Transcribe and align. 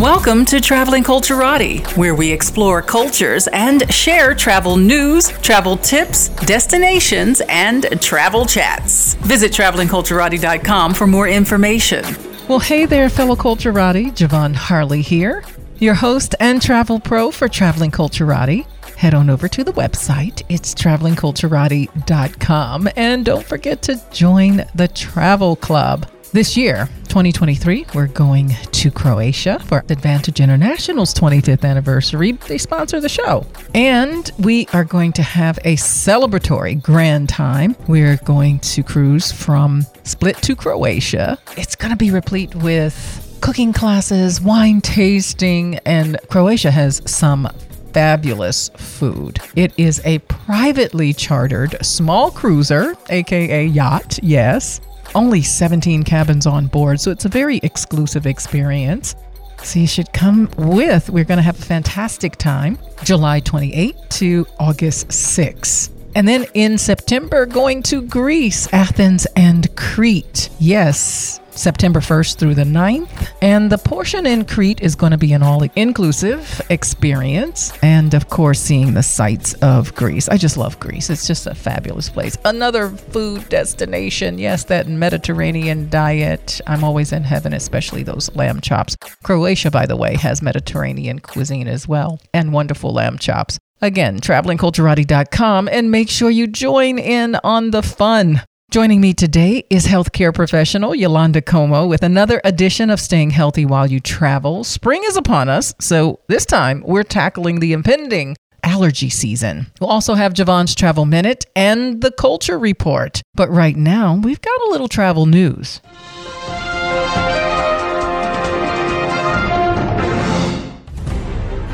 Welcome 0.00 0.44
to 0.46 0.60
Traveling 0.62 1.04
Culturati, 1.04 1.86
where 1.94 2.14
we 2.14 2.32
explore 2.32 2.80
cultures 2.80 3.46
and 3.48 3.92
share 3.92 4.34
travel 4.34 4.78
news, 4.78 5.28
travel 5.42 5.76
tips, 5.76 6.30
destinations, 6.46 7.42
and 7.50 8.00
travel 8.00 8.46
chats. 8.46 9.12
Visit 9.16 9.52
travelingculturati.com 9.52 10.94
for 10.94 11.06
more 11.06 11.28
information. 11.28 12.02
Well, 12.48 12.60
hey 12.60 12.86
there, 12.86 13.10
fellow 13.10 13.36
Culturati. 13.36 14.06
Ja'Vonne 14.12 14.54
Harley 14.54 15.02
here, 15.02 15.44
your 15.80 15.92
host 15.92 16.34
and 16.40 16.62
travel 16.62 16.98
pro 16.98 17.30
for 17.30 17.46
Traveling 17.46 17.90
Culturati. 17.90 18.64
Head 18.96 19.12
on 19.12 19.28
over 19.28 19.48
to 19.48 19.62
the 19.62 19.74
website. 19.74 20.40
It's 20.48 20.74
travelingculturati.com. 20.74 22.88
And 22.96 23.26
don't 23.26 23.44
forget 23.44 23.82
to 23.82 24.00
join 24.10 24.64
the 24.74 24.88
travel 24.88 25.56
club. 25.56 26.06
This 26.32 26.56
year, 26.56 26.88
2023, 27.10 27.86
we're 27.92 28.06
going 28.06 28.50
to 28.70 28.88
Croatia 28.88 29.58
for 29.66 29.84
Advantage 29.88 30.38
International's 30.40 31.12
25th 31.12 31.64
anniversary. 31.64 32.32
They 32.32 32.56
sponsor 32.56 33.00
the 33.00 33.08
show. 33.08 33.44
And 33.74 34.30
we 34.38 34.68
are 34.72 34.84
going 34.84 35.12
to 35.14 35.22
have 35.22 35.58
a 35.64 35.74
celebratory 35.74 36.80
grand 36.80 37.28
time. 37.28 37.74
We're 37.88 38.16
going 38.18 38.60
to 38.60 38.84
cruise 38.84 39.32
from 39.32 39.84
Split 40.04 40.36
to 40.42 40.54
Croatia. 40.54 41.36
It's 41.56 41.74
going 41.74 41.90
to 41.90 41.96
be 41.96 42.12
replete 42.12 42.54
with 42.54 43.38
cooking 43.40 43.72
classes, 43.72 44.40
wine 44.40 44.80
tasting, 44.80 45.78
and 45.78 46.16
Croatia 46.28 46.70
has 46.70 47.02
some 47.06 47.48
fabulous 47.92 48.68
food. 48.76 49.40
It 49.56 49.72
is 49.76 50.00
a 50.04 50.20
privately 50.20 51.12
chartered 51.12 51.84
small 51.84 52.30
cruiser, 52.30 52.94
aka 53.08 53.66
yacht, 53.66 54.20
yes 54.22 54.80
only 55.14 55.42
17 55.42 56.02
cabins 56.02 56.46
on 56.46 56.66
board, 56.66 57.00
so 57.00 57.10
it's 57.10 57.24
a 57.24 57.28
very 57.28 57.58
exclusive 57.62 58.26
experience. 58.26 59.14
So 59.62 59.78
you 59.78 59.86
should 59.86 60.12
come 60.12 60.50
with. 60.56 61.10
We're 61.10 61.24
going 61.24 61.38
to 61.38 61.42
have 61.42 61.58
a 61.58 61.64
fantastic 61.64 62.36
time, 62.36 62.78
July 63.04 63.40
28 63.40 63.96
to 64.10 64.46
August 64.58 65.12
6. 65.12 65.90
And 66.14 66.26
then 66.26 66.46
in 66.54 66.78
September, 66.78 67.46
going 67.46 67.82
to 67.84 68.02
Greece, 68.02 68.72
Athens, 68.72 69.26
and 69.36 69.74
Crete. 69.76 70.50
Yes, 70.58 71.39
September 71.50 72.00
1st 72.00 72.38
through 72.38 72.54
the 72.54 72.64
9th. 72.64 73.32
And 73.42 73.70
the 73.70 73.78
portion 73.78 74.26
in 74.26 74.44
Crete 74.44 74.80
is 74.80 74.94
going 74.94 75.12
to 75.12 75.18
be 75.18 75.32
an 75.32 75.42
all 75.42 75.62
inclusive 75.76 76.60
experience. 76.70 77.72
And 77.82 78.14
of 78.14 78.28
course, 78.28 78.60
seeing 78.60 78.94
the 78.94 79.02
sights 79.02 79.54
of 79.54 79.94
Greece. 79.94 80.28
I 80.28 80.36
just 80.36 80.56
love 80.56 80.78
Greece. 80.80 81.10
It's 81.10 81.26
just 81.26 81.46
a 81.46 81.54
fabulous 81.54 82.08
place. 82.08 82.36
Another 82.44 82.88
food 82.88 83.48
destination. 83.48 84.38
Yes, 84.38 84.64
that 84.64 84.88
Mediterranean 84.88 85.88
diet. 85.88 86.60
I'm 86.66 86.84
always 86.84 87.12
in 87.12 87.24
heaven, 87.24 87.52
especially 87.52 88.02
those 88.02 88.34
lamb 88.34 88.60
chops. 88.60 88.96
Croatia, 89.22 89.70
by 89.70 89.86
the 89.86 89.96
way, 89.96 90.16
has 90.16 90.42
Mediterranean 90.42 91.18
cuisine 91.18 91.68
as 91.68 91.86
well 91.86 92.20
and 92.32 92.52
wonderful 92.52 92.92
lamb 92.92 93.18
chops. 93.18 93.58
Again, 93.82 94.20
travelingculturati.com 94.20 95.68
and 95.68 95.90
make 95.90 96.10
sure 96.10 96.30
you 96.30 96.46
join 96.46 96.98
in 96.98 97.36
on 97.42 97.70
the 97.70 97.82
fun. 97.82 98.42
Joining 98.70 99.00
me 99.00 99.14
today 99.14 99.64
is 99.68 99.84
healthcare 99.84 100.32
professional 100.32 100.92
Yalanda 100.92 101.42
Comeaux 101.42 101.88
with 101.88 102.04
another 102.04 102.40
edition 102.44 102.88
of 102.88 103.00
Staying 103.00 103.30
Healthy 103.30 103.66
While 103.66 103.88
You 103.88 103.98
Travel. 103.98 104.62
Spring 104.62 105.02
is 105.06 105.16
upon 105.16 105.48
us, 105.48 105.74
so 105.80 106.20
this 106.28 106.46
time 106.46 106.84
we're 106.86 107.02
tackling 107.02 107.58
the 107.58 107.72
impending 107.72 108.36
allergy 108.62 109.10
season. 109.10 109.66
We'll 109.80 109.90
also 109.90 110.14
have 110.14 110.34
Ja'Vonne's 110.34 110.76
Travel 110.76 111.04
Minute 111.04 111.46
and 111.56 112.00
the 112.00 112.12
Culture 112.12 112.60
Report. 112.60 113.20
But 113.34 113.50
right 113.50 113.74
now, 113.74 114.14
we've 114.14 114.40
got 114.40 114.60
a 114.68 114.70
little 114.70 114.86
travel 114.86 115.26
news. 115.26 115.80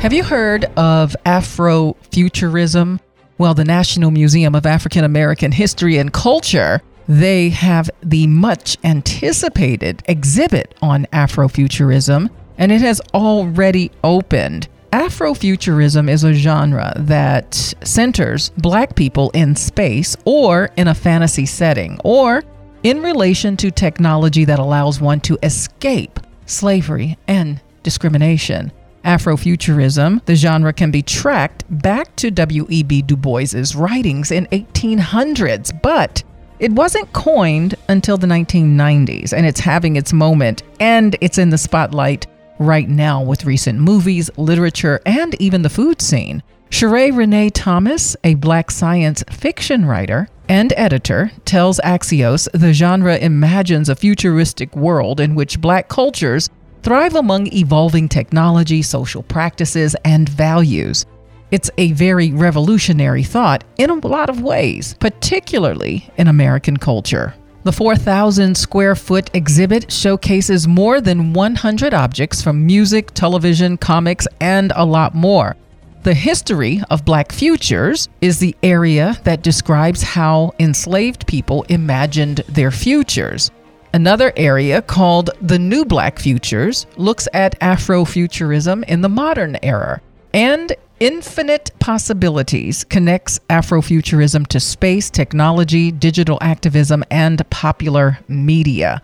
Have 0.01 0.13
you 0.13 0.23
heard 0.23 0.65
of 0.75 1.15
Afrofuturism? 1.27 2.99
Well, 3.39 3.53
the 3.53 3.65
National 3.65 4.09
Museum 4.09 4.55
of 4.55 4.65
African 4.65 5.03
American 5.03 5.51
History 5.51 5.97
and 5.97 6.11
Culture, 6.11 6.81
they 7.07 7.49
have 7.49 7.87
the 8.01 8.25
much 8.25 8.77
anticipated 8.83 10.01
exhibit 10.07 10.73
on 10.81 11.05
Afrofuturism, 11.13 12.31
and 12.57 12.71
it 12.71 12.81
has 12.81 12.99
already 13.13 13.91
opened. 14.03 14.67
Afrofuturism 14.91 16.09
is 16.09 16.23
a 16.23 16.33
genre 16.33 16.93
that 16.97 17.53
centers 17.83 18.49
black 18.57 18.95
people 18.95 19.29
in 19.35 19.55
space 19.55 20.17
or 20.25 20.71
in 20.75 20.87
a 20.87 20.95
fantasy 20.95 21.45
setting 21.45 21.99
or 22.03 22.43
in 22.81 23.03
relation 23.03 23.55
to 23.57 23.69
technology 23.69 24.45
that 24.45 24.57
allows 24.57 24.99
one 24.99 25.19
to 25.19 25.37
escape 25.43 26.19
slavery 26.47 27.19
and 27.27 27.61
discrimination. 27.83 28.71
Afrofuturism, 29.03 30.23
the 30.25 30.35
genre 30.35 30.73
can 30.73 30.91
be 30.91 31.01
tracked 31.01 31.63
back 31.81 32.15
to 32.17 32.31
W.E.B. 32.31 33.03
Du 33.03 33.15
Bois's 33.15 33.75
writings 33.75 34.31
in 34.31 34.45
1800s, 34.47 35.81
but 35.81 36.23
it 36.59 36.71
wasn't 36.71 37.13
coined 37.13 37.75
until 37.87 38.17
the 38.17 38.27
1990s, 38.27 39.31
and 39.31 39.45
it's 39.45 39.59
having 39.59 39.95
its 39.95 40.11
moment, 40.11 40.63
and 40.79 41.15
it's 41.21 41.37
in 41.37 41.49
the 41.49 41.57
spotlight 41.57 42.27
right 42.59 42.89
now 42.89 43.21
with 43.21 43.45
recent 43.45 43.79
movies, 43.79 44.29
literature, 44.37 44.99
and 45.05 45.39
even 45.39 45.61
the 45.61 45.69
food 45.69 46.01
scene. 46.01 46.41
Sheree 46.69 47.15
Renee 47.15 47.49
Thomas, 47.49 48.15
a 48.23 48.35
black 48.35 48.71
science 48.71 49.23
fiction 49.31 49.85
writer 49.85 50.27
and 50.49 50.73
editor, 50.75 51.31
tells 51.45 51.79
Axios 51.79 52.49
the 52.53 52.73
genre 52.73 53.17
imagines 53.17 53.87
a 53.87 53.95
futuristic 53.95 54.75
world 54.75 55.19
in 55.19 55.33
which 55.33 55.61
black 55.61 55.87
cultures 55.87 56.49
thrive 56.87 57.15
among 57.15 57.53
evolving 57.53 58.07
technology, 58.07 58.81
social 58.81 59.21
practices, 59.21 59.93
and 60.05 60.29
values. 60.29 61.05
It's 61.51 61.69
a 61.77 61.91
very 61.91 62.31
revolutionary 62.31 63.23
thought 63.23 63.65
in 63.77 63.89
a 63.89 64.07
lot 64.07 64.29
of 64.29 64.41
ways, 64.41 64.95
particularly 65.01 66.09
in 66.15 66.29
American 66.29 66.77
culture. 66.77 67.33
The 67.63 67.73
4,000 67.73 68.55
square 68.55 68.95
foot 68.95 69.29
exhibit 69.33 69.91
showcases 69.91 70.65
more 70.65 71.01
than 71.01 71.33
100 71.33 71.93
objects 71.93 72.41
from 72.41 72.65
music, 72.65 73.11
television, 73.13 73.75
comics, 73.75 74.25
and 74.39 74.71
a 74.73 74.85
lot 74.85 75.13
more. 75.13 75.57
The 76.03 76.13
history 76.13 76.81
of 76.89 77.03
Black 77.03 77.33
futures 77.33 78.07
is 78.21 78.39
the 78.39 78.55
area 78.63 79.19
that 79.25 79.43
describes 79.43 80.01
how 80.01 80.53
enslaved 80.57 81.27
people 81.27 81.63
imagined 81.63 82.37
their 82.47 82.71
futures. 82.71 83.51
Another 83.97 84.31
area 84.37 84.83
called 84.83 85.31
the 85.41 85.57
New 85.57 85.83
Black 85.83 86.19
Futures 86.19 86.85
looks 86.97 87.27
at 87.33 87.59
Afrofuturism 87.61 88.87
in 88.87 89.01
the 89.01 89.09
modern 89.09 89.57
era. 89.63 89.99
And 90.35 90.71
Infinite 90.99 91.71
Possibilities 91.79 92.83
connects 92.83 93.39
Afrofuturism 93.49 94.45
to 94.49 94.59
space, 94.59 95.09
technology, 95.09 95.91
digital 95.91 96.37
activism, 96.41 97.03
and 97.09 97.41
popular 97.49 98.19
media. 98.27 99.01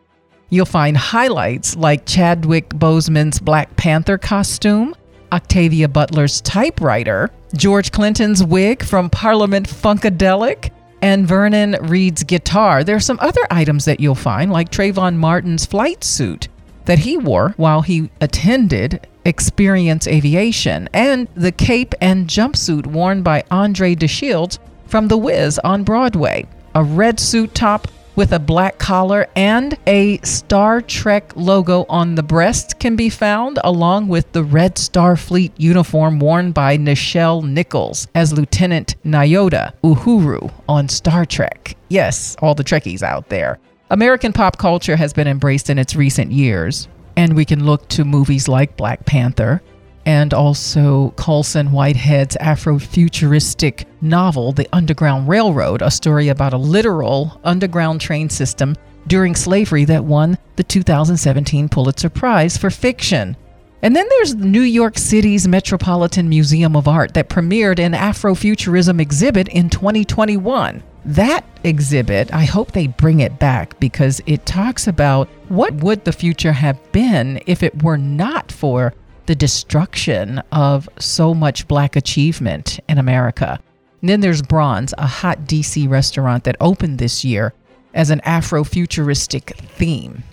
You'll 0.52 0.68
find 0.68 0.96
highlights 0.96 1.76
like 1.76 2.06
Chadwick 2.06 2.70
Boseman's 2.70 3.40
Black 3.40 3.76
Panther 3.76 4.20
costume, 4.20 4.94
Octavia 5.32 5.88
Butler's 5.88 6.40
typewriter, 6.42 7.32
George 7.56 7.92
Clinton's 7.92 8.44
wig 8.44 8.84
from 8.84 9.10
Parliament 9.10 9.68
Funkadelic, 9.68 10.70
and 11.04 11.28
Vernon 11.28 11.76
Reid's 11.82 12.24
guitar. 12.24 12.82
There 12.82 12.96
are 12.96 13.02
some 13.02 13.20
other 13.22 13.46
items 13.52 13.84
that 13.84 14.00
you'll 14.00 14.16
find, 14.16 14.50
like 14.54 14.72
Trayvon 14.72 15.18
Martin's 15.18 15.66
flight 15.66 16.02
suit 16.02 16.48
that 16.86 17.00
he 17.00 17.18
wore 17.18 17.54
while 17.58 17.82
he 17.82 18.10
attended 18.22 19.06
Experience 19.26 20.08
Aviation, 20.08 20.88
and 20.94 21.28
the 21.36 21.52
cape 21.52 21.94
and 22.00 22.30
jumpsuit 22.30 22.88
worn 22.88 23.22
by 23.22 23.44
Andre 23.52 23.96
de 23.96 24.08
Shields 24.08 24.60
from 24.86 25.10
The 25.10 25.18
Wiz 25.18 25.60
on 25.60 25.84
Broadway. 25.84 26.46
A 26.74 26.84
red 26.86 27.20
suit 27.20 27.54
top 27.54 27.90
with 28.16 28.32
a 28.34 28.40
black 28.40 28.78
collar 28.78 29.28
and 29.36 29.78
a 29.88 30.18
Star 30.20 30.82
Trek 30.82 31.32
logo 31.36 31.86
on 31.90 32.16
the 32.16 32.24
breast 32.24 32.80
can 32.80 32.96
be 32.96 33.10
found, 33.10 33.60
along 33.64 34.08
with 34.08 34.32
the 34.32 34.44
Red 34.44 34.78
Star 34.78 35.16
Fleet 35.16 35.52
uniform 35.58 36.20
worn 36.20 36.52
by 36.52 36.78
Nichelle 36.78 37.44
Nichols 37.44 38.08
as 38.16 38.34
Lieutenant 38.34 38.96
Nyota 39.04 39.74
Uhura 39.84 40.52
on 40.68 40.90
Star 40.90 41.26
Trek. 41.26 41.76
Yes, 41.90 42.36
all 42.40 42.56
the 42.56 42.64
Trekkies 42.64 43.04
out 43.04 43.30
there. 43.30 43.60
American 43.90 44.34
pop 44.34 44.58
culture 44.58 44.96
has 44.96 45.14
been 45.14 45.28
embraced 45.28 45.70
in 45.70 45.78
its 45.78 45.96
recent 45.96 46.32
years, 46.32 46.88
and 47.16 47.36
we 47.36 47.46
can 47.46 47.66
look 47.66 47.88
to 47.90 48.04
movies 48.04 48.48
like 48.48 48.78
Black 48.78 49.06
Panther, 49.06 49.62
and 50.06 50.34
also 50.34 51.12
Colson 51.16 51.72
Whitehead's 51.72 52.38
Afrofuturistic 52.38 53.86
novel, 54.02 54.52
The 54.52 54.68
Underground 54.74 55.28
Railroad, 55.28 55.82
a 55.82 55.92
story 55.92 56.28
about 56.28 56.54
a 56.54 56.58
literal 56.58 57.40
underground 57.44 58.02
train 58.02 58.30
system 58.30 58.76
during 59.08 59.36
slavery 59.36 59.86
that 59.86 60.06
won 60.06 60.38
the 60.56 60.64
2017 60.64 61.70
Pulitzer 61.70 62.10
Prize 62.10 62.58
for 62.58 62.70
fiction. 62.70 63.36
And 63.82 63.96
then 63.96 64.08
there's 64.10 64.36
New 64.36 64.62
York 64.62 64.98
City's 64.98 65.46
Metropolitan 65.46 66.30
Museum 66.30 66.76
of 66.78 66.88
Art 66.88 67.14
that 67.16 67.28
premiered 67.28 67.80
an 67.80 67.92
Afrofuturism 67.92 69.02
exhibit 69.02 69.50
in 69.50 69.70
2021. 69.70 70.82
That 71.06 71.44
exhibit, 71.66 72.34
I 72.34 72.46
hope 72.46 72.72
they 72.72 72.88
bring 72.88 73.20
it 73.20 73.40
back 73.40 73.78
because 73.82 74.22
it 74.26 74.46
talks 74.46 74.88
about 74.88 75.28
what 75.50 75.74
would 75.76 76.06
the 76.06 76.14
future 76.14 76.54
have 76.54 76.80
been 76.94 77.42
if 77.46 77.62
it 77.62 77.84
were 77.84 77.98
not 77.98 78.54
for 78.54 78.94
the 79.26 79.36
destruction 79.36 80.40
of 80.52 80.90
so 81.00 81.34
much 81.34 81.68
black 81.68 81.96
achievement 81.96 82.80
in 82.90 82.98
America. 82.98 83.60
And 84.02 84.10
then 84.10 84.20
there's 84.20 84.42
Bronze, 84.42 84.94
a 84.98 85.08
hot 85.08 85.40
DC 85.46 85.90
restaurant 85.90 86.44
that 86.44 86.58
opened 86.60 87.00
this 87.00 87.24
year 87.24 87.54
as 87.94 88.10
an 88.10 88.22
Afrofuturistic 88.26 89.56
theme. 89.56 90.24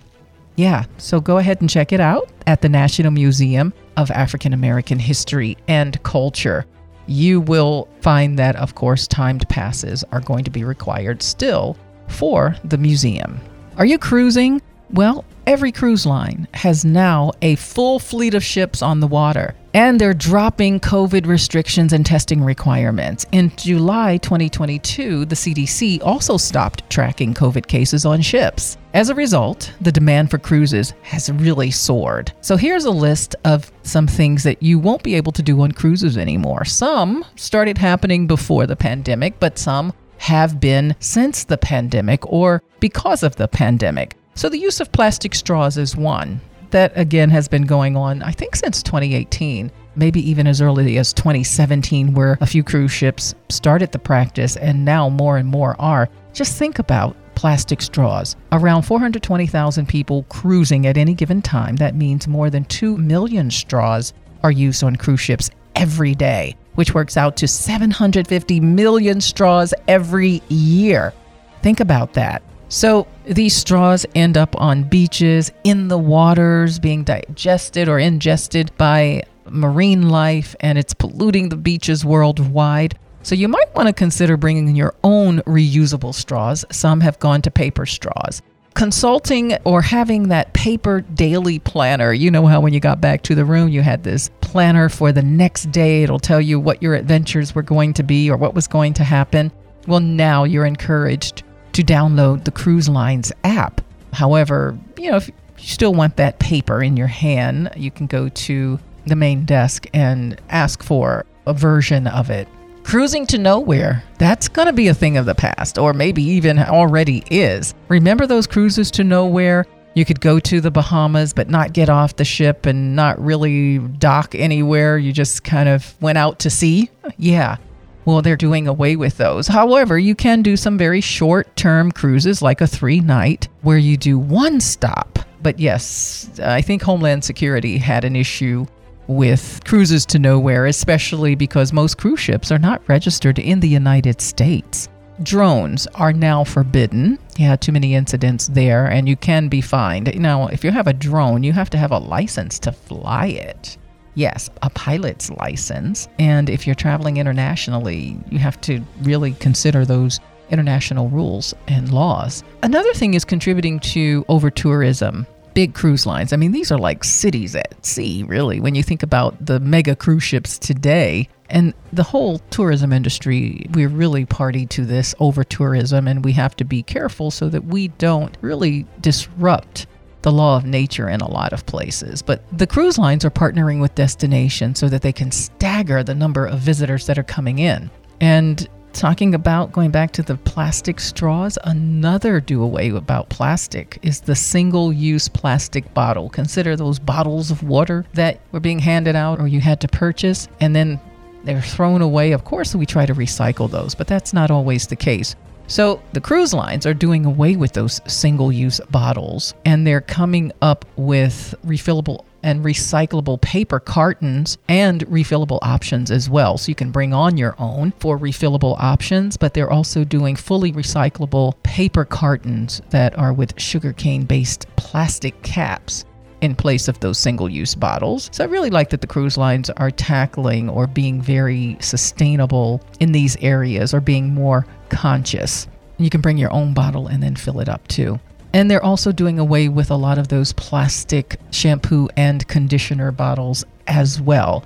Yeah, 0.56 0.84
so 0.98 1.20
go 1.20 1.38
ahead 1.38 1.60
and 1.60 1.70
check 1.70 1.92
it 1.92 2.00
out 2.00 2.28
at 2.46 2.62
the 2.62 2.68
National 2.68 3.10
Museum 3.10 3.72
of 3.96 4.10
African 4.10 4.52
American 4.52 4.98
History 4.98 5.56
and 5.68 6.02
Culture. 6.02 6.66
You 7.06 7.40
will 7.40 7.88
find 8.00 8.38
that, 8.38 8.56
of 8.56 8.74
course, 8.74 9.06
timed 9.06 9.48
passes 9.48 10.04
are 10.12 10.20
going 10.20 10.44
to 10.44 10.50
be 10.50 10.64
required 10.64 11.22
still 11.22 11.76
for 12.08 12.56
the 12.64 12.78
museum. 12.78 13.40
Are 13.76 13.86
you 13.86 13.98
cruising? 13.98 14.60
Well, 14.90 15.24
every 15.50 15.72
cruise 15.72 16.06
line 16.06 16.46
has 16.54 16.84
now 16.84 17.32
a 17.42 17.56
full 17.56 17.98
fleet 17.98 18.34
of 18.34 18.44
ships 18.44 18.82
on 18.82 19.00
the 19.00 19.06
water, 19.08 19.52
and 19.74 20.00
they're 20.00 20.14
dropping 20.14 20.78
COVID 20.78 21.26
restrictions 21.26 21.92
and 21.92 22.06
testing 22.06 22.40
requirements. 22.40 23.26
In 23.32 23.50
July 23.56 24.18
2022, 24.18 25.24
the 25.24 25.34
CDC 25.34 26.00
also 26.04 26.36
stopped 26.36 26.88
tracking 26.88 27.34
COVID 27.34 27.66
cases 27.66 28.06
on 28.06 28.20
ships. 28.20 28.78
As 28.94 29.08
a 29.08 29.14
result, 29.16 29.72
the 29.80 29.90
demand 29.90 30.30
for 30.30 30.38
cruises 30.38 30.94
has 31.02 31.32
really 31.32 31.72
soared. 31.72 32.32
So 32.42 32.56
here's 32.56 32.84
a 32.84 32.92
list 32.92 33.34
of 33.44 33.72
some 33.82 34.06
things 34.06 34.44
that 34.44 34.62
you 34.62 34.78
won't 34.78 35.02
be 35.02 35.16
able 35.16 35.32
to 35.32 35.42
do 35.42 35.60
on 35.62 35.72
cruises 35.72 36.16
anymore. 36.16 36.64
Some 36.64 37.24
started 37.34 37.76
happening 37.76 38.28
before 38.28 38.68
the 38.68 38.76
pandemic, 38.76 39.40
but 39.40 39.58
some 39.58 39.94
have 40.18 40.60
been 40.60 40.94
since 41.00 41.42
the 41.42 41.58
pandemic 41.58 42.24
or 42.32 42.62
because 42.78 43.24
of 43.24 43.34
the 43.34 43.48
pandemic. 43.48 44.16
So 44.40 44.48
the 44.48 44.56
use 44.56 44.80
of 44.80 44.90
plastic 44.90 45.34
straws 45.34 45.76
is 45.76 45.94
one. 45.94 46.40
That 46.70 46.92
again 46.94 47.28
has 47.28 47.46
been 47.46 47.66
going 47.66 47.94
on, 47.94 48.22
I 48.22 48.30
think, 48.30 48.56
since 48.56 48.82
2018, 48.82 49.70
maybe 49.96 50.30
even 50.30 50.46
as 50.46 50.62
early 50.62 50.96
as 50.96 51.12
2017, 51.12 52.14
where 52.14 52.38
a 52.40 52.46
few 52.46 52.64
cruise 52.64 52.90
ships 52.90 53.34
started 53.50 53.92
the 53.92 53.98
practice 53.98 54.56
and 54.56 54.82
now 54.82 55.10
more 55.10 55.36
and 55.36 55.46
more 55.46 55.76
are. 55.78 56.08
Just 56.32 56.56
think 56.56 56.78
about 56.78 57.14
plastic 57.34 57.82
straws. 57.82 58.34
Around 58.50 58.84
420,000 58.84 59.86
people 59.86 60.22
cruising 60.30 60.86
at 60.86 60.96
any 60.96 61.12
given 61.12 61.42
time. 61.42 61.76
That 61.76 61.94
means 61.94 62.26
more 62.26 62.48
than 62.48 62.64
2 62.64 62.96
million 62.96 63.50
straws 63.50 64.14
are 64.42 64.50
used 64.50 64.82
on 64.82 64.96
cruise 64.96 65.20
ships 65.20 65.50
every 65.76 66.14
day, 66.14 66.56
which 66.76 66.94
works 66.94 67.18
out 67.18 67.36
to 67.36 67.46
750 67.46 68.58
million 68.60 69.20
straws 69.20 69.74
every 69.86 70.40
year. 70.48 71.12
Think 71.60 71.80
about 71.80 72.14
that. 72.14 72.42
So 72.70 73.08
these 73.24 73.54
straws 73.54 74.06
end 74.14 74.36
up 74.36 74.54
on 74.60 74.84
beaches, 74.84 75.50
in 75.64 75.88
the 75.88 75.98
waters, 75.98 76.78
being 76.78 77.02
digested 77.02 77.88
or 77.88 77.98
ingested 77.98 78.70
by 78.78 79.24
marine 79.48 80.08
life, 80.08 80.54
and 80.60 80.78
it's 80.78 80.94
polluting 80.94 81.48
the 81.48 81.56
beaches 81.56 82.04
worldwide. 82.04 82.96
So 83.24 83.34
you 83.34 83.48
might 83.48 83.74
want 83.74 83.88
to 83.88 83.92
consider 83.92 84.36
bringing 84.36 84.76
your 84.76 84.94
own 85.02 85.40
reusable 85.40 86.14
straws. 86.14 86.64
Some 86.70 87.00
have 87.00 87.18
gone 87.18 87.42
to 87.42 87.50
paper 87.50 87.86
straws. 87.86 88.40
Consulting 88.74 89.56
or 89.64 89.82
having 89.82 90.28
that 90.28 90.52
paper 90.52 91.00
daily 91.00 91.58
planner. 91.58 92.12
You 92.12 92.30
know 92.30 92.46
how 92.46 92.60
when 92.60 92.72
you 92.72 92.78
got 92.78 93.00
back 93.00 93.22
to 93.22 93.34
the 93.34 93.44
room, 93.44 93.68
you 93.68 93.82
had 93.82 94.04
this 94.04 94.30
planner 94.42 94.88
for 94.88 95.10
the 95.10 95.22
next 95.22 95.72
day. 95.72 96.04
It'll 96.04 96.20
tell 96.20 96.40
you 96.40 96.60
what 96.60 96.80
your 96.80 96.94
adventures 96.94 97.52
were 97.52 97.62
going 97.62 97.94
to 97.94 98.04
be 98.04 98.30
or 98.30 98.36
what 98.36 98.54
was 98.54 98.68
going 98.68 98.94
to 98.94 99.04
happen. 99.04 99.50
Well, 99.88 99.98
now 99.98 100.44
you're 100.44 100.66
encouraged 100.66 101.42
to 101.82 101.92
download 101.92 102.44
the 102.44 102.50
Cruise 102.50 102.88
Lines 102.88 103.32
app. 103.44 103.80
However, 104.12 104.78
you 104.98 105.10
know, 105.10 105.16
if 105.16 105.28
you 105.28 105.34
still 105.56 105.94
want 105.94 106.16
that 106.16 106.38
paper 106.38 106.82
in 106.82 106.96
your 106.96 107.06
hand, 107.06 107.70
you 107.76 107.90
can 107.90 108.06
go 108.06 108.28
to 108.28 108.78
the 109.06 109.16
main 109.16 109.44
desk 109.44 109.86
and 109.94 110.40
ask 110.50 110.82
for 110.82 111.24
a 111.46 111.54
version 111.54 112.06
of 112.06 112.30
it. 112.30 112.48
Cruising 112.82 113.26
to 113.26 113.38
nowhere, 113.38 114.02
that's 114.18 114.48
going 114.48 114.66
to 114.66 114.72
be 114.72 114.88
a 114.88 114.94
thing 114.94 115.16
of 115.16 115.26
the 115.26 115.34
past, 115.34 115.78
or 115.78 115.92
maybe 115.92 116.22
even 116.22 116.58
already 116.58 117.22
is. 117.30 117.74
Remember 117.88 118.26
those 118.26 118.46
cruises 118.46 118.90
to 118.92 119.04
nowhere? 119.04 119.66
You 119.94 120.04
could 120.04 120.20
go 120.20 120.38
to 120.40 120.60
the 120.60 120.70
Bahamas, 120.70 121.32
but 121.32 121.50
not 121.50 121.72
get 121.72 121.88
off 121.88 122.16
the 122.16 122.24
ship 122.24 122.66
and 122.66 122.96
not 122.96 123.22
really 123.22 123.78
dock 123.78 124.34
anywhere. 124.34 124.98
You 124.98 125.12
just 125.12 125.44
kind 125.44 125.68
of 125.68 126.00
went 126.00 126.16
out 126.16 126.38
to 126.40 126.50
sea. 126.50 126.90
Yeah, 127.16 127.56
well, 128.04 128.22
they're 128.22 128.36
doing 128.36 128.66
away 128.66 128.96
with 128.96 129.16
those. 129.16 129.46
However, 129.46 129.98
you 129.98 130.14
can 130.14 130.42
do 130.42 130.56
some 130.56 130.78
very 130.78 131.00
short 131.00 131.54
term 131.56 131.92
cruises 131.92 132.42
like 132.42 132.60
a 132.60 132.66
three 132.66 133.00
night 133.00 133.48
where 133.62 133.78
you 133.78 133.96
do 133.96 134.18
one 134.18 134.60
stop. 134.60 135.18
But 135.42 135.58
yes, 135.58 136.30
I 136.42 136.60
think 136.60 136.82
Homeland 136.82 137.24
Security 137.24 137.78
had 137.78 138.04
an 138.04 138.16
issue 138.16 138.66
with 139.06 139.60
cruises 139.64 140.06
to 140.06 140.18
nowhere, 140.18 140.66
especially 140.66 141.34
because 141.34 141.72
most 141.72 141.98
cruise 141.98 142.20
ships 142.20 142.52
are 142.52 142.58
not 142.58 142.86
registered 142.88 143.38
in 143.38 143.60
the 143.60 143.68
United 143.68 144.20
States. 144.20 144.88
Drones 145.22 145.86
are 145.96 146.12
now 146.12 146.44
forbidden. 146.44 147.18
Yeah, 147.36 147.56
too 147.56 147.72
many 147.72 147.94
incidents 147.94 148.48
there, 148.48 148.86
and 148.86 149.08
you 149.08 149.16
can 149.16 149.48
be 149.48 149.60
fined. 149.60 150.18
Now, 150.18 150.46
if 150.46 150.64
you 150.64 150.70
have 150.70 150.86
a 150.86 150.92
drone, 150.92 151.42
you 151.42 151.52
have 151.52 151.70
to 151.70 151.78
have 151.78 151.90
a 151.90 151.98
license 151.98 152.58
to 152.60 152.72
fly 152.72 153.26
it. 153.26 153.76
Yes, 154.14 154.50
a 154.62 154.70
pilot's 154.70 155.30
license. 155.30 156.08
And 156.18 156.50
if 156.50 156.66
you're 156.66 156.74
traveling 156.74 157.16
internationally, 157.16 158.16
you 158.30 158.38
have 158.38 158.60
to 158.62 158.82
really 159.02 159.32
consider 159.34 159.84
those 159.84 160.20
international 160.50 161.08
rules 161.08 161.54
and 161.68 161.92
laws. 161.92 162.42
Another 162.62 162.92
thing 162.94 163.14
is 163.14 163.24
contributing 163.24 163.78
to 163.80 164.24
over 164.28 164.50
tourism. 164.50 165.26
Big 165.54 165.74
cruise 165.74 166.06
lines. 166.06 166.32
I 166.32 166.36
mean, 166.36 166.52
these 166.52 166.70
are 166.70 166.78
like 166.78 167.04
cities 167.04 167.54
at 167.54 167.84
sea, 167.84 168.24
really, 168.24 168.60
when 168.60 168.74
you 168.74 168.82
think 168.82 169.02
about 169.02 169.44
the 169.44 169.60
mega 169.60 169.96
cruise 169.96 170.22
ships 170.22 170.58
today. 170.58 171.28
And 171.48 171.74
the 171.92 172.04
whole 172.04 172.38
tourism 172.50 172.92
industry, 172.92 173.66
we're 173.72 173.88
really 173.88 174.24
party 174.24 174.66
to 174.66 174.84
this 174.84 175.14
over 175.18 175.42
tourism, 175.42 176.06
and 176.06 176.24
we 176.24 176.32
have 176.32 176.54
to 176.56 176.64
be 176.64 176.82
careful 176.84 177.32
so 177.32 177.48
that 177.48 177.64
we 177.64 177.88
don't 177.88 178.36
really 178.40 178.86
disrupt 179.00 179.88
the 180.22 180.32
law 180.32 180.56
of 180.56 180.64
nature 180.64 181.08
in 181.08 181.20
a 181.20 181.30
lot 181.30 181.52
of 181.52 181.66
places. 181.66 182.22
But 182.22 182.42
the 182.56 182.66
cruise 182.66 182.98
lines 182.98 183.24
are 183.24 183.30
partnering 183.30 183.80
with 183.80 183.94
destinations 183.94 184.78
so 184.78 184.88
that 184.88 185.02
they 185.02 185.12
can 185.12 185.30
stagger 185.30 186.02
the 186.02 186.14
number 186.14 186.46
of 186.46 186.60
visitors 186.60 187.06
that 187.06 187.18
are 187.18 187.24
coming 187.24 187.58
in. 187.58 187.90
And 188.20 188.68
talking 188.92 189.34
about 189.34 189.72
going 189.72 189.90
back 189.90 190.12
to 190.12 190.22
the 190.22 190.36
plastic 190.36 191.00
straws, 191.00 191.58
another 191.64 192.40
do 192.40 192.62
away 192.62 192.90
about 192.90 193.28
plastic 193.28 193.98
is 194.02 194.20
the 194.20 194.34
single 194.34 194.92
use 194.92 195.28
plastic 195.28 195.92
bottle. 195.94 196.28
Consider 196.28 196.76
those 196.76 196.98
bottles 196.98 197.50
of 197.50 197.62
water 197.62 198.04
that 198.14 198.40
were 198.52 198.60
being 198.60 198.78
handed 198.78 199.16
out 199.16 199.40
or 199.40 199.48
you 199.48 199.60
had 199.60 199.80
to 199.80 199.88
purchase 199.88 200.48
and 200.60 200.74
then 200.74 201.00
they're 201.44 201.62
thrown 201.62 202.02
away. 202.02 202.32
Of 202.32 202.44
course, 202.44 202.74
we 202.74 202.84
try 202.84 203.06
to 203.06 203.14
recycle 203.14 203.70
those, 203.70 203.94
but 203.94 204.06
that's 204.06 204.32
not 204.32 204.50
always 204.50 204.86
the 204.86 204.96
case. 204.96 205.36
So 205.70 206.02
the 206.14 206.20
cruise 206.20 206.52
lines 206.52 206.84
are 206.84 206.94
doing 206.94 207.24
away 207.24 207.54
with 207.54 207.74
those 207.74 208.00
single 208.08 208.50
use 208.50 208.80
bottles 208.90 209.54
and 209.64 209.86
they're 209.86 210.00
coming 210.00 210.50
up 210.60 210.84
with 210.96 211.54
refillable 211.64 212.24
and 212.42 212.64
recyclable 212.64 213.40
paper 213.40 213.78
cartons 213.78 214.58
and 214.68 215.06
refillable 215.06 215.60
options 215.62 216.10
as 216.10 216.28
well. 216.28 216.58
So 216.58 216.70
you 216.70 216.74
can 216.74 216.90
bring 216.90 217.14
on 217.14 217.36
your 217.36 217.54
own 217.60 217.92
for 218.00 218.18
refillable 218.18 218.80
options, 218.80 219.36
but 219.36 219.54
they're 219.54 219.70
also 219.70 220.02
doing 220.02 220.34
fully 220.34 220.72
recyclable 220.72 221.54
paper 221.62 222.04
cartons 222.04 222.82
that 222.90 223.16
are 223.16 223.32
with 223.32 223.60
sugarcane 223.60 224.24
based 224.24 224.66
plastic 224.74 225.40
caps 225.42 226.04
in 226.40 226.54
place 226.54 226.88
of 226.88 226.98
those 227.00 227.18
single 227.18 227.48
use 227.48 227.74
bottles. 227.74 228.30
So 228.32 228.44
I 228.44 228.46
really 228.46 228.70
like 228.70 228.90
that 228.90 229.00
the 229.00 229.06
cruise 229.06 229.36
lines 229.36 229.70
are 229.70 229.90
tackling 229.90 230.68
or 230.68 230.86
being 230.86 231.20
very 231.20 231.76
sustainable 231.80 232.80
in 233.00 233.12
these 233.12 233.36
areas 233.40 233.94
or 233.94 234.00
being 234.00 234.34
more 234.34 234.66
conscious. 234.88 235.68
You 235.98 236.10
can 236.10 236.20
bring 236.20 236.38
your 236.38 236.52
own 236.52 236.74
bottle 236.74 237.08
and 237.08 237.22
then 237.22 237.36
fill 237.36 237.60
it 237.60 237.68
up 237.68 237.86
too. 237.88 238.18
And 238.52 238.70
they're 238.70 238.84
also 238.84 239.12
doing 239.12 239.38
away 239.38 239.68
with 239.68 239.90
a 239.90 239.96
lot 239.96 240.18
of 240.18 240.28
those 240.28 240.52
plastic 240.52 241.38
shampoo 241.50 242.08
and 242.16 242.46
conditioner 242.48 243.12
bottles 243.12 243.64
as 243.86 244.20
well. 244.20 244.64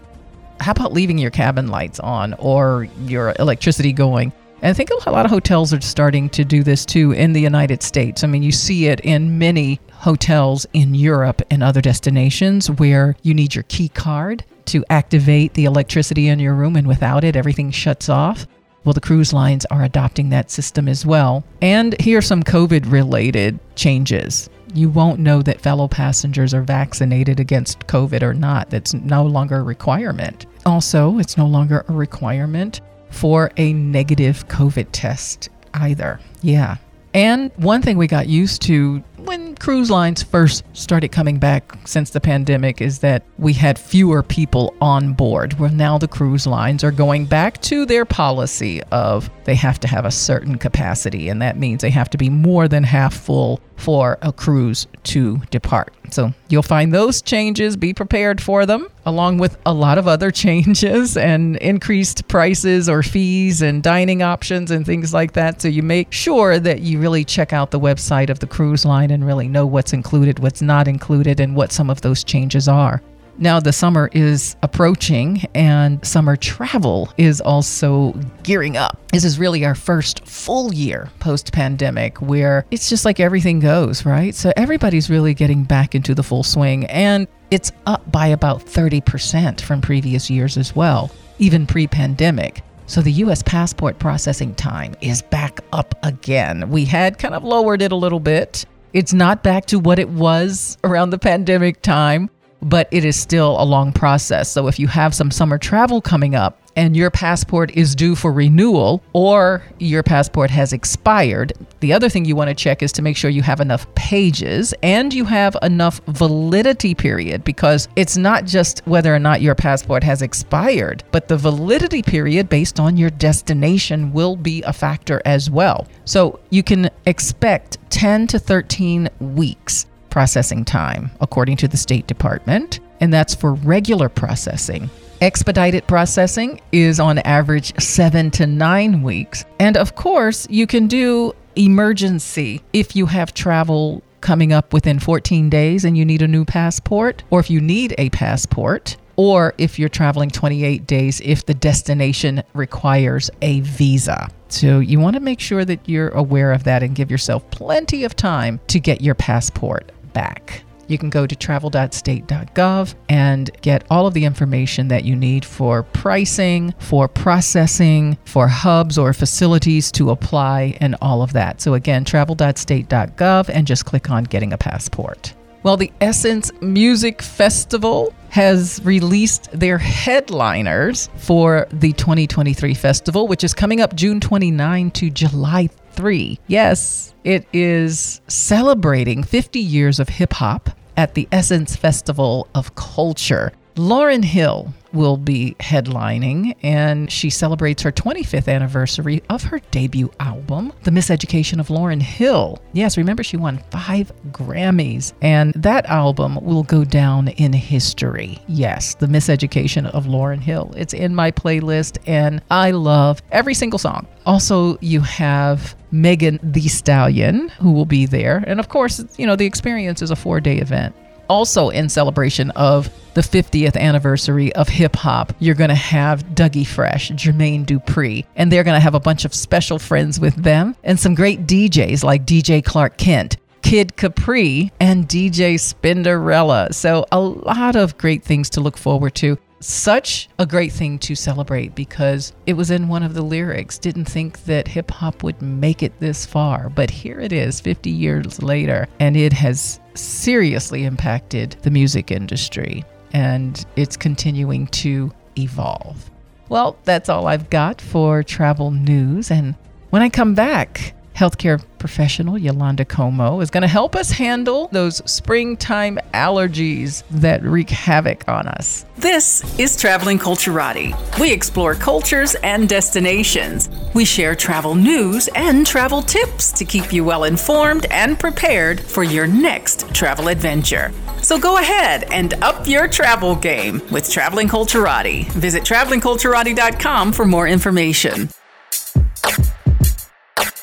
How 0.61 0.73
about 0.73 0.93
leaving 0.93 1.19
your 1.19 1.31
cabin 1.31 1.69
lights 1.69 2.01
on 2.01 2.35
or 2.35 2.89
your 3.03 3.35
electricity 3.39 3.93
going? 3.93 4.33
And 4.63 4.71
I 4.71 4.73
think 4.73 4.89
a 4.91 5.11
lot 5.11 5.27
of 5.27 5.31
hotels 5.31 5.75
are 5.75 5.81
starting 5.83 6.31
to 6.31 6.45
do 6.45 6.63
this 6.63 6.87
too 6.87 7.13
in 7.13 7.35
the 7.35 7.41
United 7.41 7.83
States. 7.83 8.25
I 8.25 8.29
mean, 8.29 8.43
you 8.43 8.53
see 8.53 8.87
it 8.87 9.01
in 9.01 9.39
many 9.39 9.79
hotels 10.05 10.67
in 10.75 10.95
Europe 10.95 11.41
and 11.51 11.63
other 11.63 11.81
destinations 11.81 12.71
where 12.71 13.17
you 13.23 13.33
need 13.33 13.55
your 13.55 13.65
key 13.69 13.89
card 13.89 14.45
to 14.67 14.85
activate 14.91 15.55
the 15.55 15.65
electricity 15.65 16.29
in 16.29 16.39
your 16.39 16.53
room, 16.53 16.77
and 16.77 16.87
without 16.87 17.25
it, 17.25 17.37
everything 17.37 17.71
shuts 17.71 18.11
off. 18.11 18.47
Well, 18.85 18.93
the 18.93 19.01
cruise 19.01 19.33
lines 19.33 19.65
are 19.71 19.83
adopting 19.83 20.29
that 20.29 20.51
system 20.51 20.89
as 20.89 21.07
well. 21.07 21.43
And 21.63 21.99
here 22.03 22.19
are 22.19 22.23
some 22.23 22.43
COVID 22.43 22.93
related 22.93 23.59
changes. 23.77 24.51
You 24.75 24.91
won't 24.91 25.21
know 25.21 25.41
that 25.41 25.63
fellow 25.63 25.89
passengers 25.89 26.53
are 26.53 26.61
vaccinated 26.61 27.41
against 27.41 27.87
COVID 27.87 28.23
or 28.23 28.35
not. 28.35 28.69
That's 28.69 28.93
no 28.93 29.25
longer 29.25 29.57
a 29.57 29.63
requirement. 29.63 30.45
Also, 30.67 31.19
it's 31.19 31.39
no 31.39 31.47
longer 31.47 31.83
a 31.89 31.95
requirement 31.95 32.83
for 33.09 33.51
a 33.57 33.73
negative 33.73 34.47
COVID 34.49 34.89
test 34.93 35.49
either. 35.73 36.21
Yeah. 36.43 36.77
And 37.15 37.53
one 37.57 37.81
thing 37.81 37.97
we 37.97 38.09
got 38.09 38.27
used 38.27 38.61
to 38.63 39.05
when 39.19 39.55
cruise 39.55 39.91
lines 39.91 40.23
first 40.23 40.65
started 40.73 41.13
coming 41.13 41.39
back 41.39 41.73
since 41.87 42.11
the 42.11 42.21
pandemic 42.21 42.81
is 42.81 42.99
that 42.99 43.25
we 43.39 43.53
had 43.53 43.79
fewer 43.79 44.23
people 44.23 44.75
on 44.81 45.13
board. 45.13 45.59
Well, 45.59 45.71
now 45.71 45.97
the 45.97 46.09
cruise 46.09 46.47
lines 46.47 46.83
are 46.83 46.91
going 46.91 47.27
back 47.27 47.63
to 47.63 47.87
their 47.87 48.05
policy 48.05 48.83
of 48.91 49.31
they 49.45 49.55
have 49.55 49.79
to 49.81 49.89
have 49.89 50.05
a 50.05 50.11
certain 50.11 50.59
capacity, 50.59 51.29
and 51.29 51.41
that 51.41 51.57
means 51.57 51.83
they 51.83 51.91
have 51.91 52.11
to 52.11 52.19
be 52.19 52.29
more 52.29 52.67
than 52.67 52.83
half 52.83 53.15
full 53.15 53.61
for 53.77 54.19
a 54.21 54.33
cruise 54.33 54.87
to 55.05 55.41
depart. 55.51 55.95
So 56.15 56.33
you'll 56.49 56.63
find 56.63 56.95
those 56.95 57.21
changes, 57.21 57.77
be 57.77 57.93
prepared 57.93 58.41
for 58.41 58.67
them, 58.67 58.87
along 59.05 59.39
with 59.39 59.59
a 59.67 59.75
lot 59.75 59.99
of 59.99 60.07
other 60.07 60.31
changes 60.45 61.17
and 61.17 61.57
increased 61.57 62.29
prices 62.29 62.89
or 62.89 63.03
fees 63.03 63.63
and 63.63 63.83
dining 63.83 64.23
options 64.23 64.71
and 64.71 64.87
things 64.87 65.13
like 65.13 65.33
that. 65.33 65.61
So 65.61 65.67
you 65.67 65.83
make 65.83 66.13
sure 66.13 66.61
that 66.61 66.83
you 66.83 67.01
really 67.01 67.25
check 67.25 67.53
out 67.53 67.73
the 67.73 67.81
website 67.81 68.31
of 68.31 68.39
the 68.39 68.47
cruise 68.47 68.85
line 68.85 69.11
and 69.11 69.27
really 69.27 69.49
know 69.49 69.67
what's 69.67 69.93
included, 69.93 70.39
what's 70.39 70.63
not 70.63 70.87
included, 70.87 71.41
and 71.41 71.57
what 71.57 71.73
some 71.73 71.91
of 71.91 72.01
those 72.03 72.23
changes 72.23 72.69
are. 72.69 73.03
Now, 73.39 73.59
the 73.59 73.73
summer 73.73 74.11
is 74.13 74.57
approaching 74.63 75.45
and 75.55 76.05
summer 76.07 76.37
travel 76.37 77.13
is 77.17 77.41
also 77.41 78.13
gearing 78.43 78.77
up. 78.77 78.99
This 79.13 79.25
is 79.25 79.39
really 79.39 79.65
our 79.65 79.75
first 79.75 80.25
full 80.27 80.73
year 80.73 81.11
post 81.19 81.53
pandemic 81.53 82.19
where 82.19 82.65
it's 82.71 82.89
just 82.89 83.05
like 83.05 83.19
everything 83.19 83.61
goes, 83.61 84.07
right? 84.07 84.35
So 84.35 84.53
everybody's 84.57 85.11
really 85.11 85.35
getting 85.35 85.65
back 85.65 85.95
into 85.95 86.15
the 86.15 86.23
full 86.23 86.45
swing 86.45 86.87
and 86.87 87.27
it's 87.51 87.73
up 87.87 88.11
by 88.11 88.29
about 88.29 88.65
30% 88.65 89.61
from 89.61 89.81
previous 89.81 90.31
years 90.31 90.57
as 90.57 90.75
well, 90.75 91.11
even 91.39 91.67
pre 91.67 91.87
pandemic. 91.87 92.63
So 92.87 93.01
the 93.01 93.13
US 93.13 93.43
passport 93.43 93.99
processing 93.99 94.55
time 94.55 94.95
is 95.01 95.23
back 95.23 95.61
up 95.73 95.95
again. 96.03 96.69
We 96.71 96.85
had 96.85 97.19
kind 97.19 97.35
of 97.35 97.43
lowered 97.43 97.83
it 97.83 97.93
a 97.93 97.97
little 97.97 98.21
bit. 98.21 98.65
It's 98.93 99.13
not 99.13 99.43
back 99.43 99.67
to 99.67 99.81
what 99.81 99.99
it 99.99 100.09
was 100.09 100.79
around 100.85 101.11
the 101.11 101.19
pandemic 101.19 101.83
time, 101.83 102.31
but 102.65 102.89
it 102.91 103.05
is 103.05 103.15
still 103.15 103.61
a 103.61 103.65
long 103.65 103.93
process. 103.93 104.51
So 104.51 104.67
if 104.67 104.79
you 104.79 104.89
have 104.89 105.15
some 105.15 105.31
summer 105.31 105.59
travel 105.59 106.01
coming 106.01 106.35
up 106.35 106.59
and 106.77 106.97
your 106.97 107.11
passport 107.11 107.71
is 107.77 107.95
due 107.95 108.17
for 108.17 108.33
renewal 108.33 109.03
or 109.13 109.63
your 109.79 110.03
passport 110.03 110.51
has 110.51 110.73
expired, 110.73 111.53
the 111.81 111.93
other 111.93 112.09
thing 112.09 112.25
you 112.25 112.35
want 112.35 112.49
to 112.49 112.55
check 112.55 112.83
is 112.83 112.91
to 112.93 113.03
make 113.03 113.17
sure 113.17 113.31
you 113.31 113.43
have 113.43 113.61
enough 113.61 113.93
pages 113.95 114.75
and 114.83 115.13
you 115.15 115.25
have 115.25 115.57
enough 115.63 116.01
validity 116.09 116.95
period 116.95 117.45
because 117.45 117.87
it's 117.95 118.17
not 118.17 118.45
just 118.45 118.81
whether 118.87 119.15
or 119.15 119.19
not 119.19 119.43
your 119.43 119.55
passport 119.55 120.03
has 120.03 120.23
expired, 120.23 121.05
but 121.13 121.29
the 121.29 121.37
validity 121.37 122.03
period 122.03 122.49
based 122.49 122.81
on 122.81 122.97
your 122.97 123.11
destination 123.11 124.13
will 124.13 124.37
be 124.37 124.63
a 124.63 124.73
factor 124.73 125.21
as 125.25 125.51
well. 125.51 125.87
So 126.05 126.41
you 126.51 126.63
can 126.63 126.91
expect 127.07 127.79
10 127.91 128.27
to 128.29 128.39
13 128.39 129.09
weeks 129.21 129.87
processing 130.15 130.65
time, 130.65 131.11
according 131.21 131.57
to 131.57 131.67
the 131.67 131.77
State 131.77 132.07
Department, 132.07 132.79
and 133.01 133.13
that's 133.13 133.35
for 133.35 133.55
regular 133.55 134.09
processing. 134.09 134.89
Expedited 135.21 135.85
processing 135.89 136.61
is 136.71 137.01
on 137.01 137.19
average 137.19 137.77
seven 137.81 138.31
to 138.31 138.47
nine 138.47 139.03
weeks. 139.03 139.45
And 139.59 139.77
of 139.77 139.97
course, 139.97 140.47
you 140.49 140.69
can 140.69 140.87
do 140.87 141.35
emergency 141.57 142.63
if 142.73 142.95
you 142.95 143.07
have 143.07 143.35
travel 143.35 144.05
coming 144.21 144.53
up 144.53 144.73
within 144.73 145.01
14 145.01 145.51
days 145.51 145.85
and 145.85 145.99
you 145.99 146.05
need 146.05 146.23
a 146.23 146.29
new 146.29 146.45
passport, 146.45 147.25
or 147.31 147.41
if 147.41 147.51
you 147.51 147.61
need 147.61 147.93
a 147.99 148.09
passport, 148.11 148.97
or 149.17 149.53
if 149.59 149.81
you're 149.81 149.89
traveling 149.89 150.31
28 150.31 150.87
days 150.87 151.21
if 151.23 151.45
the 151.45 151.55
destination 151.55 152.41
requires 152.53 153.33
a 153.43 153.61
visa. 153.63 154.29
So 154.49 154.79
you 154.79 155.01
want 155.01 155.15
to 155.15 155.21
make 155.21 155.41
sure 155.41 155.65
that 155.65 155.89
you're 155.89 156.11
aware 156.11 156.53
of 156.53 156.63
that 156.65 156.85
and 156.85 156.95
give 156.95 157.11
yourself 157.11 157.51
plenty 157.51 158.05
of 158.05 158.15
time 158.15 158.61
to 158.69 158.79
get 158.79 159.01
your 159.01 159.17
passport 159.17 159.91
back. 160.15 160.65
You 160.87 160.99
can 160.99 161.11
go 161.11 161.27
to 161.27 161.35
travel.state.gov 161.35 162.95
and 163.09 163.51
get 163.63 163.85
all 163.91 164.07
of 164.07 164.15
the 164.15 164.25
information 164.25 164.89
that 164.89 165.05
you 165.05 165.17
need 165.17 165.45
for 165.45 165.83
pricing, 165.83 166.75
for 166.79 167.09
processing, 167.09 168.19
for 168.25 168.49
hubs 168.49 168.99
or 168.99 169.13
facilities 169.13 169.91
to 169.93 170.11
apply, 170.11 170.77
and 170.81 170.95
all 171.01 171.23
of 171.23 171.33
that. 171.33 171.61
So, 171.61 171.75
again, 171.75 172.05
travel.state.gov 172.05 173.49
and 173.49 173.67
just 173.67 173.87
click 173.87 174.11
on 174.11 174.25
getting 174.25 174.53
a 174.53 174.59
passport. 174.59 175.35
Well, 175.63 175.79
the 175.79 175.91
Essence 176.03 176.53
Music 176.61 177.23
Festival 177.23 178.13
has 178.35 178.81
released 178.83 179.49
their 179.53 179.79
headliners 179.79 181.09
for 181.19 181.69
the 181.73 181.93
2023 181.93 182.75
festival, 182.75 183.29
which 183.29 183.45
is 183.45 183.55
coming 183.55 183.81
up 183.81 183.95
June 183.95 184.19
29 184.19 184.91
to 184.91 185.09
July 185.09 185.69
3. 185.93 186.41
Yes, 186.49 187.15
it 187.23 187.47
is 187.53 188.21
celebrating 188.27 189.23
50 189.23 189.61
years 189.61 190.01
of 190.01 190.09
hip 190.09 190.33
hop 190.33 190.71
at 190.97 191.15
the 191.15 191.29
Essence 191.31 191.77
Festival 191.77 192.49
of 192.57 192.75
Culture. 192.75 193.53
Lauryn 193.77 194.25
Hill 194.25 194.73
will 194.93 195.17
be 195.17 195.57
headlining, 195.59 196.55
and 196.63 197.11
she 197.11 197.29
celebrates 197.29 197.83
her 197.83 197.91
25th 197.91 198.47
anniversary 198.47 199.21
of 199.29 199.43
her 199.43 199.59
debut 199.73 200.13
album, 200.21 200.73
The 200.85 200.93
Miseducation 200.93 201.59
of 201.59 201.67
Lauryn 201.67 202.01
Hill. 202.01 202.63
Yes, 202.73 202.97
remember 202.97 203.25
she 203.25 203.37
won 203.37 203.61
five 203.73 204.13
Grammys, 204.31 205.13
and 205.23 205.53
that 205.55 205.87
album 205.87 206.37
will 206.37 206.63
go 206.63 206.85
down 206.85 207.27
in 207.27 207.53
history. 207.53 208.39
Yes, 208.47 208.95
The 208.95 209.09
Miseducation 209.09 209.87
of 209.91 210.07
Lauryn 210.07 210.41
Hill. 210.41 210.73
It's 210.77 210.95
in 210.95 211.13
my 211.13 211.33
playlist, 211.33 211.99
and 212.07 212.41
I 212.53 212.71
love 212.71 213.21
every 213.33 213.55
single 213.55 213.81
song. 213.81 214.07
Also, 214.25 214.79
you 214.83 215.01
have 215.01 215.75
Megan 215.91 216.39
Thee 216.45 216.69
Stallion, 216.69 217.49
who 217.61 217.73
will 217.73 217.87
be 217.87 218.07
there. 218.07 218.45
And 218.47 218.61
of 218.61 218.69
course, 218.69 219.05
you 219.19 219.27
know, 219.27 219.35
the 219.35 219.47
experience 219.47 220.01
is 220.01 220.13
a 220.13 220.17
four 220.17 220.41
day 220.41 220.59
event 220.59 220.95
also 221.35 221.69
in 221.71 221.89
celebration 221.89 222.53
of 222.53 222.89
the 223.15 223.21
50th 223.21 223.77
anniversary 223.77 224.53
of 224.55 224.69
hip 224.69 224.95
hop, 224.95 225.33
you're 225.41 225.57
going 225.57 225.69
to 225.69 225.75
have 225.75 226.25
Dougie 226.27 226.65
Fresh, 226.65 227.11
Jermaine 227.11 227.67
Dupri, 227.67 228.25
and 228.37 228.53
they're 228.53 228.63
going 228.63 228.77
to 228.77 228.81
have 228.81 228.95
a 228.95 229.01
bunch 229.01 229.25
of 229.25 229.35
special 229.35 229.81
friends 229.81 230.21
with 230.21 230.37
them 230.37 230.77
and 230.85 230.99
some 230.99 231.17
great 231.17 231.45
DJs 231.45 232.05
like 232.05 232.25
DJ 232.25 232.65
Clark 232.65 232.99
Kent. 232.99 233.37
Kid 233.63 233.97
Capri 233.97 234.71
and 234.79 235.09
DJ 235.09 235.55
Spinderella. 235.55 236.73
So, 236.73 237.07
a 237.11 237.19
lot 237.19 237.77
of 237.77 237.97
great 237.97 238.23
things 238.23 238.51
to 238.51 238.61
look 238.61 238.77
forward 238.77 239.15
to 239.17 239.39
such 239.65 240.29
a 240.39 240.47
great 240.47 240.73
thing 240.73 240.99
to 241.01 241.15
celebrate 241.15 241.75
because 241.75 242.33
it 242.47 242.53
was 242.53 242.71
in 242.71 242.89
one 242.89 243.03
of 243.03 243.15
the 243.15 243.23
lyrics. 243.23 243.79
Didn't 243.79 244.05
think 244.05 244.45
that 244.45 244.69
hip 244.69 244.91
hop 244.91 245.23
would 245.23 245.41
make 245.41 245.83
it 245.83 245.99
this 246.01 246.27
far, 246.27 246.69
but 246.69 246.91
here 246.91 247.19
it 247.21 247.33
is 247.33 247.61
50 247.61 247.91
years 247.91 248.43
later, 248.43 248.87
and 249.01 249.17
it 249.17 249.33
has 249.33 249.81
seriously 249.95 250.85
impacted 250.85 251.53
the 251.63 251.71
music 251.71 252.11
industry 252.11 252.85
and 253.15 253.65
it's 253.77 253.97
continuing 253.97 254.67
to 254.67 255.11
evolve. 255.39 256.11
Well, 256.49 256.77
that's 256.85 257.09
all 257.09 257.27
I've 257.27 257.49
got 257.49 257.81
for 257.81 258.23
travel 258.23 258.71
news. 258.71 259.31
And 259.31 259.55
when 259.91 260.03
I 260.03 260.09
come 260.11 260.35
back, 260.35 260.95
healthcare 261.15 261.63
professional 261.79 262.35
Yalanda 262.35 262.85
Comeaux 262.85 263.43
is 263.43 263.51
going 263.51 263.63
to 263.63 263.69
help 263.69 263.95
us 263.95 264.11
handle 264.11 264.69
those 264.73 265.01
springtime 265.11 265.99
allergies 266.13 267.05
that 267.11 267.43
wreak 267.43 267.71
havoc 267.71 268.27
on 268.27 268.49
us. 268.49 268.85
This 268.97 269.59
is 269.59 269.77
Traveling 269.77 270.19
Culturati. 270.19 270.93
We 271.21 271.33
explore 271.33 271.75
cultures 271.75 272.35
and 272.37 272.69
destinations. 272.69 273.69
We 273.95 274.05
share 274.05 274.35
travel 274.35 274.75
news 274.75 275.29
and 275.35 275.67
travel 275.67 276.03
tips 276.03 276.51
to 276.53 276.65
keep 276.65 276.93
you 276.93 277.05
well 277.05 277.25
informed 277.25 277.87
and 277.91 278.19
prepared 278.19 278.81
for 278.81 279.05
your 279.05 279.27
next 279.27 279.95
travel 279.95 280.29
adventure. 280.29 280.91
So 281.23 281.39
go 281.39 281.59
ahead 281.59 282.05
and 282.11 282.35
up 282.43 282.67
your 282.67 282.89
travel 282.89 283.37
game 283.37 283.81
with 283.91 284.11
Traveling 284.11 284.49
Culturati. 284.49 285.27
Visit 285.33 285.63
travelingculturati.com 285.63 287.13
for 287.13 287.25
more 287.25 287.47
information. 287.47 288.29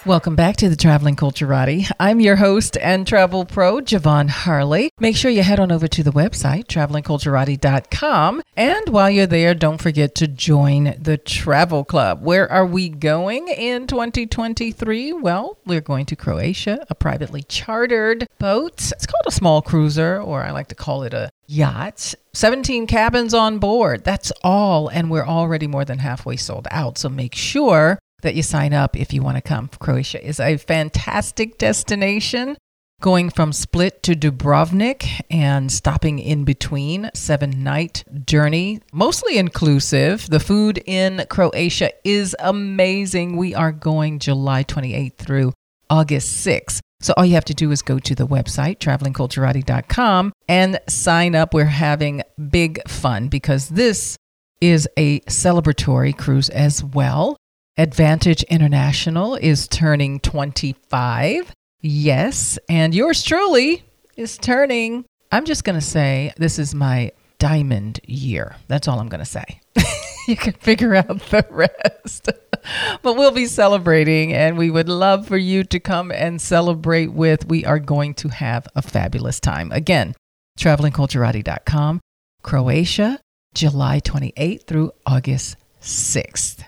Welcome 0.04 0.36
back 0.36 0.56
to 0.58 0.68
the 0.68 0.76
Traveling 0.76 1.16
Culturati. 1.16 1.88
I'm 2.00 2.20
your 2.20 2.36
host 2.36 2.76
and 2.82 3.06
travel 3.06 3.46
pro, 3.46 3.82
Ja'Vonne 3.82 4.30
Harley. 4.30 4.90
Make 5.00 5.16
sure 5.16 5.30
you 5.30 5.44
head 5.44 5.60
on 5.60 5.72
over 5.72 5.88
to 5.90 6.02
the 6.02 6.12
website, 6.12 6.66
travelingculturati.com. 6.66 8.42
And 8.58 8.90
while 8.90 9.12
you're 9.12 9.28
there, 9.28 9.54
don't 9.54 9.80
forget 9.80 10.16
to 10.16 10.28
join 10.28 10.96
the 11.00 11.20
travel 11.20 11.84
club. 11.84 12.24
Where 12.24 12.52
are 12.52 12.66
we 12.66 12.90
going 12.90 13.48
in 13.50 13.86
2023? 13.86 15.14
Well, 15.14 15.60
we're 15.68 15.82
going 15.82 16.08
to 16.08 16.16
Croatia, 16.16 16.84
a 16.90 16.96
privately 16.96 17.44
chartered 17.44 18.28
boat. 18.40 18.92
It's 18.92 19.06
called 19.06 19.28
a 19.28 19.32
small 19.32 19.62
cruiser, 19.62 20.20
or 20.20 20.42
I 20.42 20.50
like 20.50 20.70
to 20.70 20.76
call 20.76 21.04
it 21.04 21.14
a 21.14 21.30
yacht. 21.46 22.16
17 22.34 22.88
cabins 22.88 23.36
on 23.36 23.60
board. 23.60 24.04
That's 24.04 24.32
all. 24.44 24.88
And 24.88 25.12
we're 25.12 25.28
already 25.28 25.68
more 25.68 25.86
than 25.86 26.00
halfway 26.00 26.38
sold 26.38 26.68
out. 26.72 26.98
So 26.98 27.08
make 27.08 27.36
sure 27.36 28.00
that 28.22 28.36
you 28.36 28.44
sign 28.44 28.74
up 28.74 28.98
if 28.98 29.14
you 29.14 29.22
want 29.22 29.38
to 29.38 29.42
come. 29.42 29.70
Croatia 29.80 30.26
is 30.26 30.40
a 30.40 30.58
fantastic 30.58 31.58
destination. 31.58 32.58
Going 33.02 33.32
from 33.32 33.52
Split 33.52 34.04
to 34.04 34.16
Dubrovnik 34.16 35.22
and 35.32 35.72
stopping 35.72 36.20
in 36.20 36.44
between, 36.44 37.10
seven 37.16 37.64
night 37.64 38.04
journey, 38.28 38.80
mostly 38.94 39.40
inclusive. 39.40 40.30
The 40.30 40.40
food 40.40 40.84
in 40.86 41.26
Croatia 41.28 41.92
is 42.04 42.36
amazing. 42.38 43.38
We 43.38 43.56
are 43.56 43.72
going 43.72 44.20
July 44.20 44.64
28th 44.64 45.16
through 45.16 45.54
August 45.90 46.46
6th. 46.46 46.80
So 47.02 47.16
all 47.18 47.26
you 47.26 47.34
have 47.34 47.46
to 47.46 47.56
do 47.56 47.72
is 47.72 47.82
go 47.82 47.98
to 47.98 48.14
the 48.14 48.28
website, 48.28 48.78
travelingculturati.com, 48.78 50.34
and 50.48 50.80
sign 50.88 51.34
up. 51.34 51.56
We're 51.56 51.66
having 51.66 52.22
big 52.52 52.88
fun 52.88 53.30
because 53.30 53.70
this 53.70 54.16
is 54.62 54.88
a 54.96 55.22
celebratory 55.22 56.16
cruise 56.16 56.50
as 56.50 56.84
well. 56.84 57.36
Advantage 57.82 58.44
International 58.44 59.34
is 59.34 59.68
turning 59.68 60.20
25. 60.20 61.52
Yes. 61.82 62.60
And 62.70 62.94
yours 62.94 63.24
truly 63.24 63.84
is 64.16 64.38
turning, 64.38 65.04
I'm 65.32 65.46
just 65.46 65.64
going 65.64 65.80
to 65.80 65.86
say, 65.86 66.32
this 66.38 66.60
is 66.60 66.76
my 66.76 67.12
diamond 67.40 68.00
year. 68.06 68.56
That's 68.68 68.88
all 68.88 69.00
I'm 69.00 69.10
going 69.10 69.24
to 69.24 69.26
say. 69.26 69.62
you 70.28 70.36
can 70.36 70.54
figure 70.54 70.94
out 70.94 71.08
the 71.08 71.44
rest. 71.50 72.30
but 73.02 73.16
we'll 73.16 73.32
be 73.32 73.48
celebrating 73.48 74.32
and 74.32 74.60
we 74.60 74.70
would 74.70 74.88
love 74.88 75.28
for 75.28 75.38
you 75.38 75.64
to 75.64 75.80
come 75.80 76.12
and 76.12 76.40
celebrate 76.40 77.12
with. 77.12 77.48
We 77.48 77.66
are 77.66 77.80
going 77.80 78.14
to 78.14 78.28
have 78.28 78.68
a 78.76 78.84
fabulous 78.84 79.40
time. 79.40 79.72
Again, 79.72 80.14
travelingculturati.com, 80.60 82.00
Croatia, 82.44 83.20
July 83.56 84.02
28th 84.02 84.68
through 84.68 84.92
August 85.08 85.56
6th. 85.82 86.64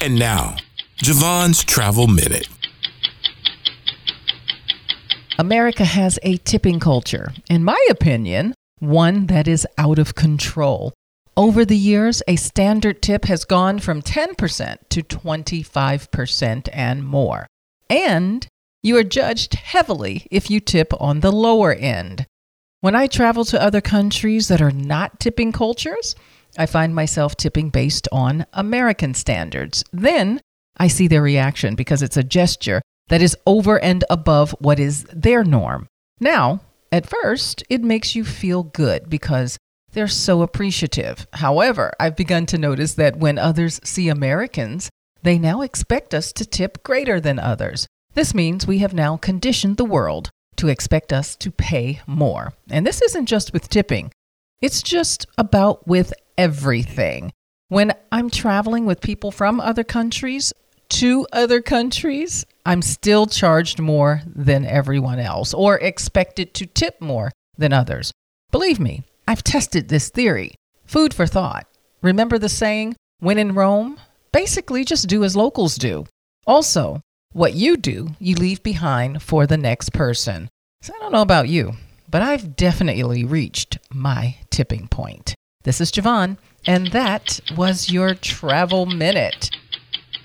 And 0.00 0.16
now, 0.16 0.54
Ja'Vonne's 0.98 1.64
Travel 1.64 2.06
Minute. 2.06 2.48
America 5.40 5.84
has 5.84 6.20
a 6.22 6.36
tipping 6.36 6.78
culture, 6.78 7.32
in 7.50 7.64
my 7.64 7.78
opinion, 7.90 8.54
one 8.78 9.26
that 9.26 9.48
is 9.48 9.66
out 9.76 9.98
of 9.98 10.14
control. 10.14 10.92
Over 11.36 11.64
the 11.64 11.76
years, 11.76 12.22
a 12.28 12.36
standard 12.36 13.02
tip 13.02 13.24
has 13.24 13.44
gone 13.44 13.80
from 13.80 14.00
10% 14.00 14.76
to 14.88 15.02
25% 15.02 16.68
and 16.72 17.04
more. 17.04 17.48
And 17.90 18.46
you 18.84 18.96
are 18.98 19.04
judged 19.04 19.54
heavily 19.54 20.28
if 20.30 20.48
you 20.48 20.60
tip 20.60 20.92
on 21.00 21.20
the 21.20 21.32
lower 21.32 21.72
end. 21.72 22.24
When 22.80 22.94
I 22.94 23.08
travel 23.08 23.44
to 23.46 23.60
other 23.60 23.80
countries 23.80 24.46
that 24.46 24.62
are 24.62 24.70
not 24.70 25.18
tipping 25.18 25.50
cultures, 25.50 26.14
I 26.58 26.66
find 26.66 26.94
myself 26.94 27.36
tipping 27.36 27.70
based 27.70 28.08
on 28.10 28.44
American 28.52 29.14
standards. 29.14 29.84
Then 29.92 30.40
I 30.76 30.88
see 30.88 31.06
their 31.06 31.22
reaction 31.22 31.76
because 31.76 32.02
it's 32.02 32.16
a 32.16 32.24
gesture 32.24 32.82
that 33.08 33.22
is 33.22 33.36
over 33.46 33.80
and 33.80 34.04
above 34.10 34.54
what 34.58 34.78
is 34.78 35.04
their 35.04 35.44
norm. 35.44 35.86
Now, 36.20 36.60
at 36.90 37.08
first, 37.08 37.62
it 37.70 37.82
makes 37.82 38.14
you 38.14 38.24
feel 38.24 38.64
good 38.64 39.08
because 39.08 39.56
they're 39.92 40.08
so 40.08 40.42
appreciative. 40.42 41.26
However, 41.34 41.92
I've 41.98 42.16
begun 42.16 42.44
to 42.46 42.58
notice 42.58 42.94
that 42.94 43.16
when 43.16 43.38
others 43.38 43.80
see 43.84 44.08
Americans, 44.08 44.90
they 45.22 45.38
now 45.38 45.62
expect 45.62 46.12
us 46.12 46.32
to 46.32 46.44
tip 46.44 46.82
greater 46.82 47.20
than 47.20 47.38
others. 47.38 47.86
This 48.14 48.34
means 48.34 48.66
we 48.66 48.78
have 48.78 48.94
now 48.94 49.16
conditioned 49.16 49.76
the 49.76 49.84
world 49.84 50.30
to 50.56 50.68
expect 50.68 51.12
us 51.12 51.36
to 51.36 51.50
pay 51.50 52.00
more. 52.06 52.52
And 52.68 52.86
this 52.86 53.00
isn't 53.00 53.26
just 53.26 53.52
with 53.52 53.68
tipping, 53.68 54.10
it's 54.60 54.82
just 54.82 55.26
about 55.38 55.86
with 55.86 56.12
everything. 56.38 57.32
When 57.68 57.92
I'm 58.10 58.30
traveling 58.30 58.86
with 58.86 59.02
people 59.02 59.30
from 59.30 59.60
other 59.60 59.84
countries 59.84 60.54
to 60.90 61.26
other 61.32 61.60
countries, 61.60 62.46
I'm 62.64 62.80
still 62.80 63.26
charged 63.26 63.78
more 63.78 64.22
than 64.26 64.64
everyone 64.64 65.18
else 65.18 65.52
or 65.52 65.76
expected 65.76 66.54
to 66.54 66.66
tip 66.66 67.00
more 67.00 67.30
than 67.58 67.74
others. 67.74 68.12
Believe 68.50 68.80
me, 68.80 69.02
I've 69.26 69.44
tested 69.44 69.88
this 69.88 70.08
theory. 70.08 70.54
Food 70.86 71.12
for 71.12 71.26
thought. 71.26 71.66
Remember 72.00 72.38
the 72.38 72.48
saying, 72.48 72.96
when 73.18 73.36
in 73.36 73.54
Rome? 73.54 73.98
Basically, 74.32 74.84
just 74.84 75.08
do 75.08 75.24
as 75.24 75.36
locals 75.36 75.76
do. 75.76 76.06
Also, 76.46 77.02
what 77.32 77.52
you 77.52 77.76
do, 77.76 78.10
you 78.18 78.36
leave 78.36 78.62
behind 78.62 79.22
for 79.22 79.46
the 79.46 79.58
next 79.58 79.92
person. 79.92 80.48
So 80.80 80.94
I 80.94 80.98
don't 81.00 81.12
know 81.12 81.22
about 81.22 81.48
you, 81.48 81.74
but 82.10 82.22
I've 82.22 82.56
definitely 82.56 83.24
reached 83.24 83.78
my 83.90 84.36
tipping 84.50 84.88
point. 84.88 85.34
This 85.68 85.82
is 85.82 85.92
Ja'Vonne, 85.92 86.38
and 86.66 86.86
that 86.92 87.40
was 87.54 87.90
your 87.90 88.14
travel 88.14 88.86
minute. 88.86 89.50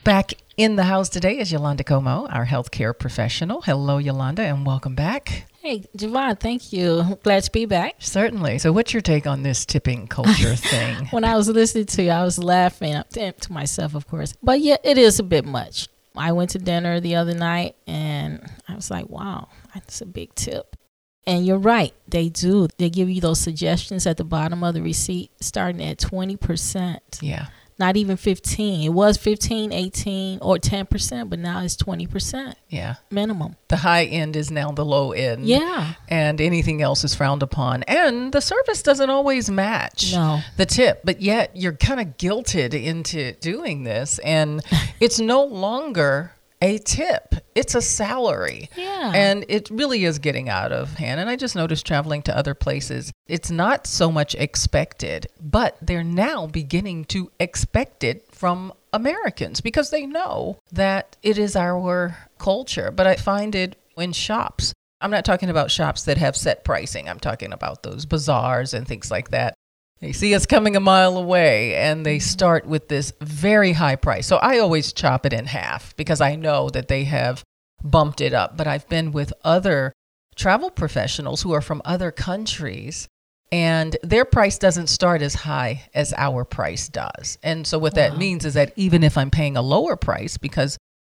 Back 0.05 0.35
in 0.55 0.77
the 0.77 0.85
house 0.85 1.09
today 1.09 1.37
is 1.37 1.51
Yalanda 1.51 1.83
Comeaux, 1.83 2.33
our 2.33 2.45
healthcare 2.45 2.97
professional. 2.97 3.59
Hello, 3.59 3.99
Yalanda, 4.01 4.39
and 4.39 4.65
welcome 4.65 4.95
back. 4.95 5.47
Hey, 5.61 5.83
Ja'Vonne, 5.97 6.39
thank 6.39 6.71
you. 6.71 7.19
Glad 7.23 7.43
to 7.43 7.51
be 7.51 7.65
back. 7.65 7.95
Certainly. 7.99 8.59
So, 8.59 8.71
what's 8.71 8.93
your 8.93 9.01
take 9.01 9.27
on 9.27 9.43
this 9.43 9.65
tipping 9.65 10.07
culture 10.07 10.55
thing? 10.55 11.07
when 11.07 11.25
I 11.25 11.35
was 11.35 11.49
listening 11.49 11.87
to 11.87 12.03
you, 12.03 12.11
I 12.11 12.23
was 12.23 12.39
laughing 12.39 13.03
to 13.11 13.33
myself, 13.51 13.95
of 13.95 14.07
course. 14.07 14.33
But 14.41 14.61
yeah, 14.61 14.77
it 14.81 14.97
is 14.97 15.19
a 15.19 15.23
bit 15.23 15.43
much. 15.43 15.89
I 16.15 16.31
went 16.31 16.51
to 16.51 16.57
dinner 16.57 17.01
the 17.01 17.15
other 17.15 17.33
night 17.33 17.75
and 17.85 18.49
I 18.69 18.75
was 18.75 18.89
like, 18.89 19.09
wow, 19.09 19.49
that's 19.73 19.99
a 19.99 20.05
big 20.05 20.33
tip. 20.35 20.77
And 21.25 21.45
you're 21.45 21.57
right, 21.57 21.93
they 22.07 22.29
do. 22.29 22.67
They 22.77 22.89
give 22.89 23.09
you 23.09 23.21
those 23.21 23.39
suggestions 23.39 24.05
at 24.05 24.17
the 24.17 24.23
bottom 24.23 24.63
of 24.63 24.73
the 24.73 24.81
receipt 24.81 25.31
starting 25.39 25.81
at 25.81 25.97
20%. 25.97 26.99
Yeah. 27.21 27.47
Not 27.79 27.97
even 27.97 28.17
15 28.17 28.83
it 28.83 28.89
was 28.89 29.17
15 29.17 29.73
18 29.73 30.39
or 30.41 30.57
10% 30.57 31.29
but 31.29 31.39
now 31.39 31.61
it's 31.61 31.75
20% 31.75 32.53
yeah. 32.69 32.95
minimum. 33.09 33.55
The 33.69 33.77
high 33.77 34.05
end 34.05 34.35
is 34.35 34.51
now 34.51 34.71
the 34.71 34.85
low 34.85 35.11
end. 35.11 35.45
Yeah. 35.45 35.93
And 36.07 36.39
anything 36.39 36.81
else 36.83 37.03
is 37.03 37.15
frowned 37.15 37.41
upon. 37.41 37.83
And 37.83 38.31
the 38.31 38.41
service 38.41 38.83
doesn't 38.83 39.09
always 39.09 39.49
match 39.49 40.13
no. 40.13 40.41
the 40.57 40.67
tip 40.67 41.01
but 41.03 41.21
yet 41.21 41.51
you're 41.55 41.73
kind 41.73 41.99
of 41.99 42.17
guilted 42.17 42.73
into 42.73 43.33
doing 43.33 43.83
this. 43.83 44.19
And 44.19 44.61
it's 44.99 45.19
no 45.19 45.43
longer 45.43 46.31
a 46.63 46.77
tip. 46.79 47.35
It's 47.55 47.75
a 47.75 47.81
salary. 47.81 48.69
Yeah. 48.75 49.11
And 49.13 49.45
it 49.49 49.69
really 49.69 50.05
is 50.05 50.17
getting 50.17 50.47
out 50.47 50.71
of 50.71 50.93
hand. 50.93 51.19
And 51.19 51.29
I 51.29 51.35
just 51.35 51.55
noticed 51.55 51.85
traveling 51.85 52.21
to 52.23 52.35
other 52.35 52.53
places, 52.53 53.11
it's 53.27 53.51
not 53.51 53.85
so 53.85 54.11
much 54.11 54.33
expected, 54.35 55.27
but 55.41 55.77
they're 55.81 56.03
now 56.03 56.47
beginning 56.47 57.05
to 57.05 57.31
expect 57.39 58.03
it 58.03 58.25
from 58.31 58.71
Americans 58.93 59.59
because 59.59 59.89
they 59.89 60.05
know 60.05 60.57
that 60.71 61.17
it 61.21 61.37
is 61.37 61.55
our 61.55 62.29
culture. 62.39 62.91
But 62.91 63.07
I 63.07 63.17
find 63.17 63.53
it 63.53 63.75
in 63.97 64.13
shops. 64.13 64.73
I'm 65.01 65.11
not 65.11 65.25
talking 65.25 65.49
about 65.49 65.69
shops 65.69 66.03
that 66.05 66.17
have 66.17 66.37
set 66.37 66.63
pricing. 66.63 67.09
I'm 67.09 67.19
talking 67.19 67.51
about 67.51 67.83
those 67.83 68.05
bazaars 68.05 68.73
and 68.73 68.87
things 68.87 69.11
like 69.11 69.31
that. 69.31 69.53
They 69.99 70.11
see 70.11 70.35
us 70.35 70.45
coming 70.45 70.75
a 70.75 70.81
mile 70.81 71.17
away 71.17 71.75
and 71.75 72.05
they 72.05 72.19
start 72.19 72.65
with 72.65 72.89
this 72.89 73.13
very 73.21 73.71
high 73.71 73.95
price. 73.95 74.27
So 74.27 74.37
I 74.37 74.59
always 74.59 74.91
chop 74.91 75.25
it 75.25 75.33
in 75.33 75.45
half 75.45 75.95
because 75.95 76.19
I 76.19 76.35
know 76.35 76.69
that 76.69 76.89
they 76.89 77.05
have 77.05 77.43
bumped 77.83 78.19
it 78.19 78.33
up. 78.33 78.57
But 78.57 78.67
I've 78.67 78.87
been 78.89 79.11
with 79.11 79.31
other 79.43 79.93
travel 80.35 80.69
professionals 80.69 81.41
who 81.41 81.53
are 81.53 81.61
from 81.61 81.81
other 81.85 82.11
countries 82.11 83.07
and 83.53 83.95
their 84.01 84.25
price 84.25 84.57
doesn't 84.57 84.87
start 84.87 85.21
as 85.21 85.35
high 85.35 85.83
as 85.93 86.11
our 86.17 86.43
price 86.43 86.89
does. 86.89 87.37
And 87.43 87.67
so 87.67 87.77
what 87.77 87.93
wow. 87.93 88.09
that 88.09 88.17
means 88.17 88.45
is 88.45 88.55
that 88.55 88.73
even 88.75 89.03
if 89.03 89.15
I'm 89.15 89.29
paying 89.29 89.55
a 89.55 89.61
lower 89.61 89.95
price 89.95 90.39
because 90.39 90.77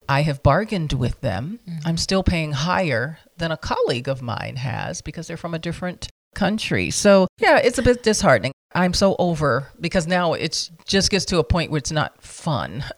I 0.09 0.23
have 0.23 0.43
bargained 0.43 0.93
with 0.95 1.21
them, 1.21 1.61
mm-hmm. 1.63 1.87
I'm 1.87 1.97
still 1.97 2.25
paying 2.25 2.53
higher 2.53 3.19
than 3.37 3.53
a 3.53 3.57
colleague 3.57 4.09
of 4.09 4.21
mine 4.21 4.57
has 4.57 5.01
because 5.01 5.29
they're 5.29 5.37
from 5.37 5.55
a 5.55 5.61
different 5.61 6.09
country. 6.35 6.91
So, 6.91 7.27
yeah, 7.39 7.59
it's 7.59 7.79
a 7.79 7.83
bit 7.83 8.03
disheartening. 8.03 8.53
I'm 8.75 8.93
so 8.93 9.15
over 9.19 9.69
because 9.81 10.07
now 10.07 10.33
it 10.33 10.71
just 10.87 11.11
gets 11.11 11.25
to 11.27 11.39
a 11.39 11.45
point 11.45 11.71
where 11.71 11.79
it's 11.79 11.93
not 11.93 12.21
fun. 12.23 12.85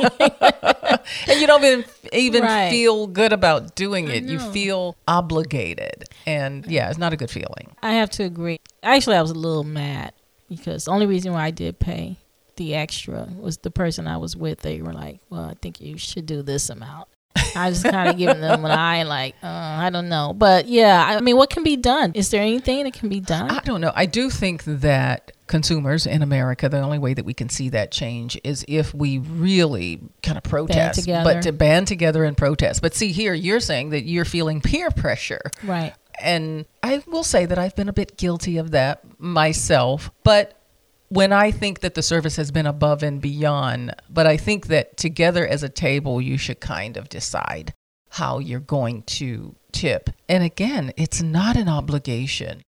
and 0.00 1.40
you 1.40 1.46
don't 1.46 1.64
even 1.64 1.84
even 2.12 2.42
right. 2.42 2.70
feel 2.70 3.06
good 3.06 3.32
about 3.32 3.74
doing 3.74 4.08
it. 4.08 4.24
You 4.24 4.38
feel 4.38 4.96
obligated. 5.08 6.04
And 6.26 6.66
yeah, 6.66 6.90
it's 6.90 6.98
not 6.98 7.12
a 7.12 7.16
good 7.16 7.30
feeling. 7.30 7.74
I 7.82 7.94
have 7.94 8.10
to 8.10 8.24
agree. 8.24 8.58
Actually, 8.82 9.16
I 9.16 9.22
was 9.22 9.30
a 9.30 9.34
little 9.34 9.64
mad 9.64 10.12
because 10.48 10.84
the 10.84 10.90
only 10.90 11.06
reason 11.06 11.32
why 11.32 11.44
I 11.44 11.50
did 11.50 11.78
pay 11.78 12.16
the 12.56 12.74
extra 12.74 13.28
was 13.38 13.58
the 13.58 13.70
person 13.70 14.06
I 14.06 14.18
was 14.18 14.36
with. 14.36 14.60
They 14.60 14.82
were 14.82 14.92
like, 14.92 15.20
"Well, 15.30 15.44
I 15.44 15.54
think 15.54 15.80
you 15.80 15.96
should 15.96 16.26
do 16.26 16.42
this 16.42 16.68
amount." 16.68 17.08
I 17.56 17.70
just 17.70 17.84
kind 17.84 18.08
of 18.08 18.16
giving 18.16 18.40
them 18.40 18.64
an 18.64 18.70
eye, 18.70 19.02
like 19.04 19.34
uh, 19.42 19.46
I 19.46 19.90
don't 19.90 20.08
know, 20.08 20.32
but 20.32 20.66
yeah, 20.66 21.04
I 21.04 21.20
mean, 21.20 21.36
what 21.36 21.50
can 21.50 21.62
be 21.62 21.76
done? 21.76 22.12
Is 22.14 22.30
there 22.30 22.42
anything 22.42 22.84
that 22.84 22.92
can 22.92 23.08
be 23.08 23.20
done? 23.20 23.50
I 23.50 23.60
don't 23.60 23.80
know. 23.80 23.92
I 23.94 24.06
do 24.06 24.30
think 24.30 24.64
that 24.64 25.32
consumers 25.46 26.06
in 26.06 26.22
America, 26.22 26.68
the 26.68 26.80
only 26.80 26.98
way 26.98 27.12
that 27.14 27.24
we 27.24 27.34
can 27.34 27.48
see 27.48 27.68
that 27.70 27.90
change 27.90 28.38
is 28.44 28.64
if 28.68 28.94
we 28.94 29.18
really 29.18 30.00
kind 30.22 30.38
of 30.38 30.44
protest, 30.44 31.06
but 31.06 31.42
to 31.42 31.52
band 31.52 31.88
together 31.88 32.24
and 32.24 32.36
protest. 32.36 32.82
But 32.82 32.94
see, 32.94 33.12
here 33.12 33.34
you're 33.34 33.60
saying 33.60 33.90
that 33.90 34.02
you're 34.04 34.24
feeling 34.24 34.60
peer 34.60 34.90
pressure, 34.90 35.42
right? 35.64 35.94
And 36.20 36.66
I 36.82 37.02
will 37.06 37.24
say 37.24 37.46
that 37.46 37.58
I've 37.58 37.74
been 37.74 37.88
a 37.88 37.92
bit 37.94 38.16
guilty 38.16 38.58
of 38.58 38.72
that 38.72 39.02
myself, 39.18 40.10
but 40.22 40.59
when 41.10 41.32
I 41.32 41.50
think 41.50 41.80
that 41.80 41.94
the 41.94 42.02
service 42.02 42.36
has 42.36 42.50
been 42.50 42.66
above 42.66 43.02
and 43.02 43.20
beyond, 43.20 43.94
but 44.08 44.26
I 44.26 44.36
think 44.36 44.68
that 44.68 44.96
together 44.96 45.46
as 45.46 45.62
a 45.62 45.68
table, 45.68 46.20
you 46.20 46.38
should 46.38 46.60
kind 46.60 46.96
of 46.96 47.08
decide 47.08 47.74
how 48.10 48.38
you're 48.38 48.60
going 48.60 49.02
to 49.02 49.54
tip. 49.72 50.10
And 50.28 50.42
again, 50.42 50.92
it's 50.96 51.22
not 51.22 51.56
an 51.56 51.68
obligation. 51.68 52.62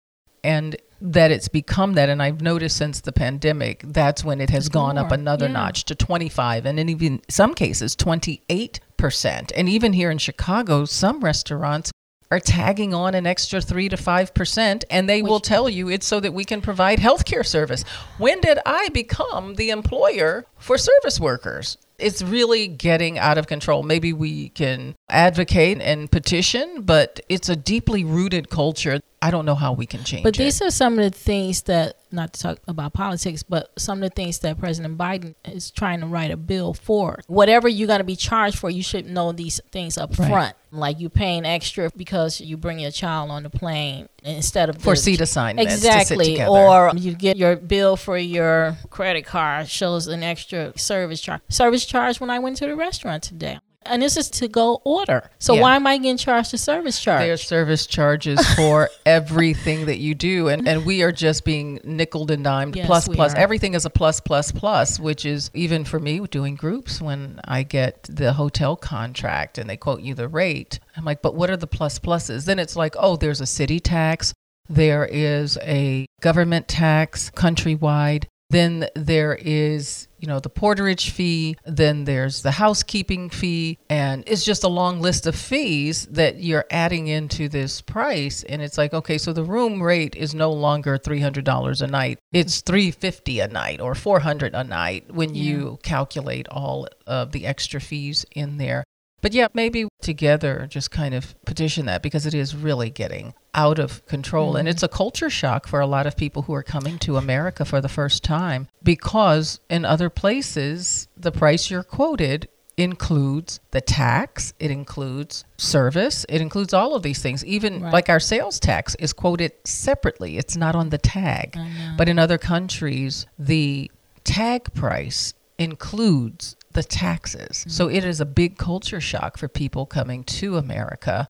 And 0.42 0.76
that 1.02 1.30
it's 1.30 1.48
become 1.48 1.94
that. 1.94 2.08
And 2.08 2.22
I've 2.22 2.40
noticed 2.40 2.76
since 2.76 3.00
the 3.00 3.12
pandemic, 3.12 3.82
that's 3.86 4.24
when 4.24 4.40
it 4.40 4.50
has 4.50 4.68
gone 4.68 4.98
up 4.98 5.12
another 5.12 5.46
yeah. 5.46 5.52
notch 5.52 5.84
to 5.84 5.94
25 5.94 6.66
and 6.66 6.80
in 6.80 6.88
even 6.88 7.22
some 7.28 7.54
cases, 7.54 7.94
28%. 7.94 8.80
5%. 9.00 9.52
And 9.56 9.68
even 9.68 9.92
here 9.92 10.10
in 10.10 10.18
Chicago, 10.18 10.84
some 10.84 11.20
restaurants 11.20 11.90
are 12.30 12.40
tagging 12.40 12.94
on 12.94 13.14
an 13.14 13.26
extra 13.26 13.60
3 13.60 13.88
to 13.88 13.96
5% 13.96 14.84
and 14.88 15.08
they 15.08 15.20
will 15.20 15.40
tell 15.40 15.68
you 15.68 15.88
it's 15.88 16.06
so 16.06 16.20
that 16.20 16.32
we 16.32 16.44
can 16.44 16.60
provide 16.60 16.98
healthcare 16.98 17.44
service. 17.44 17.82
When 18.18 18.40
did 18.40 18.58
I 18.64 18.88
become 18.90 19.56
the 19.56 19.70
employer 19.70 20.46
for 20.56 20.78
service 20.78 21.18
workers? 21.18 21.76
It's 21.98 22.22
really 22.22 22.66
getting 22.68 23.18
out 23.18 23.36
of 23.36 23.46
control. 23.46 23.82
Maybe 23.82 24.12
we 24.12 24.50
can 24.50 24.94
advocate 25.08 25.80
and 25.82 26.10
petition, 26.10 26.82
but 26.82 27.20
it's 27.28 27.48
a 27.48 27.56
deeply 27.56 28.04
rooted 28.04 28.48
culture. 28.48 29.00
I 29.22 29.30
don't 29.30 29.44
know 29.44 29.54
how 29.54 29.74
we 29.74 29.84
can 29.84 30.02
change 30.02 30.22
But 30.22 30.34
it. 30.36 30.38
these 30.42 30.62
are 30.62 30.70
some 30.70 30.98
of 30.98 31.04
the 31.04 31.16
things 31.16 31.62
that, 31.64 31.96
not 32.10 32.32
to 32.32 32.40
talk 32.40 32.58
about 32.66 32.94
politics, 32.94 33.42
but 33.42 33.70
some 33.78 34.02
of 34.02 34.08
the 34.08 34.14
things 34.14 34.38
that 34.38 34.58
President 34.58 34.96
Biden 34.96 35.34
is 35.44 35.70
trying 35.70 36.00
to 36.00 36.06
write 36.06 36.30
a 36.30 36.38
bill 36.38 36.72
for. 36.72 37.20
Whatever 37.26 37.68
you're 37.68 37.86
going 37.86 37.98
to 38.00 38.04
be 38.04 38.16
charged 38.16 38.58
for, 38.58 38.70
you 38.70 38.82
should 38.82 39.04
know 39.04 39.32
these 39.32 39.60
things 39.72 39.98
up 39.98 40.18
Right. 40.18 40.28
front. 40.30 40.56
Like 40.72 41.00
you 41.00 41.10
paying 41.10 41.44
extra 41.44 41.90
because 41.94 42.40
you 42.40 42.56
bring 42.56 42.78
your 42.78 42.92
child 42.92 43.30
on 43.30 43.42
the 43.42 43.50
plane 43.50 44.08
instead 44.24 44.70
of 44.70 44.78
for 44.78 44.94
the- 44.94 45.00
seat 45.00 45.20
assignments 45.20 45.74
Exactly. 45.74 46.42
Or 46.42 46.92
you 46.96 47.12
get 47.14 47.36
your 47.36 47.56
bill 47.56 47.96
for 47.96 48.16
your 48.16 48.78
credit 48.88 49.26
card 49.26 49.68
shows 49.68 50.06
an 50.06 50.22
extra 50.22 50.72
service 50.78 51.20
charge. 51.20 51.42
Service 51.50 51.84
charge 51.84 52.20
when 52.20 52.30
I 52.30 52.38
went 52.38 52.56
to 52.58 52.66
the 52.66 52.74
restaurant 52.76 53.22
today. 53.22 53.58
And 53.86 54.02
this 54.02 54.16
is 54.18 54.28
to 54.30 54.46
go 54.48 54.82
order. 54.84 55.30
So 55.38 55.54
Yeah. 55.54 55.62
why 55.62 55.76
am 55.76 55.86
I 55.86 55.96
getting 55.96 56.18
charged 56.18 56.52
a 56.52 56.58
service 56.58 57.00
charge? 57.00 57.20
There's 57.22 57.42
service 57.42 57.86
charges 57.86 58.38
for 58.54 58.90
everything 59.06 59.86
that 59.86 59.96
you 59.98 60.14
do, 60.14 60.48
and, 60.48 60.68
and 60.68 60.84
we 60.84 61.02
are 61.02 61.12
just 61.12 61.44
being 61.46 61.80
nickled 61.82 62.30
and 62.30 62.44
dimed. 62.44 62.76
Yes, 62.76 62.86
plus, 62.86 63.08
plus. 63.08 63.34
are. 63.34 63.38
Everything 63.38 63.72
is 63.74 63.86
a 63.86 63.90
plus, 63.90 64.20
plus, 64.20 64.52
plus, 64.52 65.00
which 65.00 65.24
is 65.24 65.50
even 65.54 65.84
for 65.84 65.98
me 65.98 66.20
doing 66.20 66.56
groups 66.56 67.00
when 67.00 67.40
I 67.44 67.62
get 67.62 68.02
the 68.02 68.34
hotel 68.34 68.76
contract 68.76 69.56
and 69.56 69.68
they 69.68 69.78
quote 69.78 70.02
you 70.02 70.14
the 70.14 70.28
rate. 70.28 70.78
I'm 70.96 71.04
like, 71.06 71.22
but 71.22 71.34
what 71.34 71.48
are 71.50 71.56
the 71.56 71.66
plus 71.66 71.98
pluses? 71.98 72.44
Then 72.44 72.58
it's 72.58 72.76
like, 72.76 72.94
oh, 72.98 73.16
there's 73.16 73.40
a 73.40 73.46
city 73.46 73.80
tax, 73.80 74.34
there 74.68 75.06
is 75.06 75.56
a 75.62 76.04
government 76.20 76.68
tax 76.68 77.30
countrywide. 77.30 78.24
Then 78.50 78.88
there 78.94 79.38
is, 79.40 80.08
you 80.18 80.28
know, 80.28 80.40
the 80.40 80.50
porterage 80.50 81.10
fee. 81.10 81.56
Then 81.64 82.04
there's 82.04 82.42
the 82.42 82.50
housekeeping 82.50 83.30
fee. 83.30 83.78
And 83.88 84.24
it's 84.26 84.44
just 84.44 84.64
a 84.64 84.68
long 84.68 85.00
list 85.00 85.26
of 85.26 85.34
fees 85.34 86.06
that 86.06 86.42
you're 86.42 86.66
adding 86.70 87.06
into 87.06 87.48
this 87.48 87.80
price. 87.80 88.42
And 88.42 88.60
it's 88.60 88.76
like, 88.76 88.92
okay, 88.92 89.18
so 89.18 89.32
the 89.32 89.44
room 89.44 89.82
rate 89.82 90.16
is 90.16 90.34
no 90.34 90.52
longer 90.52 90.98
$300 90.98 91.82
a 91.82 91.86
night. 91.86 92.18
It's 92.32 92.60
350 92.60 93.40
a 93.40 93.48
night 93.48 93.80
or 93.80 93.94
400 93.94 94.54
a 94.54 94.64
night 94.64 95.14
when 95.14 95.34
you 95.34 95.78
calculate 95.82 96.48
all 96.48 96.88
of 97.06 97.32
the 97.32 97.46
extra 97.46 97.80
fees 97.80 98.26
in 98.34 98.56
there. 98.58 98.84
But 99.20 99.34
yeah, 99.34 99.48
maybe 99.54 99.88
together 100.00 100.66
just 100.68 100.90
kind 100.90 101.14
of 101.14 101.34
petition 101.44 101.86
that 101.86 102.02
because 102.02 102.26
it 102.26 102.34
is 102.34 102.54
really 102.54 102.90
getting 102.90 103.34
out 103.54 103.78
of 103.78 104.04
control. 104.06 104.56
And 104.56 104.66
mm-hmm. 104.66 104.70
it's 104.70 104.82
a 104.82 104.88
culture 104.88 105.30
shock 105.30 105.66
for 105.66 105.80
a 105.80 105.86
lot 105.86 106.06
of 106.06 106.16
people 106.16 106.42
who 106.42 106.54
are 106.54 106.62
coming 106.62 106.98
to 107.00 107.16
America 107.16 107.64
for 107.64 107.80
the 107.80 107.88
first 107.88 108.24
time 108.24 108.68
because 108.82 109.60
in 109.68 109.84
other 109.84 110.08
places, 110.08 111.08
the 111.16 111.32
price 111.32 111.70
you're 111.70 111.82
quoted 111.82 112.48
includes 112.76 113.60
the 113.72 113.80
tax, 113.80 114.54
it 114.58 114.70
includes 114.70 115.44
service, 115.58 116.24
it 116.28 116.40
includes 116.40 116.72
all 116.72 116.94
of 116.94 117.02
these 117.02 117.20
things. 117.20 117.44
Even 117.44 117.82
Right. 117.82 117.92
like 117.92 118.08
our 118.08 118.20
sales 118.20 118.58
tax 118.58 118.94
is 118.98 119.12
quoted 119.12 119.52
separately, 119.64 120.38
it's 120.38 120.56
not 120.56 120.74
on 120.74 120.88
the 120.88 120.98
tag. 120.98 121.58
But 121.98 122.08
in 122.08 122.18
other 122.18 122.38
countries, 122.38 123.26
the 123.38 123.90
tag 124.24 124.72
price 124.72 125.34
includes 125.58 126.56
the 126.82 126.88
taxes. 126.88 127.58
Mm-hmm. 127.60 127.70
So 127.70 127.88
it 127.88 128.04
is 128.04 128.20
a 128.20 128.26
big 128.26 128.56
culture 128.58 129.00
shock 129.00 129.36
for 129.38 129.48
people 129.48 129.86
coming 129.86 130.24
to 130.24 130.56
America. 130.56 131.28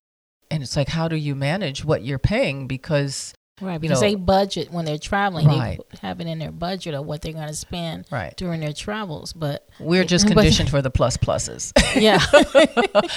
And 0.50 0.62
it's 0.62 0.76
like, 0.76 0.88
how 0.88 1.08
do 1.08 1.16
you 1.16 1.34
manage 1.34 1.84
what 1.84 2.02
you're 2.04 2.18
paying? 2.18 2.66
Because, 2.66 3.32
Right, 3.60 3.74
you 3.74 3.78
because 3.78 4.00
know- 4.00 4.08
they 4.08 4.14
budget 4.14 4.72
when 4.72 4.84
they're 4.84 4.98
traveling. 4.98 5.46
Right. 5.46 5.78
They 5.90 5.98
have 6.08 6.20
it 6.20 6.26
in 6.26 6.38
their 6.38 6.50
budget 6.50 6.94
of 6.94 7.04
what 7.04 7.20
they're 7.22 7.32
going 7.34 7.46
to 7.48 7.54
spend 7.54 8.06
right, 8.10 8.34
during 8.36 8.60
their 8.60 8.72
travels. 8.72 9.32
But 9.32 9.68
we're 9.78 10.04
just 10.04 10.26
conditioned 10.32 10.70
for 10.70 10.80
the 10.82 10.90
plus 10.90 11.16
pluses. 11.16 11.72
yeah, 12.00 12.18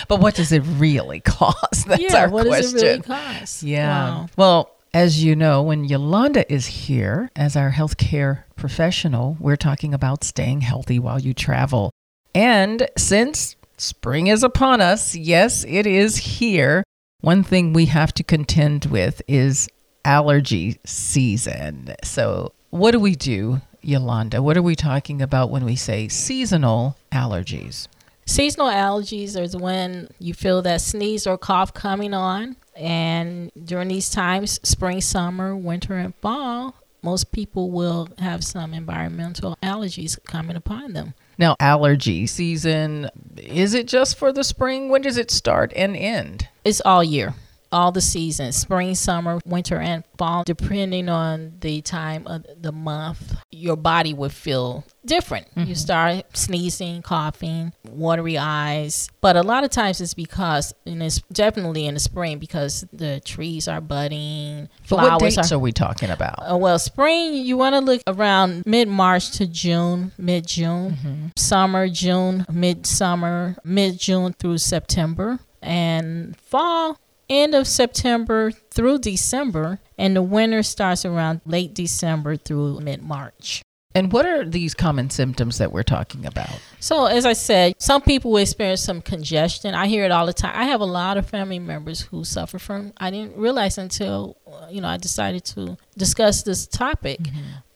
but 0.08 0.19
what 0.19 0.36
does 0.36 0.52
it 0.52 0.62
really 0.78 1.22
cost? 1.22 1.88
That's 1.88 2.02
yeah. 2.02 2.24
our 2.24 2.30
What 2.30 2.46
question. 2.46 2.74
does 2.74 2.84
it 2.84 2.86
really 2.86 3.02
cost? 3.02 3.63
Yeah. 3.63 3.88
Wow. 3.88 4.28
Well, 4.38 4.69
as 4.93 5.24
you 5.24 5.36
know, 5.36 5.63
when 5.63 5.88
Yalanda 5.88 6.46
is 6.50 6.67
here 6.67 7.32
as 7.36 7.56
our 7.56 7.72
healthcare 7.72 8.43
professional, 8.56 9.38
we're 9.39 9.56
talking 9.56 9.93
about 9.93 10.24
staying 10.24 10.62
healthy 10.62 11.00
while 11.00 11.19
you 11.19 11.34
travel. 11.34 11.89
And 12.36 12.88
since 12.98 13.56
spring 13.78 14.28
is 14.28 14.43
upon 14.43 14.82
us, 14.82 15.15
yes, 15.15 15.63
it 15.67 15.86
is 15.86 16.17
here. 16.17 16.84
One 17.22 17.43
thing 17.43 17.74
we 17.74 17.86
have 17.86 18.13
to 18.15 18.24
contend 18.24 18.86
with 18.86 19.22
is 19.28 19.69
allergy 20.04 20.80
season. 20.86 21.93
So, 22.04 22.54
what 22.69 22.91
do 22.91 23.00
we 23.00 23.15
do, 23.15 23.62
Yalanda? 23.84 24.39
What 24.41 24.58
are 24.58 24.62
we 24.63 24.76
talking 24.76 25.22
about 25.22 25.52
when 25.52 25.63
we 25.63 25.76
say 25.76 26.08
seasonal 26.08 26.98
allergies? 27.12 27.88
Seasonal 28.26 28.67
allergies 28.67 29.39
is 29.39 29.56
when 29.56 30.10
you 30.19 30.34
feel 30.34 30.62
that 30.63 30.82
sneeze 30.82 31.28
or 31.28 31.38
cough 31.38 31.74
coming 31.74 32.13
on. 32.13 32.56
And 32.76 33.52
during 33.63 33.89
these 33.89 34.10
times, 34.10 34.60
spring, 34.63 35.02
summer, 35.02 35.56
winter, 35.56 35.93
and 35.93 36.15
fall, 36.15 36.76
most 37.04 37.32
people 37.32 37.69
will 37.69 38.10
have 38.17 38.43
some 38.43 38.74
environmental 38.74 39.58
allergies 39.62 40.17
coming 40.26 40.56
upon 40.56 40.93
them. 40.93 41.13
Now, 41.38 41.56
allergy 41.60 42.28
season, 42.28 43.10
is 43.38 43.74
it 43.74 43.88
just 43.88 44.17
for 44.17 44.32
the 44.32 44.43
spring? 44.43 44.89
When 44.89 45.02
does 45.02 45.17
it 45.17 45.32
start 45.32 45.74
and 45.76 45.96
end? 45.96 46.48
It's 46.63 46.82
all 46.82 47.04
year, 47.04 47.34
all 47.74 47.92
the 47.92 48.02
seasons 48.02 48.56
spring, 48.56 48.96
summer, 48.96 49.40
winter, 49.46 49.78
and 49.80 50.04
fall. 50.18 50.44
Depending 50.46 51.10
on 51.10 51.54
the 51.60 51.82
time 51.82 52.26
of 52.28 52.46
the 52.62 52.72
month, 52.72 53.36
your 53.52 53.76
body 53.76 54.14
would 54.14 54.32
feel 54.32 54.86
different. 55.06 55.48
You 55.56 55.76
start 55.76 56.38
sneezing, 56.38 57.02
coughing, 57.02 57.74
watery 57.90 58.38
eyes. 58.38 59.10
But 59.20 59.36
a 59.36 59.42
lot 59.44 59.64
of 59.64 59.70
times 59.72 60.00
it's 60.00 60.14
because, 60.14 60.74
and 60.86 61.04
it's 61.04 61.22
definitely 61.34 61.86
in 61.88 61.96
the 61.96 62.00
spring 62.00 62.38
because 62.40 62.86
the 62.94 63.20
trees 63.20 63.68
are 63.68 63.82
budding, 63.82 64.70
But 64.90 64.98
what 64.98 65.06
flowers 65.20 65.36
dates 65.36 65.52
are. 65.52 65.56
are 65.56 65.60
we 65.60 65.72
talking 65.74 66.10
about? 66.10 66.36
Uh, 66.40 66.58
well, 66.58 66.80
spring, 66.80 67.34
you 67.34 67.58
want 67.58 67.74
to 67.76 67.80
look 67.82 68.02
around 68.08 68.66
mid 68.66 68.88
March 68.88 69.32
to 69.32 69.48
June, 69.48 70.12
mid 70.18 70.48
June. 70.48 71.32
Summer, 71.36 71.90
June, 71.90 72.46
mid 72.52 72.86
summer, 72.86 73.58
mid 73.64 74.00
June 74.00 74.34
through 74.34 74.60
September. 74.60 75.40
And 75.62 76.36
fall, 76.38 76.98
end 77.41 77.56
of 77.56 77.67
September 77.67 78.52
through 78.52 79.00
December. 79.00 79.80
And 79.98 80.15
the 80.15 80.22
winter 80.22 80.63
starts 80.63 81.06
around 81.06 81.41
late 81.46 81.74
December 81.74 82.36
through 82.36 82.80
mid 82.80 83.02
March. 83.02 83.62
And 83.96 84.12
what 84.12 84.26
are 84.26 84.43
these 84.43 84.74
common 84.74 85.12
symptoms 85.12 85.60
that 85.60 85.72
we're 85.72 85.84
talking 85.84 86.26
about? 86.26 86.60
So, 86.80 87.06
as 87.06 87.28
I 87.28 87.34
said, 87.34 87.76
some 87.78 88.02
people 88.02 88.32
will 88.32 88.39
experience 88.39 88.82
some 88.82 89.02
congestion. 89.02 89.76
I 89.76 89.86
hear 89.88 90.04
it 90.04 90.12
all 90.12 90.26
the 90.26 90.34
time. 90.34 90.54
I 90.56 90.65
have 90.65 90.82
a 90.82 90.86
lot 90.86 91.17
of 91.17 91.30
family 91.30 91.60
members 91.60 92.02
who 92.02 92.24
suffer 92.24 92.58
from. 92.58 92.93
I 92.98 93.12
didn't 93.12 93.38
realize 93.38 93.78
until 93.78 94.38
uh, 94.48 94.67
you 94.72 94.82
know 94.82 94.88
I 94.88 94.98
decided 94.98 95.46
to 95.46 95.78
discuss 95.96 96.41
this 96.41 96.65
topic 96.65 97.19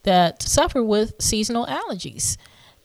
that 0.04 0.42
suffer 0.42 0.84
with 0.84 1.14
seasonal 1.20 1.68
allergies 1.68 2.38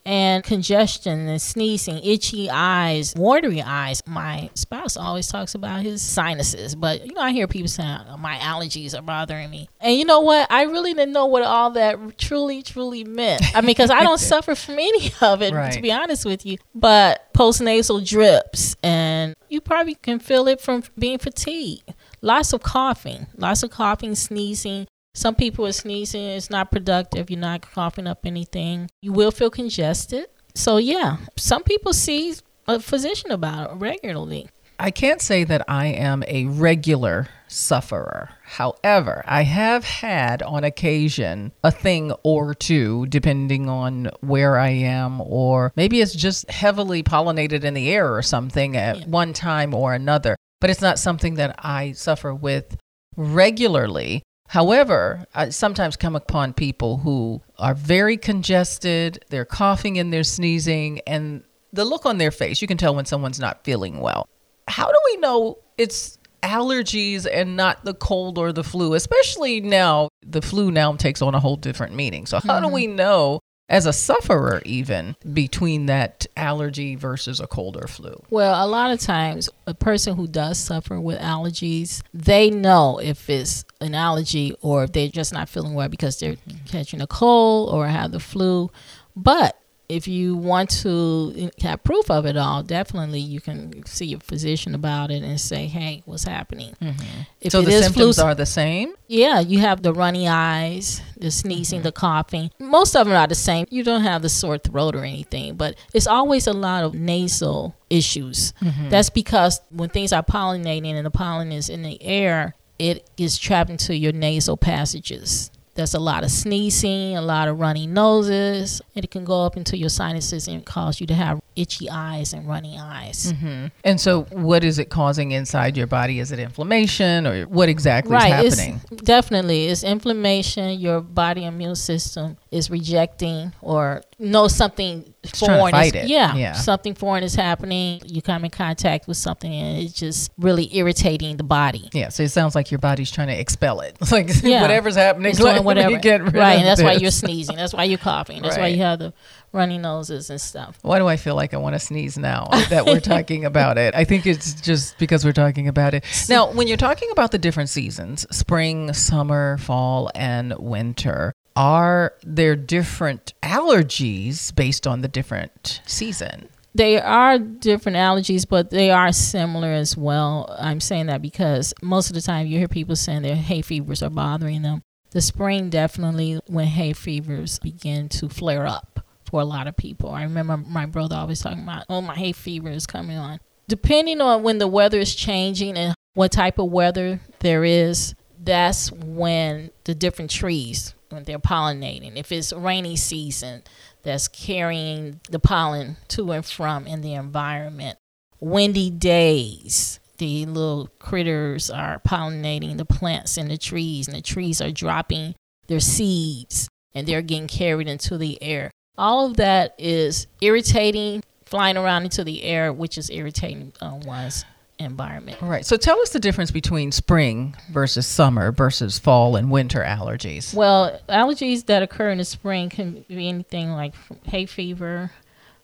and 0.05 0.43
congestion 0.43 1.29
and 1.29 1.41
sneezing, 1.41 2.01
itchy 2.03 2.51
eyes, 2.51 3.15
watery 3.17 3.63
eyes. 3.63 4.03
My 4.07 4.51
spouse 4.55 4.97
always 4.97 5.29
talks 5.29 5.55
about 5.55 5.83
his 5.83 6.03
sinuses, 6.03 6.75
but 6.75 7.07
you 7.07 7.15
know, 7.15 7.21
I 7.21 7.33
hear 7.33 7.47
people 7.47 7.69
saying 7.69 7.99
"Oh, 8.11 8.17
my 8.17 8.37
allergies 8.37 8.99
are 8.99 9.03
bothering 9.03 9.51
me. 9.51 9.69
And 9.81 9.95
you 9.97 10.05
know 10.05 10.21
what? 10.21 10.51
I 10.51 10.63
really 10.63 10.95
didn't 10.95 11.13
know 11.13 11.27
what 11.27 11.43
all 11.43 11.71
that 11.73 12.19
truly, 12.19 12.63
truly 12.63 13.05
meant. 13.05 13.43
I 13.55 13.61
mean, 13.61 13.67
because 13.67 13.91
I 13.91 14.03
don't 14.03 14.19
suffer 14.33 14.55
from 14.55 14.75
any 14.75 15.13
of 15.21 15.43
it, 15.43 15.53
Right. 15.55 15.73
to 15.73 15.81
be 15.81 15.93
honest 15.93 16.25
with 16.25 16.45
you. 16.47 16.59
But 16.75 17.33
postnasal 17.35 18.07
drips, 18.07 18.77
and 18.83 19.35
you 19.49 19.61
probably 19.61 19.95
can 19.95 20.19
feel 20.19 20.49
it 20.49 20.61
from 20.61 20.83
being 20.99 21.19
fatigued. 21.19 21.95
Lots 22.21 22.53
of 22.53 22.63
coughing, 22.63 23.27
lots 23.37 23.63
of 23.63 23.71
coughing, 23.71 24.15
sneezing. 24.15 24.87
Some 25.15 25.35
people 25.35 25.67
are 25.67 25.73
sneezing. 25.73 26.23
It's 26.25 26.49
not 26.51 26.71
productive. 26.71 27.31
You're 27.31 27.39
not 27.39 27.61
coughing 27.71 28.07
up 28.07 28.21
anything. 28.25 28.91
You 29.03 29.13
will 29.13 29.31
feel 29.31 29.51
congested. 29.51 30.27
So 30.55 30.79
yeah, 30.79 31.19
some 31.37 31.63
people 31.63 31.93
see 31.93 32.35
a 32.67 32.81
physician 32.81 33.31
about 33.31 33.71
it 33.73 33.75
regularly. 33.75 34.49
I 34.79 34.91
can't 34.91 35.21
say 35.21 35.45
that 35.45 35.65
I 35.69 35.87
am 35.87 36.25
a 36.27 36.47
regular 36.47 37.29
sufferer. 37.47 38.31
However, 38.43 39.23
I 39.27 39.43
have 39.43 39.85
had 39.85 40.43
on 40.43 40.65
occasion 40.65 41.53
a 41.63 41.71
thing 41.71 42.13
or 42.25 42.55
two, 42.55 43.07
depending 43.07 43.69
on 43.69 44.11
where 44.23 44.59
I 44.59 44.71
am, 44.71 45.21
or 45.21 45.73
maybe 45.77 46.01
it's 46.01 46.15
just 46.15 46.51
heavily 46.51 47.03
pollinated 47.03 47.63
in 47.65 47.75
the 47.75 47.91
air 47.91 48.13
or 48.13 48.23
something 48.23 48.77
at 48.77 49.01
Yeah. 49.01 49.05
one 49.07 49.35
time 49.35 49.73
or 49.75 49.95
another. 49.95 50.37
But 50.61 50.71
it's 50.71 50.81
not 50.81 50.99
something 50.99 51.35
that 51.35 51.55
I 51.59 51.93
suffer 51.93 52.35
with 52.35 52.77
regularly. 53.17 54.23
However, 54.53 55.25
I 55.35 55.49
sometimes 55.49 55.97
come 55.97 56.15
upon 56.15 56.53
people 56.53 56.99
who 56.99 57.41
are 57.59 57.73
very 57.73 58.19
congested, 58.19 59.25
they're 59.31 59.47
coughing 59.47 59.99
and 59.99 60.13
they're 60.13 60.25
sneezing, 60.25 61.01
and 61.07 61.43
the 61.73 61.87
look 61.87 62.05
on 62.05 62.19
their 62.19 62.31
face, 62.31 62.61
you 62.61 62.69
can 62.69 62.77
tell 62.77 62.95
when 62.95 63.07
someone's 63.07 63.41
not 63.41 63.65
feeling 63.65 63.99
well. 63.99 64.29
How 64.69 64.89
do 64.89 64.99
we 65.07 65.17
know 65.17 65.57
it's 65.79 66.19
allergies 66.43 67.27
and 67.33 67.57
not 67.57 67.83
the 67.87 67.95
cold 67.95 68.37
or 68.37 68.53
the 68.53 68.63
flu, 68.63 68.93
especially 68.93 69.63
now 69.63 70.11
the 70.21 70.43
flu 70.43 70.71
now 70.71 70.93
takes 70.97 71.23
on 71.23 71.35
a 71.35 71.41
whole 71.41 71.57
different 71.57 71.95
meaning. 71.95 72.27
So 72.27 72.39
how 72.39 72.57
mm-hmm. 72.57 72.67
do 72.67 72.75
we 72.75 72.87
know 72.89 73.41
as 73.73 73.87
a 73.87 73.93
sufferer 73.93 74.61
even 74.67 75.17
between 75.33 75.87
that 75.87 76.27
allergy 76.37 76.95
versus 76.95 77.41
a 77.41 77.47
cold 77.47 77.77
or 77.83 77.89
flu? 77.89 78.23
Well, 78.29 78.65
a 78.65 78.69
lot 78.69 78.93
of 78.93 79.01
times 79.01 79.49
a 79.67 79.73
person 79.73 80.15
who 80.15 80.29
does 80.29 80.59
suffer 80.59 81.01
with 81.01 81.19
allergies, 81.19 82.03
they 82.13 82.51
know 82.51 82.99
if 82.99 83.31
it's 83.31 83.65
an 83.81 83.95
allergy 83.95 84.55
or 84.61 84.85
if 84.85 84.93
they're 84.93 85.09
just 85.09 85.33
not 85.33 85.49
feeling 85.49 85.73
well 85.73 85.89
because 85.89 86.21
they're 86.21 86.37
catching 86.67 87.01
a 87.01 87.07
cold 87.07 87.71
or 87.75 87.89
have 87.89 88.13
the 88.13 88.21
flu. 88.21 88.71
But 89.17 89.59
if 89.93 90.09
you 90.09 90.35
want 90.37 90.71
to 90.71 91.51
have 91.61 91.85
proof 91.85 92.11
of 92.11 92.25
it 92.25 92.37
all, 92.37 92.63
definitely 92.63 93.21
you 93.21 93.43
can 93.43 93.85
see 93.85 94.15
a 94.15 94.19
physician 94.19 94.75
about 94.75 95.11
it 95.11 95.23
and 95.23 95.39
say, 95.39 95.67
"Hey, 95.67 96.03
what's 96.07 96.25
happening?" 96.25 96.75
Mm-hmm. 96.81 97.49
so 97.51 97.61
the 97.61 97.73
symptoms 97.73 98.17
flu, 98.17 98.25
are 98.25 98.35
the 98.35 98.47
same. 98.47 98.95
Yeah, 99.07 99.41
you 99.41 99.59
have 99.59 99.83
the 99.83 99.93
runny 99.93 100.27
eyes, 100.27 101.03
the 101.19 101.31
sneezing, 101.31 101.81
mm-hmm. 101.81 101.85
the 101.85 101.93
coughing. 101.93 102.51
Most 102.59 102.97
of 102.97 103.07
them 103.07 103.15
are 103.15 103.27
the 103.27 103.35
same. 103.35 103.67
You 103.69 103.85
don't 103.85 104.03
have 104.03 104.23
the 104.23 104.31
sore 104.31 104.57
throat 104.57 104.97
or 104.97 105.05
anything, 105.05 105.57
but 105.57 105.77
it's 105.93 106.07
always 106.07 106.47
a 106.47 106.55
lot 106.55 106.85
of 106.85 106.95
nasal 106.95 107.77
issues. 107.91 108.55
Mm-hmm. 108.63 108.89
That's 108.89 109.11
because 109.11 109.61
when 109.71 109.91
things 109.91 110.15
are 110.15 110.23
pollinating 110.23 110.95
and 110.95 111.05
the 111.05 111.11
pollen 111.11 111.53
is 111.53 111.69
in 111.69 111.83
the 111.83 112.03
air, 112.03 112.55
it 112.79 113.09
is 113.19 113.39
trapped 113.39 113.69
into 113.69 113.95
your 113.95 114.13
nasal 114.13 114.57
passages. 114.57 115.51
There's 115.75 115.95
a 115.95 115.99
lot 115.99 116.23
of 116.23 116.31
sneezing, 116.31 117.17
a 117.17 117.23
lot 117.23 117.49
of 117.49 117.59
runny 117.59 117.87
noses. 117.87 118.83
and 118.95 119.05
It 119.05 119.11
can 119.11 119.25
go 119.25 119.45
up 119.45 119.57
into 119.57 119.77
your 119.77 119.89
sinuses 119.89 120.47
and 120.47 120.65
cause 120.65 121.01
you 121.01 121.07
to 121.07 121.15
have 121.15 121.41
itchy 121.57 121.89
eyes 121.91 122.33
and 122.33 122.47
runny 122.47 122.77
eyes. 122.79 123.33
Mm-hmm. 123.33 123.67
And 123.85 124.01
so, 124.01 124.23
what 124.25 124.65
is 124.65 124.79
it 124.79 124.91
causing 124.91 125.33
inside 125.33 125.77
your 125.77 125.87
body? 125.87 126.19
Is 126.19 126.31
it 126.31 126.39
inflammation 126.39 127.27
or 127.27 127.43
what 127.45 127.69
exactly 127.69 128.13
right, 128.13 128.45
is 128.45 128.59
happening? 128.59 128.81
It's 128.91 129.03
definitely, 129.03 129.67
it's 129.67 129.83
inflammation. 129.83 130.79
Your 130.79 131.01
body 131.01 131.45
immune 131.45 131.77
system 131.77 132.37
is 132.51 132.71
rejecting 132.71 133.53
or 133.61 134.03
know 134.19 134.49
something 134.49 135.12
foreign 135.35 135.75
is. 135.75 136.11
Yeah, 136.11 136.35
yeah, 136.35 136.53
something 136.53 136.95
foreign 136.95 137.23
is 137.23 137.35
happening. 137.35 138.01
You 138.05 138.23
come 138.23 138.45
in 138.45 138.51
contact 138.51 139.07
with 139.07 139.17
something 139.17 139.53
and 139.53 139.83
it's 139.83 139.93
just 139.93 140.33
really 140.39 140.75
irritating 140.77 141.37
the 141.37 141.45
body. 141.45 141.89
Yeah, 141.93 142.09
so 142.09 142.23
it 142.23 142.31
sounds 142.31 142.55
like 142.55 142.71
your 142.71 142.79
body's 142.79 143.11
trying 143.11 143.29
to 143.29 143.39
expel 143.39 143.81
it. 143.81 143.97
like 144.13 144.31
yeah. 144.43 144.63
whatever's 144.63 144.97
happening, 144.97 145.35
doing 145.35 145.63
whatever. 145.65 145.95
right, 146.01 146.59
and 146.59 146.67
that's 146.67 146.81
this. 146.81 146.85
why 146.85 146.95
you're 146.95 147.11
sneezing. 147.11 147.57
That's 147.57 147.73
why 147.73 147.85
you're 147.85 147.99
coughing. 147.99 148.43
That's 148.43 148.57
right. 148.57 148.63
why 148.63 148.69
you 148.69 148.83
have 148.83 148.99
the 148.99 149.13
runny 149.53 149.79
noses 149.79 150.31
and 150.31 150.41
stuff. 150.41 150.79
Why 150.83 150.99
do 150.99 151.07
I 151.07 151.17
feel 151.17 151.35
like 151.35 151.55
I 151.55 151.59
want 151.59 151.75
to 151.75 151.79
sneeze 151.79 152.19
now 152.19 152.49
that 152.71 152.87
we're 152.87 153.01
talking 153.01 153.45
about 153.45 153.79
it? 153.79 153.95
I 153.95 154.05
think 154.05 154.27
it's 154.27 154.61
just 154.61 154.99
because 154.99 155.25
we're 155.25 155.33
talking 155.33 155.69
about 155.69 155.95
it. 155.95 156.05
Now, 156.29 156.51
when 156.53 156.67
you're 156.67 156.77
talking 156.77 157.11
about 157.13 157.31
the 157.31 157.39
different 157.39 157.69
seasons, 157.69 158.27
spring, 158.35 158.93
summer, 158.93 159.59
fall, 159.59 160.11
and 160.15 160.55
winter, 160.59 161.35
are 161.57 162.15
there 162.23 162.57
different 162.57 163.35
allergies 163.43 164.55
based 164.55 164.87
on 164.87 165.03
the 165.03 165.09
different 165.09 165.81
season? 165.87 166.49
They 166.75 166.99
are 166.99 167.39
different 167.39 167.97
allergies, 167.97 168.49
but 168.49 168.71
they 168.71 168.91
are 168.91 169.13
similar 169.13 169.69
as 169.69 169.97
well. 169.97 170.57
I'm 170.59 170.81
saying 170.81 171.07
that 171.07 171.21
because 171.21 171.75
most 171.83 172.09
of 172.09 172.15
the 172.15 172.23
time 172.23 172.47
you 172.47 172.59
hear 172.59 172.69
people 172.69 172.97
saying 172.97 173.23
their 173.23 173.37
hay 173.37 173.61
fevers 173.61 174.03
are 174.03 174.11
bothering 174.11 174.63
them. 174.63 174.83
The 175.11 175.21
spring 175.21 175.69
definitely 175.69 176.41
when 176.47 176.67
hay 176.67 176.95
fevers 176.95 177.59
begin 177.59 178.09
to 178.11 178.31
flare 178.31 178.67
up 178.67 179.05
for 179.27 179.43
a 179.43 179.45
lot 179.45 179.67
of 179.67 179.77
people. 179.77 180.11
I 180.11 180.23
remember 180.23 180.57
my 180.57 180.87
brother 180.87 181.17
always 181.17 181.41
talking 181.41 181.63
about, 181.63 181.85
oh, 181.91 182.01
my 182.01 182.15
hay 182.15 182.33
fever 182.33 182.71
is 182.71 182.87
coming 182.87 183.19
on. 183.19 183.39
Depending 183.69 184.23
on 184.23 184.43
when 184.43 184.59
the 184.59 184.67
weather 184.67 184.99
is 184.99 185.15
changing 185.15 185.77
and 185.77 185.95
what 186.15 186.33
type 186.33 186.59
of 186.59 186.71
weather 186.71 187.21
there 187.41 187.65
is, 187.65 188.15
that's 188.43 188.91
when 188.93 189.71
the 189.85 189.95
different 189.95 190.31
trees, 190.31 190.95
when 191.13 191.25
they're 191.25 191.39
pollinating. 191.39 192.17
If 192.17 192.33
it's 192.33 192.53
rainy 192.53 192.97
season, 192.97 193.63
that's 194.03 194.29
carrying 194.29 195.21
the 195.31 195.39
pollen 195.39 195.97
to 196.09 196.33
and 196.33 196.45
from 196.45 196.87
in 196.87 197.03
the 197.03 197.15
environment. 197.15 197.99
Windy 198.41 198.91
days, 198.91 200.01
the 200.19 200.47
little 200.47 200.89
critters 200.99 201.71
are 201.71 202.01
pollinating 202.01 202.77
the 202.77 202.85
plants 202.85 203.37
and 203.37 203.51
the 203.51 203.59
trees, 203.59 204.09
and 204.09 204.17
the 204.17 204.23
trees 204.23 204.61
are 204.61 204.73
dropping 204.73 205.35
their 205.69 205.81
seeds 205.81 206.69
and 206.95 207.07
they're 207.07 207.23
getting 207.23 207.49
carried 207.49 207.89
into 207.89 208.19
the 208.19 208.43
air. 208.43 208.71
All 208.99 209.27
of 209.27 209.37
that 209.37 209.75
is 209.79 210.27
irritating, 210.41 211.23
flying 211.47 211.77
around 211.77 212.05
into 212.05 212.25
the 212.25 212.43
air, 212.43 212.73
which 212.73 212.99
is 212.99 213.11
irritating 213.11 213.73
uh, 213.81 213.99
one's 214.05 214.45
environment. 214.83 215.39
Right. 215.41 215.65
So 215.65 215.77
tell 215.77 216.01
us 216.01 216.11
the 216.11 216.21
difference 216.21 216.51
between 216.51 216.93
spring 216.93 217.57
versus 217.71 218.07
summer 218.07 218.53
versus 218.53 218.99
fall 218.99 219.37
and 219.37 219.51
winter 219.51 219.83
allergies. 219.83 220.55
Well, 220.55 221.01
allergies 221.09 221.67
that 221.67 221.83
occur 221.83 222.11
in 222.11 222.19
the 222.19 222.25
spring 222.25 222.69
can 222.69 223.05
be 223.09 223.29
anything 223.29 223.73
like 223.73 223.95
hay 224.25 224.47
fever, 224.47 225.11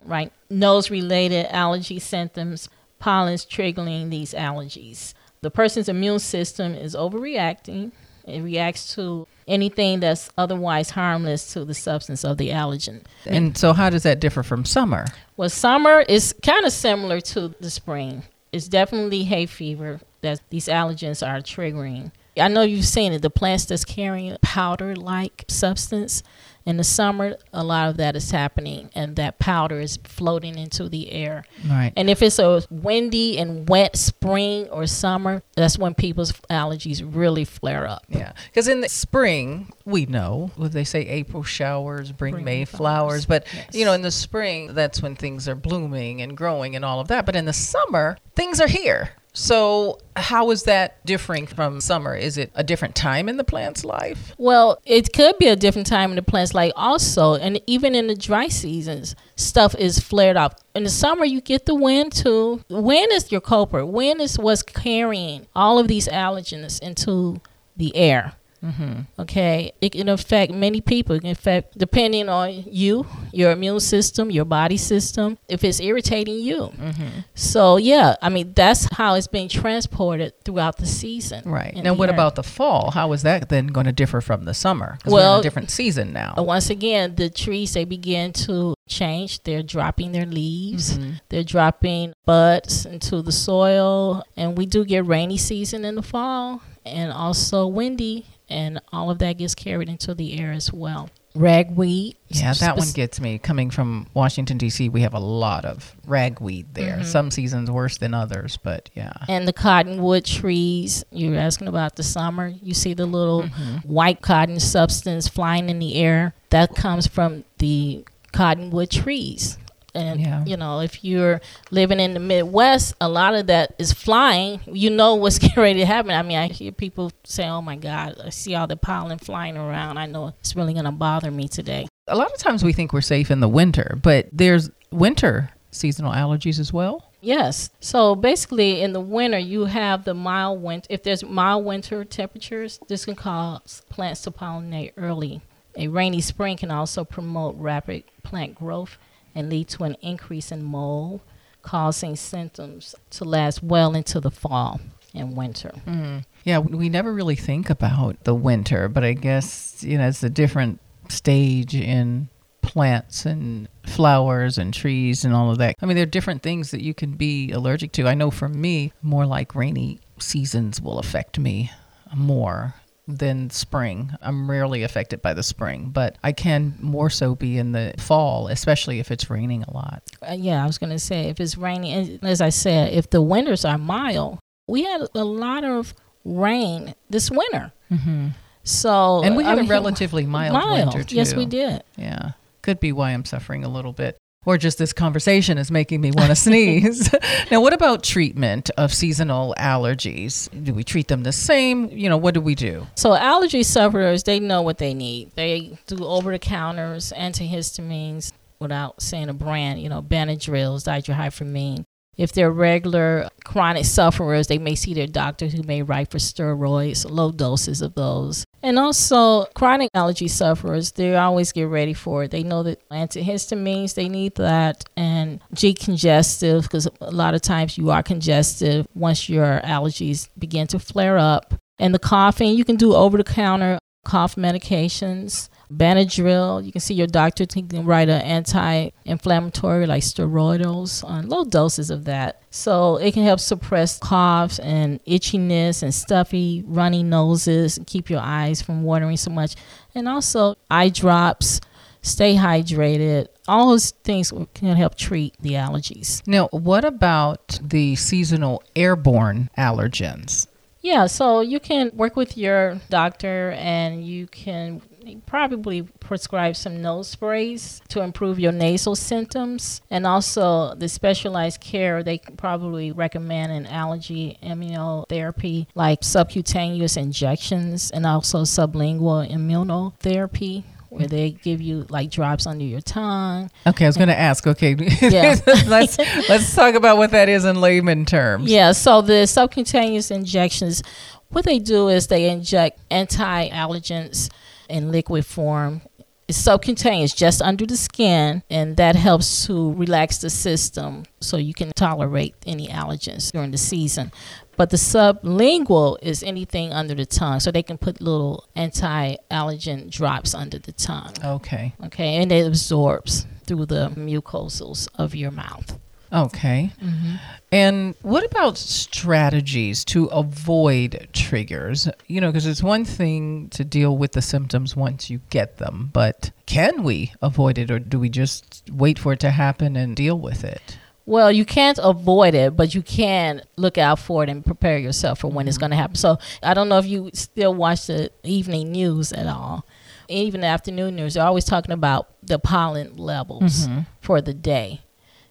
right? 0.05 0.33
Nose 0.51 0.91
related 0.91 1.47
allergy 1.47 1.99
symptoms, 1.99 2.69
pollens 2.99 3.45
triggering 3.45 4.11
these 4.11 4.33
allergies. 4.35 5.15
The 5.41 5.51
person's 5.51 5.89
immune 5.89 6.19
system 6.19 6.75
is 6.75 6.95
overreacting. 6.95 7.93
It 8.27 8.43
reacts 8.43 8.95
to 8.95 9.27
anything 9.47 10.01
that's 10.01 10.31
otherwise 10.37 10.91
harmless 10.91 11.53
to 11.55 11.65
the 11.65 11.75
substance 11.75 12.25
of 12.25 12.37
the 12.37 12.51
allergen. 12.51 13.03
And 13.25 13.57
so, 13.57 13.73
how 13.73 13.89
does 13.91 14.03
that 14.03 14.21
differ 14.21 14.43
from 14.43 14.65
summer? 14.65 15.07
Well, 15.37 15.49
summer 15.49 16.01
is 16.01 16.35
kind 16.43 16.67
of 16.67 16.73
similar 16.73 17.21
to 17.23 17.55
the 17.61 17.71
spring. 17.71 18.25
It's 18.53 18.69
definitely 18.69 19.25
hay 19.25 19.47
fever 19.47 20.01
that 20.21 20.41
these 20.51 20.67
allergens 20.69 21.27
are 21.27 21.41
triggering. 21.41 22.13
I 22.41 22.49
know 22.49 22.63
you've 22.63 22.85
seen 22.85 23.13
it, 23.13 23.23
the 23.23 23.31
plants 23.31 23.67
that's 23.67 23.85
carrying 23.85 24.37
powder 24.43 24.95
like 24.97 25.45
substance 25.49 26.23
in 26.69 26.77
the 26.77 26.85
summer, 26.85 27.35
a 27.51 27.65
lot 27.65 27.89
of 27.89 27.97
that 27.97 28.15
is 28.15 28.31
happening, 28.31 28.91
and 28.95 29.17
that 29.17 29.39
powder 29.39 29.81
is 29.81 29.99
floating 30.05 30.59
into 30.59 30.91
the 30.91 31.11
air. 31.11 31.47
Right. 31.67 31.95
And 31.97 32.11
if 32.11 32.21
it's 32.21 32.39
a 32.39 32.63
windy 32.69 33.39
and 33.39 33.67
wet 33.67 33.97
spring 33.97 34.69
or 34.69 34.87
summer, 34.87 35.43
that's 35.57 35.79
when 35.79 35.95
people's 35.95 36.33
allergies 36.51 37.03
really 37.03 37.47
flare 37.47 37.87
up. 37.89 38.05
Yeah, 38.11 38.35
because 38.51 38.69
in 38.69 38.83
the 38.83 38.91
spring, 38.91 39.73
we 39.87 40.05
know 40.05 40.51
what 40.57 40.73
they 40.73 40.85
say 40.85 41.07
April 41.07 41.43
showers 41.43 42.13
bring, 42.13 42.35
bring 42.35 42.45
May 42.45 42.65
flowers, 42.67 43.25
flowers. 43.25 43.27
but 43.27 43.47
yes. 43.55 43.75
you 43.75 43.87
know, 43.87 43.95
in 43.95 44.03
the 44.03 44.11
spring, 44.11 44.75
that's 44.75 45.01
when 45.01 45.17
things 45.17 45.49
are 45.49 45.55
blooming 45.55 46.21
and 46.21 46.37
growing 46.37 46.77
and 46.77 46.85
all 46.85 47.01
of 47.01 47.09
that. 47.09 47.25
But 47.25 47.35
in 47.35 47.47
the 47.47 47.55
summer, 47.55 48.19
things 48.35 48.61
are 48.61 48.69
here. 48.69 49.13
So, 49.39 50.01
how 50.17 50.51
is 50.51 50.65
that 50.65 51.07
differing 51.07 51.47
from 51.47 51.81
summer? 51.81 52.17
Is 52.17 52.39
it 52.39 52.51
a 52.57 52.65
different 52.65 52.97
time 52.97 53.29
in 53.29 53.37
the 53.37 53.45
plant's 53.45 53.85
life? 53.85 54.35
Well, 54.37 54.81
it 54.85 55.13
could 55.13 55.39
be 55.39 55.47
a 55.47 55.55
different 55.55 55.87
time 55.87 56.11
in 56.11 56.17
the 56.17 56.23
plant's 56.23 56.55
life 56.55 56.73
also. 56.75 57.37
And 57.37 57.61
even 57.69 57.95
in 57.95 58.09
the 58.09 58.17
dry 58.17 58.49
seasons, 58.49 59.15
stuff 59.37 59.77
is 59.77 60.01
flared 60.01 60.37
up. 60.37 60.61
In 60.75 60.83
the 60.83 60.91
summer, 60.91 61.25
you 61.25 61.41
get 61.41 61.67
the 61.67 61.77
wind 61.77 62.11
too. 62.11 62.65
Wind 62.69 63.13
is 63.13 63.31
your 63.31 63.41
culprit. 63.41 63.87
Wind 63.87 64.21
is 64.21 64.41
what's 64.41 64.65
carrying 64.65 65.47
all 65.55 65.79
of 65.79 65.87
these 65.87 66.09
allergens 66.09 66.83
into 66.83 67.41
the 67.77 67.95
air. 67.95 68.33
Mm-hmm. 68.65 69.21
Okay, 69.21 69.73
it 69.81 69.93
can 69.93 70.09
affect 70.09 70.53
many 70.53 70.81
people. 70.81 71.17
It 71.17 71.21
can 71.21 71.31
affect 71.31 71.79
depending 71.79 72.29
on 72.29 72.65
you, 72.67 73.07
your 73.33 73.53
immune 73.53 73.81
system, 73.81 74.31
your 74.31 74.45
body 74.45 74.77
system. 74.77 75.39
If 75.49 75.63
it's 75.65 75.81
irritating 75.81 76.41
you, 76.41 76.73
mm-hmm. 76.77 77.21
so 77.35 77.77
yeah, 77.77 78.17
I 78.21 78.29
mean 78.29 78.53
that's 78.55 78.89
how 78.93 79.15
it's 79.15 79.29
being 79.29 79.49
transported 79.49 80.33
throughout 80.45 80.79
the 80.79 80.87
season. 80.87 81.49
Right. 81.49 81.75
Now, 81.77 81.95
what 81.95 82.11
about 82.11 82.35
the 82.35 82.43
fall? 82.43 82.91
How 82.91 83.13
is 83.13 83.23
that 83.23 83.49
then 83.49 83.69
going 83.69 83.87
to 83.87 83.93
differ 83.93 84.21
from 84.21 84.45
the 84.45 84.55
summer? 84.55 84.99
Well, 85.07 85.41
a 85.41 85.43
different 85.43 85.71
season 85.71 86.13
now. 86.13 86.35
Uh, 86.37 86.43
once 86.43 86.71
again, 86.71 87.15
the 87.15 87.31
trees 87.31 87.75
they 87.75 87.85
begin 87.85 88.33
to 88.33 88.75
change. 88.89 89.43
They're 89.45 89.63
dropping 89.63 90.13
their 90.13 90.27
leaves. 90.27 90.99
Mm-hmm. 90.99 91.11
They're 91.29 91.45
dropping 91.45 92.15
buds 92.25 92.87
into 92.87 93.23
the 93.23 93.33
soil, 93.33 94.25
and 94.37 94.59
we 94.59 94.67
do 94.67 94.85
get 94.85 95.07
rainy 95.07 95.39
season 95.39 95.85
in 95.85 95.95
the 95.95 96.03
fall, 96.03 96.63
and 96.85 97.13
also 97.13 97.67
windy 97.67 98.27
and 98.49 98.81
all 98.93 99.11
of 99.11 99.19
that 99.19 99.39
gets 99.39 99.55
carried 99.55 99.89
into 99.89 100.15
the 100.15 100.39
air 100.41 100.53
as 100.53 100.73
well. 100.73 101.11
Ragweed. 101.35 102.17
Yeah, 102.29 102.53
that 102.55 102.77
one 102.77 102.91
gets 102.91 103.21
me. 103.21 103.39
Coming 103.39 103.71
from 103.71 104.07
Washington 104.15 104.59
D.C., 104.59 104.89
we 104.89 105.03
have 105.03 105.15
a 105.15 105.21
lot 105.21 105.65
of 105.65 105.95
ragweed 106.07 106.75
there. 106.75 106.97
Mm-hmm. 106.97 107.05
Some 107.05 107.31
seasons 107.31 107.71
worse 107.71 107.99
than 107.99 108.13
others, 108.15 108.57
but 108.57 108.91
yeah. 108.95 109.13
And 109.29 109.47
the 109.47 109.53
cottonwood 109.53 110.25
trees. 110.25 111.05
You're 111.13 111.37
asking 111.37 111.69
about 111.69 111.97
the 111.97 112.03
summer. 112.03 112.49
You 112.63 112.75
see 112.75 112.95
the 112.95 113.07
little 113.07 113.43
mm-hmm. 113.43 113.77
white 113.89 114.21
cotton 114.21 114.59
substance 114.59 115.29
flying 115.29 115.69
in 115.69 115.79
the 115.79 115.97
air. 115.97 116.35
That 116.51 116.75
comes 116.75 117.07
from 117.07 117.45
the 117.59 118.05
cottonwood 118.33 118.91
trees. 118.91 119.59
And 119.99 120.21
yeah. 120.21 120.45
you 120.45 120.57
know, 120.57 120.81
if 120.81 121.05
you're 121.05 121.41
living 121.71 122.01
in 122.01 122.15
the 122.15 122.21
Midwest, 122.21 122.95
a 123.01 123.09
lot 123.09 123.35
of 123.35 123.49
that 123.49 123.75
is 123.79 123.93
flying. 123.93 124.61
You 124.67 124.91
know 124.91 125.17
what's 125.17 125.39
getting 125.41 125.63
ready 125.63 125.81
to 125.81 125.87
happen. 125.87 126.13
I 126.13 126.23
mean, 126.23 126.39
I 126.39 126.49
hear 126.49 126.73
people 126.73 127.13
say, 127.25 127.49
"Oh 127.49 127.63
my 127.63 127.77
God, 127.77 128.17
I 128.25 128.31
see 128.31 128.55
all 128.55 128.67
the 128.67 128.77
pollen 128.77 129.19
flying 129.19 129.57
around. 129.57 129.99
I 129.99 130.07
know 130.07 130.35
it's 130.41 130.57
really 130.57 130.73
going 130.73 130.85
to 130.85 130.93
bother 130.93 131.31
me 131.31 131.49
today." 131.49 131.89
A 132.07 132.17
lot 132.17 132.33
of 132.33 132.39
times 132.39 132.65
we 132.65 132.73
think 132.73 132.93
we're 132.93 133.01
safe 133.03 133.31
in 133.31 133.41
the 133.41 133.49
winter, 133.49 133.99
but 134.03 134.29
there's 134.33 134.71
winter 134.91 135.51
seasonal 135.71 136.13
allergies 136.13 136.59
as 136.59 136.73
well? 136.73 137.05
Yes. 137.21 137.71
So 137.81 138.15
basically, 138.15 138.81
in 138.81 138.93
the 138.93 139.01
winter, 139.01 139.39
you 139.39 139.65
have 139.65 140.05
the 140.05 140.15
mild 140.15 140.63
winter. 140.63 140.87
If 140.91 141.03
there's 141.03 141.25
mild 141.25 141.65
winter 141.65 142.05
temperatures, 142.05 142.79
this 142.89 143.05
can 143.05 143.17
cause 143.17 143.83
plants 143.89 144.23
to 144.23 144.31
pollinate 144.31 144.93
early. 144.97 145.41
A 145.77 145.89
rainy 145.89 146.21
spring 146.21 146.57
can 146.57 146.71
also 146.71 147.05
promote 147.05 147.57
rapid 147.57 148.05
plant 148.23 148.55
growth 148.55 148.99
and 149.39 149.49
lead 149.49 149.69
to 149.69 149.85
an 149.85 149.97
increase 150.03 150.51
in 150.51 150.65
mold, 150.65 151.21
causing 151.63 152.17
symptoms 152.17 152.97
to 153.11 153.25
last 153.25 153.63
well 153.63 153.95
into 153.95 154.19
the 154.19 154.33
fall 154.33 154.81
and 155.15 155.37
winter. 155.37 155.71
Mm. 155.87 156.25
Yeah, 156.43 156.59
we 156.59 156.89
never 156.89 157.13
really 157.13 157.37
think 157.37 157.71
about 157.71 158.25
the 158.25 158.35
winter, 158.35 158.89
but 158.89 159.05
I 159.05 159.13
guess, 159.13 159.85
you 159.85 159.97
know, 159.97 160.09
it's 160.09 160.25
a 160.25 160.29
different 160.29 160.81
stage 161.09 161.75
in 161.75 162.29
plants 162.63 163.25
and 163.25 163.69
flowers 163.87 164.59
and 164.59 164.75
trees 164.75 165.25
and 165.25 165.33
all 165.33 165.53
of 165.53 165.59
that. 165.59 165.77
I 165.81 165.87
mean, 165.87 165.95
there 165.95 166.03
are 166.03 166.07
different 166.07 166.43
things 166.43 166.73
that 166.73 166.83
you 166.83 166.93
can 166.93 167.13
be 167.13 167.53
allergic 167.53 167.93
to. 167.93 168.09
I 168.09 168.15
know 168.15 168.33
for 168.33 168.49
me, 168.49 168.93
more 169.03 169.25
like 169.25 169.55
rainy 169.55 170.01
seasons 170.19 170.83
will 170.83 170.99
affect 170.99 171.39
me 171.39 171.71
more 172.15 172.75
than 173.09 173.49
spring. 173.49 174.13
I'm 174.21 174.49
rarely 174.51 174.83
affected 174.83 175.23
by 175.23 175.33
the 175.33 175.43
spring, 175.43 175.89
but 175.91 176.17
I 176.23 176.33
can 176.33 176.75
more 176.81 177.09
so 177.09 177.35
be 177.35 177.57
in 177.57 177.73
the 177.73 177.95
fall, 177.99 178.49
especially 178.49 179.01
if 179.01 179.11
it's 179.11 179.31
raining 179.31 179.63
a 179.63 179.73
lot. 179.73 180.03
Uh, 180.23 180.35
yeah, 180.39 180.63
I 180.63 180.67
was 180.67 180.77
going 180.77 180.93
to 180.93 180.99
say 180.99 181.29
if 181.29 181.41
it's 181.41 181.57
raining, 181.57 181.93
and 181.93 182.25
as 182.25 182.43
I 182.43 182.51
said, 182.51 182.93
if 182.93 183.09
the 183.09 183.23
winters 183.23 183.65
are 183.65 183.79
mild, 183.79 184.39
we 184.69 184.85
had 184.85 185.01
a 185.15 185.25
lot 185.25 185.65
of 185.65 185.95
rain 186.25 186.95
this 187.09 187.31
winter. 187.31 187.73
Mm-hmm. 187.91 188.29
So 188.63 189.23
and 189.25 189.35
we 189.35 189.45
had 189.45 189.57
I 189.57 189.61
a 189.61 189.63
mean, 189.63 189.71
relatively 189.71 190.27
mild, 190.27 190.53
mild. 190.53 190.93
winter 190.93 191.03
too. 191.03 191.17
Yes, 191.17 191.35
we 191.35 191.47
did. 191.47 191.83
Yeah, 191.97 192.33
could 192.61 192.79
be 192.79 192.93
why 192.93 193.13
I'm 193.13 193.25
suffering 193.25 193.65
a 193.65 193.69
little 193.69 193.95
bit. 193.95 194.19
Or 194.47 194.57
just 194.57 194.79
this 194.79 194.93
conversation 194.93 195.59
is 195.59 195.71
making 195.71 196.01
me 196.01 196.11
want 196.11 196.31
to 196.31 196.37
sneeze. 196.47 197.13
now, 197.51 197.61
what 197.61 197.73
about 197.73 198.03
treatment 198.03 198.71
of 198.77 198.95
seasonal 198.95 199.55
allergies? 199.59 200.49
Do 200.65 200.73
we 200.73 200.85
treat 200.85 201.09
them 201.09 201.23
the 201.23 201.33
same? 201.33 201.91
You 201.91 202.09
know, 202.09 202.17
what 202.17 202.35
do 202.35 202.41
we 202.41 202.55
do? 202.55 202.87
So 202.95 203.15
allergy 203.15 203.63
sufferers, 203.63 204.23
they 204.23 204.41
know 204.41 204.63
what 204.63 204.79
they 204.79 204.95
need. 204.95 205.33
They 205.35 205.79
do 205.87 206.05
over 206.05 206.33
the 206.33 206.39
counters, 206.39 207.13
antihistamines, 207.17 208.33
without 208.61 209.01
saying 209.03 209.29
a 209.29 209.35
brand, 209.35 209.81
you 209.81 209.89
know, 209.89 210.03
Benadryls, 210.03 210.85
dihydrohyphamine. 210.85 211.85
If 212.17 212.33
they're 212.33 212.51
regular 212.51 213.29
chronic 213.45 213.85
sufferers, 213.85 214.49
they 214.49 214.59
may 214.59 214.75
see 214.75 214.93
their 214.93 215.07
doctor 215.07 215.47
who 215.47 215.63
may 215.63 215.83
write 215.83 216.11
for 216.11 216.19
steroids, 216.19 217.09
low 217.09 217.31
doses 217.31 217.81
of 217.81 217.95
those. 217.95 218.45
And 218.63 218.79
also, 218.79 219.45
chronic 219.55 219.91
allergy 219.95 220.27
sufferers, 220.27 220.93
they 220.93 221.15
always 221.15 221.53
get 221.53 221.69
ready 221.69 221.95
for 221.95 222.25
it. 222.25 222.33
They 222.33 222.43
know 222.43 222.65
that 222.65 222.89
antihistamines, 222.91 223.95
they 223.95 224.09
need 224.09 224.35
that, 224.35 224.85
and 224.97 225.41
decongestive, 225.55 226.63
because 226.63 226.89
a 227.01 227.11
lot 227.13 227.35
of 227.35 227.41
times 227.41 227.79
you 227.79 227.91
are 227.91 228.03
congestive 228.03 228.87
once 228.95 229.29
your 229.29 229.61
allergies 229.63 230.29
begin 230.39 230.67
to 230.69 230.79
flare 230.81 231.19
up. 231.19 231.55
And 231.79 231.95
the 231.95 232.01
coughing, 232.01 232.57
you 232.57 232.65
can 232.65 232.77
do 232.77 232.95
over 232.95 233.17
the 233.17 233.25
counter 233.25 233.79
cough 234.05 234.35
medications. 234.35 235.49
Benadryl, 235.73 236.65
you 236.65 236.73
can 236.73 236.81
see 236.81 236.95
your 236.95 237.07
doctor 237.07 237.45
can 237.45 237.85
write 237.85 238.09
an 238.09 238.23
anti-inflammatory 238.23 239.87
like 239.87 240.03
steroids 240.03 241.05
on 241.05 241.29
low 241.29 241.45
doses 241.45 241.91
of 241.91 242.05
that. 242.07 242.43
So 242.51 242.97
it 242.97 243.13
can 243.13 243.25
help 243.25 243.41
suppress 243.41 243.99
coughs 243.99 244.59
and 244.59 245.05
itchiness 245.05 245.83
and 245.83 245.95
stuffy, 245.95 246.65
runny 246.67 247.03
noses 247.03 247.77
and 247.77 247.87
keep 247.87 248.09
your 248.09 248.21
eyes 248.21 248.63
from 248.63 248.83
watering 248.83 249.19
so 249.19 249.31
much. 249.31 249.57
And 249.95 250.09
also 250.09 250.57
eye 250.71 250.89
drops, 250.89 251.61
stay 252.01 252.35
hydrated. 252.35 253.29
All 253.47 253.69
those 253.69 253.91
things 253.91 254.33
can 254.55 254.77
help 254.77 254.95
treat 254.95 255.35
the 255.41 255.53
allergies. 255.53 256.27
Now, 256.27 256.49
what 256.49 256.85
about 256.85 257.61
the 257.63 257.95
seasonal 257.97 258.63
airborne 258.75 259.51
allergens? 259.59 260.47
Yeah, 260.81 261.07
so 261.07 261.41
you 261.41 261.59
can 261.61 261.91
work 261.95 262.15
with 262.15 262.39
your 262.39 262.81
doctor 262.89 263.51
and 263.59 264.07
you 264.07 264.29
can 264.29 264.81
probably 265.27 265.83
prescribe 265.83 266.57
some 266.57 266.81
nose 266.83 267.09
sprays 267.09 267.81
to 267.89 268.03
improve 268.03 268.39
your 268.39 268.53
nasal 268.53 268.97
symptoms. 268.97 269.83
And 269.91 270.07
also, 270.07 270.75
the 270.75 270.89
specialized 270.89 271.61
care, 271.61 272.03
they 272.03 272.19
probably 272.37 272.93
recommend 272.93 273.53
an 273.53 273.67
allergy 273.67 274.39
immunotherapy 274.43 275.67
like 275.75 276.03
subcutaneous 276.03 276.97
injections 276.97 277.91
and 277.91 278.07
also 278.07 278.43
sublingual 278.43 279.31
immunotherapy 279.31 280.65
where 280.91 281.07
they 281.07 281.31
give 281.31 281.61
you 281.61 281.87
like 281.91 282.11
drops 282.11 282.47
under 282.47 282.65
your 282.65 282.81
tongue. 282.81 283.51
Okay, 283.67 283.85
I 283.85 283.89
was 283.89 283.97
going 283.97 284.09
to 284.09 284.19
ask. 284.19 284.47
Okay, 284.47 284.75
Yeah. 285.01 285.37
let's 285.67 285.99
let's 286.29 286.55
talk 286.55 286.75
about 286.75 286.97
what 286.97 287.11
that 287.11 287.29
is 287.29 287.45
in 287.45 287.61
layman 287.61 288.05
terms. 288.05 288.51
Yeah, 288.51 288.73
so 288.73 289.03
the 289.03 289.27
subcutaneous 289.27 290.11
injections, 290.11 290.83
what 291.29 291.45
they 291.45 291.59
do 291.59 291.89
is 291.89 292.07
they 292.07 292.31
inject 292.31 292.81
anti 292.91 293.49
allergens 293.51 294.31
in 294.69 294.91
liquid 294.91 295.27
form. 295.27 295.83
It's 296.29 296.37
subcutaneous, 296.37 297.15
just 297.15 297.41
under 297.41 297.65
the 297.65 297.77
skin, 297.77 298.43
and 298.51 298.77
that 298.77 298.97
helps 298.97 299.47
to 299.47 299.73
relax 299.73 300.19
the 300.19 300.29
system 300.29 301.05
so 301.21 301.39
you 301.39 301.55
can 301.55 301.73
tolerate 301.73 302.35
any 302.47 302.69
allergens 302.69 303.33
during 303.33 303.51
the 303.51 303.57
season. 303.57 304.13
But 304.59 304.71
the 304.71 304.77
sublingual 304.77 305.99
is 306.03 306.23
anything 306.23 306.73
under 306.73 306.95
the 306.95 307.07
tongue, 307.07 307.41
so 307.41 307.51
they 307.51 307.63
can 307.63 307.79
put 307.79 308.03
little 308.03 308.45
anti 308.55 309.17
allergen 309.31 309.89
drops 309.89 310.35
under 310.35 310.59
the 310.59 310.73
tongue. 310.73 311.15
Okay. 311.25 311.73
Okay, 311.87 312.17
and 312.17 312.31
it 312.31 312.47
absorbs 312.47 313.27
through 313.47 313.67
the 313.67 313.89
mucosals 313.97 314.89
of 314.97 315.15
your 315.15 315.31
mouth. 315.31 315.79
Okay. 316.13 316.73
Mm-hmm. 316.83 317.15
And 317.51 317.95
what 318.03 318.25
about 318.25 318.59
strategies 318.59 319.85
to 319.87 320.07
avoid 320.07 321.09
triggers? 321.13 321.89
You 322.07 322.21
know, 322.21 322.29
because 322.29 322.47
it's 322.47 322.63
one 322.63 322.85
thing 322.85 323.49
to 323.51 323.65
deal 323.65 323.97
with 323.97 324.13
the 324.13 324.23
symptoms 324.23 324.77
once 324.77 325.09
you 325.11 325.21
get 325.31 325.59
them, 325.59 325.91
but 325.93 326.31
can 326.47 326.83
we 326.83 327.13
avoid 327.23 327.59
it 327.59 327.71
or 327.71 327.79
do 327.79 327.99
we 327.99 328.09
just 328.09 328.63
wait 328.71 328.99
for 328.99 329.13
it 329.13 329.21
to 329.21 329.31
happen 329.31 329.77
and 329.77 329.97
deal 329.97 330.19
with 330.19 330.45
it? 330.45 330.79
Well, 331.07 331.33
you 331.33 331.47
can't 331.47 331.79
avoid 331.83 332.35
it, 332.35 332.55
but 332.55 332.75
you 332.75 332.83
can 332.83 333.41
look 333.57 333.79
out 333.79 333.99
for 333.99 334.23
it 334.25 334.29
and 334.29 334.45
prepare 334.45 334.77
yourself 334.77 335.21
for 335.21 335.29
when 335.29 335.49
it's 335.49 335.57
mm-hmm. 335.57 335.63
going 335.63 335.71
to 335.71 335.77
happen. 335.77 335.97
So 335.97 336.19
I 336.43 336.53
don't 336.53 336.69
know 336.69 336.77
if 336.77 336.85
you 336.85 337.11
still 337.15 337.55
watch 337.55 337.87
the 337.87 338.11
evening 338.25 338.73
news 338.73 339.11
at 339.15 339.27
all. 339.27 339.65
Even 340.11 340.43
the 340.43 340.47
afternoon 340.47 340.97
news, 340.97 341.15
they're 341.15 341.25
always 341.25 341.47
talking 341.47 341.73
about 341.73 342.09
the 342.23 342.39
pollen 342.39 342.99
levels 342.99 343.67
mm-hmm. 343.67 343.81
for 344.03 344.21
the 344.21 344.35
day. 344.35 344.83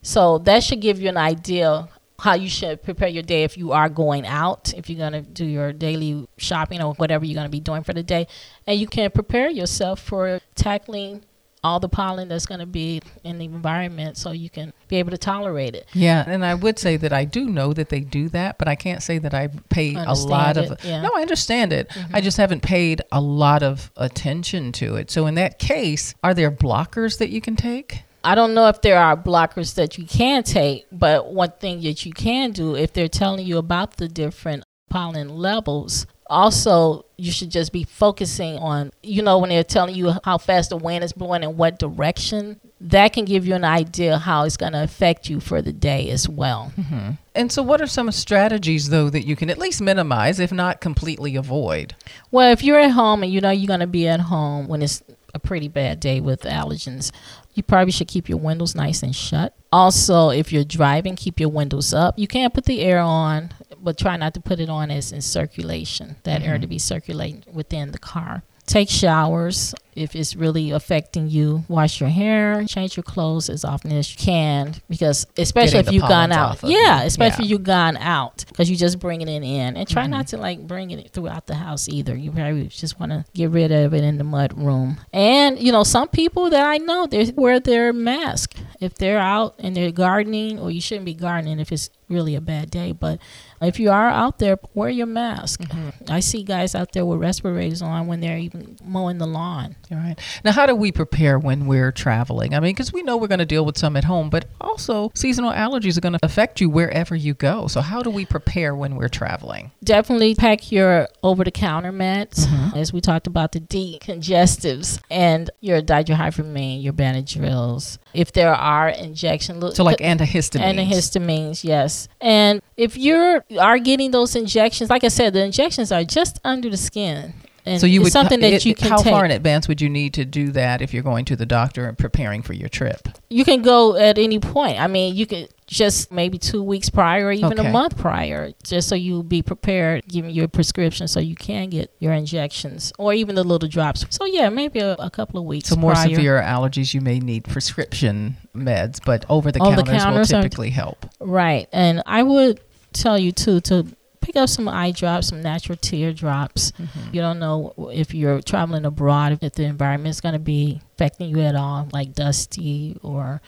So 0.07 0.37
that 0.39 0.63
should 0.63 0.79
give 0.79 1.01
you 1.01 1.09
an 1.09 1.17
idea 1.17 1.89
how 2.17 2.35
you 2.35 2.47
should 2.47 2.81
prepare 2.81 3.09
your 3.09 3.23
day 3.23 3.43
if 3.43 3.57
you 3.57 3.73
are 3.73 3.89
going 3.89 4.25
out, 4.25 4.73
if 4.73 4.89
you're 4.89 4.97
going 4.97 5.11
to 5.11 5.21
do 5.21 5.45
your 5.45 5.73
daily 5.73 6.25
shopping 6.37 6.81
or 6.81 6.93
whatever 6.93 7.25
you're 7.25 7.35
going 7.35 7.45
to 7.45 7.51
be 7.51 7.59
doing 7.59 7.83
for 7.83 7.91
the 7.91 8.03
day. 8.03 8.25
And 8.65 8.79
you 8.79 8.87
can 8.87 9.11
prepare 9.11 9.49
yourself 9.49 9.99
for 9.99 10.39
tackling 10.55 11.25
all 11.61 11.81
the 11.81 11.89
pollen 11.89 12.29
that's 12.29 12.45
going 12.45 12.61
to 12.61 12.65
be 12.65 13.01
in 13.25 13.37
the 13.37 13.43
environment 13.43 14.15
so 14.15 14.31
you 14.31 14.49
can 14.49 14.71
be 14.87 14.95
able 14.95 15.11
to 15.11 15.17
tolerate 15.17 15.75
it. 15.75 15.85
Yeah, 15.91 16.23
and 16.25 16.45
I 16.45 16.53
would 16.53 16.79
say 16.79 16.95
that 16.95 17.11
I 17.11 17.25
do 17.25 17.49
know 17.49 17.73
that 17.73 17.89
they 17.89 17.99
do 17.99 18.29
that, 18.29 18.57
but 18.57 18.69
I 18.69 18.75
can't 18.75 19.03
say 19.03 19.17
that 19.17 19.33
I 19.33 19.49
pay 19.69 19.93
a 19.93 20.13
lot 20.13 20.55
Understand 20.55 20.57
of. 20.57 20.85
yeah. 20.85 20.91
Mm-hmm. 20.93 21.03
No, 21.03 21.11
I 21.17 21.21
understand 21.21 21.73
it. 21.73 21.91
I 22.13 22.21
just 22.21 22.37
haven't 22.37 22.61
paid 22.61 23.01
a 23.11 23.19
lot 23.19 23.61
of 23.61 23.91
attention 23.97 24.71
to 24.73 24.95
it. 24.95 25.11
So 25.11 25.27
in 25.27 25.35
that 25.35 25.59
case, 25.59 26.15
are 26.23 26.33
there 26.33 26.49
blockers 26.49 27.17
that 27.17 27.29
you 27.29 27.41
can 27.41 27.57
take? 27.57 28.03
I 28.27 28.35
don't 28.35 28.53
know 28.53 28.67
if 28.67 28.81
there 28.81 28.99
are 28.99 29.15
blockers 29.15 29.75
that 29.75 29.97
you 29.97 30.05
can 30.05 30.43
take, 30.43 30.85
but 30.91 31.33
one 31.33 31.53
thing 31.61 31.79
that 31.83 32.05
you 32.05 32.11
can 32.11 32.51
do 32.51 32.75
if 32.75 32.91
they're 32.91 33.07
telling 33.07 33.47
you 33.47 33.57
about 33.57 33.95
the 33.95 34.09
different 34.09 34.65
pollen 34.89 35.29
levels, 35.29 36.05
also 36.29 37.05
you 37.15 37.31
should 37.31 37.49
just 37.49 37.71
be 37.71 37.85
focusing 37.85 38.57
on, 38.57 38.91
you 39.01 39.21
know, 39.21 39.37
when 39.39 39.49
they're 39.49 39.63
telling 39.63 39.95
you 39.95 40.13
how 40.25 40.37
fast 40.37 40.71
the 40.71 40.75
wind 40.75 41.05
is 41.05 41.13
blowing 41.13 41.41
and 41.41 41.57
what 41.57 41.79
direction, 41.79 42.59
that 42.81 43.13
can 43.13 43.23
give 43.23 43.47
you 43.47 43.55
an 43.55 43.63
idea 43.63 44.17
how 44.17 44.43
it's 44.43 44.57
going 44.57 44.73
to 44.73 44.83
affect 44.83 45.29
you 45.29 45.39
for 45.39 45.61
the 45.61 45.71
day 45.71 46.09
as 46.09 46.27
well. 46.27 46.73
Mm-hmm. 46.77 47.11
And 47.33 47.49
so, 47.49 47.63
what 47.63 47.79
are 47.79 47.87
some 47.87 48.11
strategies 48.11 48.89
though 48.89 49.09
that 49.09 49.25
you 49.25 49.37
can 49.37 49.49
at 49.49 49.57
least 49.57 49.81
minimize, 49.81 50.41
if 50.41 50.51
not 50.51 50.81
completely 50.81 51.37
avoid? 51.37 51.95
Well, 52.29 52.51
if 52.51 52.61
you're 52.61 52.79
at 52.79 52.91
home 52.91 53.23
and 53.23 53.31
you 53.31 53.39
know 53.39 53.51
you're 53.51 53.67
going 53.67 53.79
to 53.79 53.87
be 53.87 54.05
at 54.09 54.19
home 54.19 54.67
when 54.67 54.81
it's 54.81 55.01
a 55.33 55.39
pretty 55.39 55.69
bad 55.69 55.99
day 55.99 56.19
with 56.19 56.41
allergens, 56.41 57.11
you 57.57 57.63
probably 57.63 57.91
should 57.91 58.07
keep 58.07 58.29
your 58.29 58.37
windows 58.37 58.75
nice 58.75 59.03
and 59.03 59.15
shut. 59.15 59.53
Also, 59.71 60.29
if 60.29 60.53
you're 60.53 60.63
driving, 60.63 61.15
keep 61.15 61.39
your 61.39 61.49
windows 61.49 61.93
up. 61.93 62.17
You 62.17 62.27
can't 62.27 62.53
put 62.53 62.65
the 62.65 62.81
air 62.81 62.99
on, 62.99 63.51
but 63.81 63.97
try 63.97 64.15
not 64.15 64.33
to 64.35 64.39
put 64.39 64.59
it 64.59 64.69
on 64.69 64.91
as 64.91 65.11
in 65.11 65.21
circulation, 65.21 66.15
that 66.23 66.41
air 66.41 66.53
mm-hmm. 66.53 66.61
to 66.61 66.67
be 66.67 66.79
circulating 66.79 67.43
within 67.51 67.91
the 67.91 67.97
car. 67.97 68.43
Take 68.67 68.89
showers 68.89 69.73
if 69.95 70.15
it's 70.15 70.35
really 70.35 70.69
affecting 70.69 71.27
you. 71.27 71.63
Wash 71.67 71.99
your 71.99 72.09
hair, 72.09 72.63
change 72.65 72.95
your 72.95 73.03
clothes 73.03 73.49
as 73.49 73.65
often 73.65 73.91
as 73.91 74.11
you 74.11 74.17
can 74.23 74.75
because 74.87 75.25
especially 75.37 75.71
Getting 75.71 75.87
if 75.87 75.93
you've 75.95 76.07
gone 76.09 76.31
out. 76.31 76.59
yeah, 76.63 77.01
especially 77.01 77.45
Yeah. 77.45 77.47
if 77.47 77.51
you've 77.51 77.63
gone 77.63 77.97
out 77.97 78.45
because 78.47 78.69
you're 78.69 78.77
just 78.77 78.99
bringing 78.99 79.27
it 79.27 79.41
in. 79.41 79.75
And 79.75 79.87
try 79.89 80.03
Mm-hmm. 80.03 80.11
not 80.11 80.27
to 80.27 80.37
like 80.37 80.67
bring 80.67 80.91
it 80.91 81.09
throughout 81.13 81.47
the 81.47 81.55
house 81.55 81.89
either. 81.89 82.15
You 82.15 82.31
probably 82.31 82.67
just 82.67 82.99
want 82.99 83.11
to 83.11 83.25
get 83.33 83.49
rid 83.49 83.71
of 83.71 83.95
it 83.95 84.03
in 84.03 84.19
the 84.19 84.23
mud 84.23 84.53
room. 84.55 84.97
And 85.11 85.57
you 85.59 85.71
know, 85.71 85.83
some 85.83 86.09
people 86.09 86.51
that 86.51 86.63
I 86.63 86.77
know 86.77 87.07
they 87.07 87.31
wear 87.35 87.59
their 87.59 87.91
mask 87.93 88.53
if 88.79 88.93
they're 88.95 89.17
out 89.17 89.55
and 89.57 89.75
they're 89.75 89.91
gardening, 89.91 90.59
or 90.59 90.69
you 90.69 90.81
shouldn't 90.81 91.05
be 91.05 91.15
gardening 91.15 91.59
if 91.59 91.71
it's 91.71 91.89
really 92.07 92.35
a 92.35 92.41
bad 92.41 92.69
day. 92.69 92.91
But 92.91 93.19
if 93.61 93.79
you 93.79 93.89
are 93.91 94.07
out 94.09 94.39
there, 94.39 94.57
wear 94.73 94.89
your 94.89 95.05
mask. 95.07 95.61
Mm-hmm. 95.61 96.11
I 96.11 96.19
see 96.19 96.43
guys 96.43 96.75
out 96.75 96.91
there 96.93 97.05
with 97.05 97.19
respirators 97.19 97.81
on 97.81 98.07
when 98.07 98.19
they're 98.19 98.37
even 98.37 98.77
mowing 98.83 99.17
the 99.17 99.27
lawn. 99.27 99.75
All 99.91 99.97
right. 99.97 100.15
Now, 100.43 100.51
how 100.51 100.65
do 100.65 100.75
we 100.75 100.91
prepare 100.91 101.39
when 101.39 101.65
we're 101.67 101.91
traveling? 101.91 102.53
I 102.53 102.59
mean, 102.59 102.73
because 102.73 102.93
we 102.93 103.03
know 103.03 103.17
we're 103.17 103.27
going 103.27 103.39
to 103.39 103.45
deal 103.45 103.65
with 103.65 103.77
some 103.77 103.95
at 103.97 104.03
home, 104.03 104.29
but 104.29 104.45
also 104.61 105.11
seasonal 105.15 105.51
allergies 105.51 105.97
are 105.97 106.01
going 106.01 106.13
to 106.13 106.19
affect 106.23 106.59
you 106.61 106.69
wherever 106.69 107.15
you 107.15 107.33
go. 107.33 107.67
So, 107.67 107.81
how 107.81 108.01
do 108.01 108.09
we 108.09 108.25
prepare 108.25 108.75
when 108.75 108.95
we're 108.95 109.09
traveling? 109.09 109.71
Definitely 109.83 110.35
pack 110.35 110.71
your 110.71 111.07
over 111.23 111.43
the 111.43 111.51
counter 111.51 111.91
meds, 111.91 112.45
Mm-hmm. 112.47 112.77
as 112.77 112.93
we 112.93 113.01
talked 113.01 113.27
about 113.27 113.51
the 113.51 113.59
decongestives, 113.59 114.99
and 115.09 115.49
your 115.61 115.81
dihydroamine, 115.81 116.83
your 116.83 116.93
Benadryls. 116.93 117.97
If 118.13 118.31
there 118.31 118.53
are 118.53 118.89
injection, 118.89 119.59
look, 119.59 119.75
So, 119.75 119.83
like 119.83 119.97
antihistamines. 119.99 120.75
Antihistamines, 120.89 121.63
yes. 121.63 122.07
And 122.21 122.61
if 122.75 122.97
you 122.97 123.41
are 123.59 123.79
getting 123.79 124.11
those 124.11 124.35
injections, 124.35 124.89
like 124.89 125.03
I 125.03 125.09
said, 125.09 125.33
the 125.33 125.43
injections 125.43 125.91
are 125.91 126.03
just 126.03 126.39
under 126.43 126.69
the 126.69 126.77
skin. 126.77 127.33
And 127.65 127.81
So 127.81 127.85
you 127.85 128.01
would 128.01 128.13
something 128.13 128.39
that 128.39 128.53
it- 128.53 128.65
you 128.65 128.73
can 128.73 128.89
How 128.91 128.95
take. 128.97 129.11
far 129.11 129.25
in 129.25 129.31
advance 129.31 129.67
would 129.67 129.81
you 129.81 129.89
need 129.89 130.13
to 130.13 130.23
do 130.23 130.51
that 130.53 130.81
if 130.81 130.93
you're 130.93 131.03
going 131.03 131.25
to 131.25 131.35
the 131.35 131.45
doctor 131.45 131.85
and 131.85 131.97
preparing 131.97 132.41
for 132.41 132.53
your 132.53 132.69
trip? 132.69 133.09
you 133.29 133.43
can 133.43 133.61
go 133.61 133.97
at 133.97 134.17
any 134.17 134.39
point. 134.39 134.79
I 134.79 134.87
mean, 134.87 135.13
you 135.13 135.25
could 135.25 135.49
just 135.65 136.09
maybe 136.09 136.37
two 136.37 136.63
weeks 136.63 136.89
prior 136.89 137.25
or 137.25 137.33
even 137.33 137.59
Okay. 137.59 137.67
a 137.67 137.71
month 137.73 137.97
prior, 137.97 138.53
just 138.63 138.87
so 138.87 138.95
you'll 138.95 139.21
be 139.21 139.41
prepared, 139.41 140.07
giving 140.07 140.31
you 140.31 140.45
a 140.45 140.47
prescription 140.47 141.09
so 141.09 141.19
you 141.19 141.35
can 141.35 141.67
get 141.69 141.91
your 141.99 142.13
injections 142.13 142.93
or 142.97 143.13
even 143.13 143.35
the 143.35 143.43
little 143.43 143.67
drops. 143.67 144.05
So 144.11 144.23
yeah, 144.23 144.47
maybe 144.47 144.79
a, 144.79 144.93
a 144.93 145.09
couple 145.09 145.37
of 145.41 145.45
weeks. 145.45 145.67
So 145.67 145.75
more 145.75 145.91
prior. 145.91 146.07
severe 146.07 146.41
allergies, 146.41 146.93
you 146.93 147.01
may 147.01 147.19
need 147.19 147.43
prescription 147.43 148.37
meds, 148.55 148.99
but 149.05 149.25
over 149.29 149.51
the 149.51 149.59
counters 149.59 150.05
will 150.05 150.17
are- 150.19 150.23
typically 150.23 150.69
help. 150.69 151.05
Right. 151.19 151.67
And 151.73 152.01
I 152.05 152.23
would 152.23 152.61
tell 153.01 153.17
you 153.17 153.31
too 153.31 153.59
to 153.61 153.85
pick 154.21 154.35
up 154.35 154.49
some 154.49 154.67
eye 154.67 154.91
drops, 154.91 155.27
some 155.29 155.41
natural 155.41 155.77
tear 155.77 156.11
drops. 156.11 156.71
Mm-hmm. 156.73 157.15
You 157.15 157.21
don't 157.21 157.39
know 157.39 157.91
if 157.93 158.13
you're 158.13 158.41
traveling 158.41 158.85
abroad 158.85 159.37
if 159.41 159.53
the 159.53 159.63
environment 159.63 160.09
is 160.09 160.21
going 160.21 160.33
to 160.33 160.39
be 160.39 160.81
affecting 160.93 161.29
you 161.29 161.41
at 161.41 161.55
all, 161.55 161.87
like 161.93 162.13
dusty 162.13 162.97
or 163.01 163.41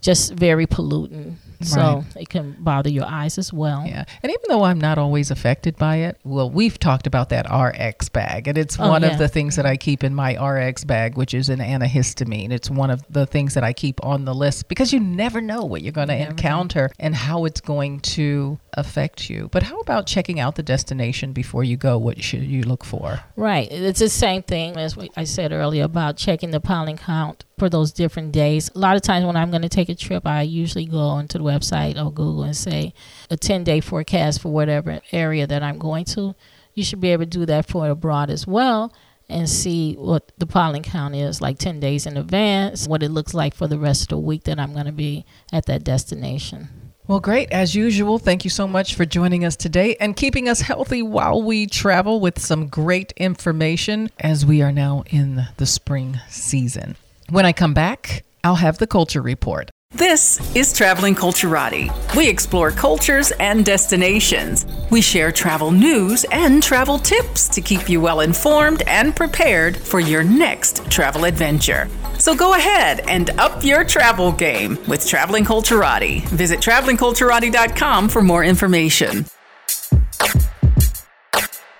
just 0.00 0.32
very 0.34 0.66
pollutant. 0.66 1.34
So 1.62 1.80
Right. 2.14 2.22
it 2.22 2.28
can 2.28 2.56
bother 2.58 2.88
your 2.90 3.04
eyes 3.06 3.36
as 3.38 3.52
well. 3.52 3.84
Yeah. 3.86 4.04
And 4.22 4.30
even 4.30 4.42
though 4.48 4.64
I'm 4.64 4.80
not 4.80 4.98
always 4.98 5.30
affected 5.30 5.76
by 5.76 5.96
it, 5.96 6.18
well, 6.24 6.48
we've 6.50 6.78
talked 6.78 7.06
about 7.06 7.28
that 7.30 7.46
RX 7.50 8.08
bag. 8.08 8.48
And 8.48 8.56
it's 8.56 8.78
Oh, 8.80 8.88
one 8.88 9.02
yeah. 9.02 9.08
of 9.12 9.18
the 9.18 9.28
things 9.28 9.56
that 9.56 9.66
I 9.66 9.76
keep 9.76 10.02
in 10.02 10.14
my 10.14 10.36
RX 10.42 10.84
bag, 10.84 11.16
which 11.16 11.34
is 11.34 11.48
an 11.48 11.58
antihistamine. 11.60 12.50
It's 12.50 12.70
one 12.70 12.90
of 12.90 13.02
the 13.10 13.26
things 13.26 13.54
that 13.54 13.64
I 13.64 13.72
keep 13.72 14.04
on 14.04 14.24
the 14.24 14.34
list 14.34 14.68
because 14.68 14.92
you 14.92 15.00
never 15.00 15.40
know 15.40 15.64
what 15.64 15.82
you're 15.82 15.92
going 15.92 16.08
to 16.08 16.16
encounter 16.16 16.90
and 16.98 17.14
how 17.14 17.44
it's 17.44 17.60
going 17.60 18.00
to 18.00 18.58
affect 18.74 19.28
you. 19.28 19.48
But 19.52 19.64
how 19.64 19.78
about 19.80 20.06
checking 20.06 20.40
out 20.40 20.54
the 20.54 20.62
destination 20.62 21.32
before 21.32 21.64
you 21.64 21.76
go? 21.76 21.98
What 21.98 22.22
should 22.22 22.42
you 22.44 22.62
look 22.62 22.84
for? 22.84 23.20
Right. 23.36 23.70
It's 23.70 23.98
the 24.00 24.08
same 24.08 24.42
thing 24.42 24.76
as 24.76 24.96
what 24.96 25.08
I 25.16 25.24
said 25.24 25.52
earlier 25.52 25.84
about 25.84 26.16
checking 26.16 26.50
the 26.52 26.60
pollen 26.60 26.96
count 26.96 27.44
for 27.60 27.68
those 27.68 27.92
different 27.92 28.32
days. 28.32 28.70
A 28.74 28.78
lot 28.78 28.96
of 28.96 29.02
times 29.02 29.26
when 29.26 29.36
I'm 29.36 29.50
going 29.50 29.62
to 29.62 29.68
take 29.68 29.90
a 29.90 29.94
trip, 29.94 30.26
I 30.26 30.40
usually 30.42 30.86
go 30.86 30.98
onto 30.98 31.36
the 31.36 31.44
website 31.44 32.02
or 32.02 32.10
Google 32.10 32.44
and 32.44 32.56
say 32.56 32.94
a 33.28 33.36
10 33.36 33.64
day 33.64 33.80
forecast 33.80 34.40
for 34.40 34.48
whatever 34.48 35.00
area 35.12 35.46
that 35.46 35.62
I'm 35.62 35.78
going 35.78 36.06
to. 36.06 36.34
You 36.72 36.82
should 36.82 37.02
be 37.02 37.10
able 37.10 37.24
to 37.24 37.30
do 37.30 37.44
that 37.44 37.68
for 37.68 37.86
abroad 37.90 38.30
as 38.30 38.46
well 38.46 38.94
and 39.28 39.46
see 39.46 39.92
what 39.94 40.32
the 40.38 40.46
pollen 40.46 40.82
count 40.82 41.14
is 41.14 41.42
like 41.42 41.58
10 41.58 41.80
days 41.80 42.06
in 42.06 42.16
advance, 42.16 42.88
what 42.88 43.02
it 43.02 43.10
looks 43.10 43.34
like 43.34 43.54
for 43.54 43.68
the 43.68 43.78
rest 43.78 44.04
of 44.04 44.08
the 44.08 44.18
week 44.18 44.44
that 44.44 44.58
I'm 44.58 44.72
going 44.72 44.86
to 44.86 44.92
be 44.92 45.26
at 45.52 45.66
that 45.66 45.84
destination. 45.84 46.68
Well, 47.08 47.20
great. 47.20 47.52
As 47.52 47.74
usual, 47.74 48.18
thank 48.18 48.42
you 48.42 48.50
so 48.50 48.66
much 48.66 48.94
for 48.94 49.04
joining 49.04 49.44
us 49.44 49.56
today 49.56 49.96
and 50.00 50.16
keeping 50.16 50.48
us 50.48 50.62
healthy 50.62 51.02
while 51.02 51.42
we 51.42 51.66
travel 51.66 52.20
with 52.20 52.38
some 52.38 52.68
great 52.68 53.12
information 53.18 54.08
as 54.18 54.46
we 54.46 54.62
are 54.62 54.72
now 54.72 55.04
in 55.10 55.46
the 55.58 55.66
spring 55.66 56.18
season. 56.30 56.96
When 57.30 57.46
I 57.46 57.52
come 57.52 57.74
back, 57.74 58.24
I'll 58.42 58.56
have 58.56 58.78
the 58.78 58.88
culture 58.88 59.22
report. 59.22 59.70
This 59.92 60.40
is 60.56 60.76
Traveling 60.76 61.14
Culturati. 61.14 61.88
We 62.16 62.28
explore 62.28 62.72
cultures 62.72 63.30
and 63.38 63.64
destinations. 63.64 64.66
We 64.90 65.00
share 65.00 65.30
travel 65.30 65.70
news 65.70 66.24
and 66.32 66.60
travel 66.60 66.98
tips 66.98 67.46
to 67.50 67.60
keep 67.60 67.88
you 67.88 68.00
well 68.00 68.18
informed 68.18 68.82
and 68.88 69.14
prepared 69.14 69.76
for 69.76 70.00
your 70.00 70.24
next 70.24 70.90
travel 70.90 71.24
adventure. 71.24 71.88
So 72.18 72.34
go 72.34 72.54
ahead 72.54 72.98
and 73.06 73.30
up 73.38 73.62
your 73.62 73.84
travel 73.84 74.32
game 74.32 74.76
with 74.88 75.06
Traveling 75.06 75.44
Culturati. 75.44 76.22
Visit 76.30 76.58
travelingculturati.com 76.58 78.08
for 78.08 78.22
more 78.22 78.42
information. 78.42 79.24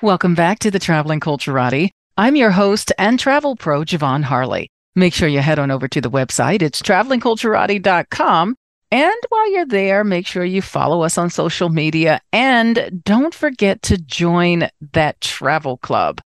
Welcome 0.01 0.37
back 0.37 0.61
to 0.61 0.71
the 0.71 0.79
Traveling 0.79 1.19
Culturati. 1.19 1.91
I'm 2.17 2.37
your 2.37 2.53
host 2.53 2.93
and 2.99 3.19
travel 3.19 3.57
pro, 3.57 3.81
Ja'Vonne 3.81 4.23
Harley. 4.23 4.71
Make 4.97 5.15
sure 5.15 5.29
you 5.29 5.41
head 5.41 5.59
on 5.59 5.71
over 5.71 5.89
to 5.89 6.01
the 6.01 6.11
website. 6.11 6.63
It's 6.63 6.83
travelingculturati.com. 6.83 8.57
And 8.93 9.17
while 9.29 9.53
you're 9.53 9.67
there, 9.67 10.03
make 10.03 10.27
sure 10.27 10.45
you 10.45 10.63
follow 10.63 11.03
us 11.03 11.17
on 11.17 11.31
social 11.31 11.69
media 11.69 12.21
and 12.33 13.03
don't 13.05 13.35
forget 13.35 13.83
to 13.83 13.99
join 13.99 14.69
that 14.93 15.21
travel 15.21 15.77
club. 15.77 16.21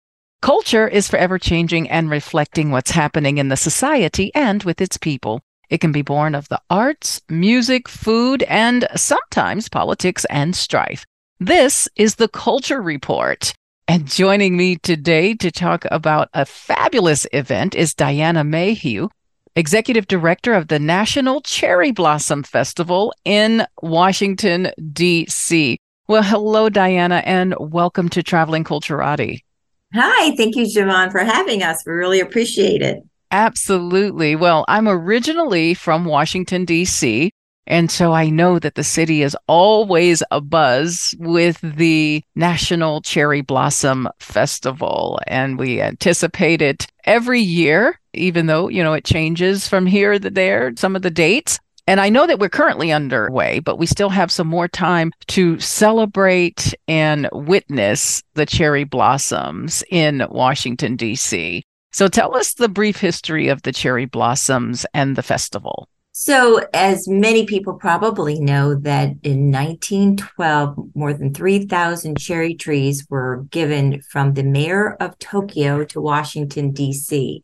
Culture 0.44 0.88
is 0.88 1.08
forever 1.08 1.40
changing 1.40 1.90
and 1.90 2.10
reflecting 2.10 2.70
what's 2.70 2.92
happening 2.92 3.40
in 3.40 3.50
the 3.50 3.58
society 3.58 4.32
and 4.36 4.64
with 4.64 4.80
its 4.80 4.98
people. 4.98 5.42
It 5.70 5.80
can 5.80 5.92
be 5.92 6.02
born 6.02 6.36
of 6.36 6.50
the 6.50 6.62
arts, 6.70 7.22
music, 7.30 7.88
food, 7.88 8.44
and 8.44 8.88
sometimes 8.96 9.70
politics 9.70 10.26
and 10.26 10.56
strife. 10.56 11.06
This 11.40 11.88
is 11.96 12.16
the 12.16 12.28
Culture 12.28 12.82
Report. 12.82 13.54
And 13.92 14.08
joining 14.08 14.56
me 14.56 14.78
today 14.78 15.34
to 15.34 15.52
talk 15.52 15.84
about 15.92 16.30
a 16.34 16.46
fabulous 16.46 17.28
event 17.34 17.76
is 17.76 17.94
Diana 17.94 18.42
Mayhew, 18.42 19.10
Executive 19.58 20.08
Director 20.08 20.54
of 20.54 20.70
the 20.70 20.80
National 20.80 21.42
Cherry 21.42 21.92
Blossom 21.92 22.44
Festival 22.44 23.14
in 23.26 23.66
Washington, 23.82 24.72
D.C. 24.94 25.78
Well, 26.08 26.24
hello, 26.24 26.70
Diana, 26.70 27.22
and 27.26 27.54
welcome 27.60 28.08
to 28.12 28.24
Traveling 28.24 28.64
Culturati. 28.64 29.44
Hi, 29.94 30.38
thank 30.38 30.56
you, 30.56 30.64
Ja'Vonne, 30.64 31.12
for 31.12 31.26
having 31.26 31.62
us. 31.62 31.84
We 31.86 31.92
really 31.92 32.22
appreciate 32.22 32.82
it. 32.82 33.04
Absolutely. 33.32 34.38
Well, 34.38 34.64
I'm 34.70 34.88
originally 34.88 35.74
from 35.74 36.06
Washington, 36.06 36.64
D.C., 36.64 37.34
and 37.68 37.92
so 37.92 38.12
I 38.12 38.30
know 38.30 38.60
that 38.60 38.76
the 38.76 38.84
city 38.84 39.22
is 39.22 39.38
always 39.48 40.24
abuzz 40.32 41.16
with 41.20 41.60
the 41.62 42.24
National 42.36 43.02
Cherry 43.02 43.42
Blossom 43.42 44.10
Festival. 44.20 45.20
And 45.28 45.60
we 45.60 45.80
anticipate 45.80 46.62
it 46.62 46.88
every 47.06 47.40
year, 47.40 48.00
even 48.14 48.48
though, 48.48 48.68
you 48.68 48.84
know, 48.84 48.94
it 48.94 49.06
changes 49.06 49.68
from 49.68 49.86
here 49.86 50.18
to 50.18 50.30
there, 50.30 50.74
some 50.76 50.96
of 50.96 51.02
the 51.02 51.12
dates. 51.12 51.60
And 51.88 52.00
I 52.00 52.10
know 52.10 52.26
that 52.28 52.40
we're 52.40 52.50
currently 52.50 52.92
underway, 52.92 53.60
but 53.60 53.78
we 53.78 53.86
still 53.86 54.10
have 54.10 54.32
some 54.32 54.48
more 54.48 54.68
time 54.68 55.12
to 55.28 55.60
celebrate 55.60 56.74
and 56.88 57.28
witness 57.32 58.24
the 58.34 58.46
cherry 58.46 58.84
blossoms 58.84 59.84
in 59.90 60.26
Washington, 60.30 60.96
D.C. 60.96 61.64
So 61.92 62.08
tell 62.08 62.36
us 62.36 62.54
the 62.54 62.70
brief 62.70 62.98
history 62.98 63.50
of 63.50 63.64
the 63.64 63.74
cherry 63.74 64.06
blossoms 64.06 64.86
and 64.94 65.16
the 65.16 65.24
festival. 65.24 65.90
So, 66.24 66.62
as 66.72 67.08
many 67.08 67.48
people 67.48 67.74
probably 67.74 68.40
know, 68.40 68.76
that 68.76 69.16
in 69.24 69.52
1912, 69.52 70.78
more 70.94 71.14
than 71.14 71.34
3,000 71.34 72.16
cherry 72.16 72.54
trees 72.54 73.08
were 73.10 73.48
given 73.50 74.04
from 74.04 74.36
the 74.36 74.44
mayor 74.44 74.92
of 75.00 75.18
Tokyo 75.18 75.84
to 75.86 76.00
Washington, 76.00 76.74
D.C. 76.74 77.42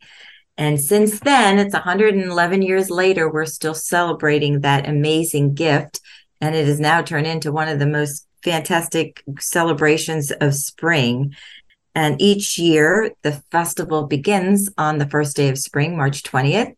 And 0.56 0.80
since 0.80 1.18
then, 1.18 1.58
it's 1.58 1.74
111 1.74 2.62
years 2.62 2.88
later, 2.88 3.28
we're 3.28 3.46
still 3.46 3.74
celebrating 3.74 4.60
that 4.60 4.88
amazing 4.88 5.54
gift. 5.54 6.00
And 6.40 6.54
it 6.54 6.68
has 6.68 6.78
now 6.78 7.02
turned 7.02 7.26
into 7.26 7.50
one 7.50 7.66
of 7.66 7.80
the 7.80 7.86
most 7.86 8.28
fantastic 8.44 9.24
celebrations 9.40 10.30
of 10.30 10.54
spring. 10.54 11.34
And 11.96 12.22
each 12.22 12.60
year, 12.60 13.10
the 13.22 13.42
festival 13.50 14.06
begins 14.06 14.70
on 14.78 14.98
the 14.98 15.10
first 15.10 15.34
day 15.34 15.48
of 15.48 15.58
spring, 15.58 15.96
March 15.96 16.22
20th. 16.22 16.76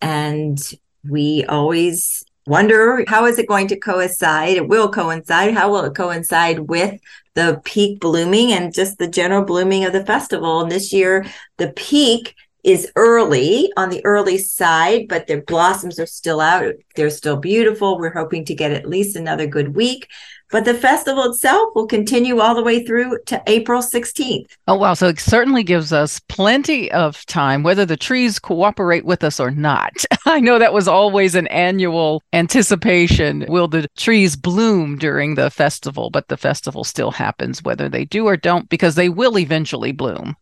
And 0.00 0.60
we 1.08 1.44
always 1.48 2.24
wonder 2.46 3.04
how 3.08 3.26
is 3.26 3.38
it 3.38 3.48
going 3.48 3.68
to 3.68 3.78
coincide? 3.78 4.56
It 4.56 4.68
will 4.68 4.90
coincide. 4.90 5.54
How 5.54 5.70
will 5.70 5.84
it 5.84 5.94
coincide 5.94 6.60
with 6.60 7.00
the 7.36 7.60
peak 7.64 8.00
blooming 8.00 8.52
and 8.52 8.74
just 8.74 8.98
the 8.98 9.06
general 9.06 9.44
blooming 9.44 9.84
of 9.84 9.92
the 9.92 10.04
festival. 10.04 10.62
And 10.62 10.72
this 10.72 10.92
year, 10.92 11.26
the 11.58 11.70
peak 11.72 12.34
is 12.64 12.90
early 12.96 13.70
on 13.76 13.90
the 13.90 14.04
early 14.04 14.38
side, 14.38 15.06
but 15.06 15.28
the 15.28 15.42
blossoms 15.42 16.00
are 16.00 16.06
still 16.06 16.40
out. 16.40 16.74
They're 16.96 17.10
still 17.10 17.36
beautiful. 17.36 17.98
We're 17.98 18.12
hoping 18.12 18.44
to 18.46 18.54
get 18.54 18.72
at 18.72 18.88
least 18.88 19.14
another 19.16 19.46
good 19.46 19.76
week. 19.76 20.08
But 20.50 20.64
the 20.64 20.74
festival 20.74 21.24
itself 21.24 21.74
will 21.74 21.86
continue 21.86 22.40
all 22.40 22.54
the 22.54 22.62
way 22.62 22.84
through 22.84 23.18
to 23.26 23.42
April 23.46 23.82
16th. 23.82 24.46
Oh, 24.68 24.76
wow. 24.76 24.94
So 24.94 25.08
it 25.08 25.18
certainly 25.18 25.62
gives 25.62 25.92
us 25.92 26.20
plenty 26.28 26.90
of 26.92 27.26
time, 27.26 27.62
whether 27.62 27.84
the 27.84 27.96
trees 27.96 28.38
cooperate 28.38 29.04
with 29.04 29.24
us 29.24 29.40
or 29.40 29.50
not. 29.50 29.92
I 30.26 30.40
know 30.40 30.58
that 30.58 30.72
was 30.72 30.86
always 30.86 31.34
an 31.34 31.48
annual 31.48 32.22
anticipation. 32.32 33.44
Will 33.48 33.68
the 33.68 33.88
trees 33.96 34.36
bloom 34.36 34.98
during 34.98 35.34
the 35.34 35.50
festival? 35.50 36.10
But 36.10 36.28
the 36.28 36.36
festival 36.36 36.84
still 36.84 37.10
happens 37.10 37.62
whether 37.62 37.88
they 37.88 38.04
do 38.04 38.26
or 38.26 38.36
don't, 38.36 38.68
because 38.68 38.94
they 38.94 39.08
will 39.08 39.38
eventually 39.38 39.92
bloom. 39.92 40.36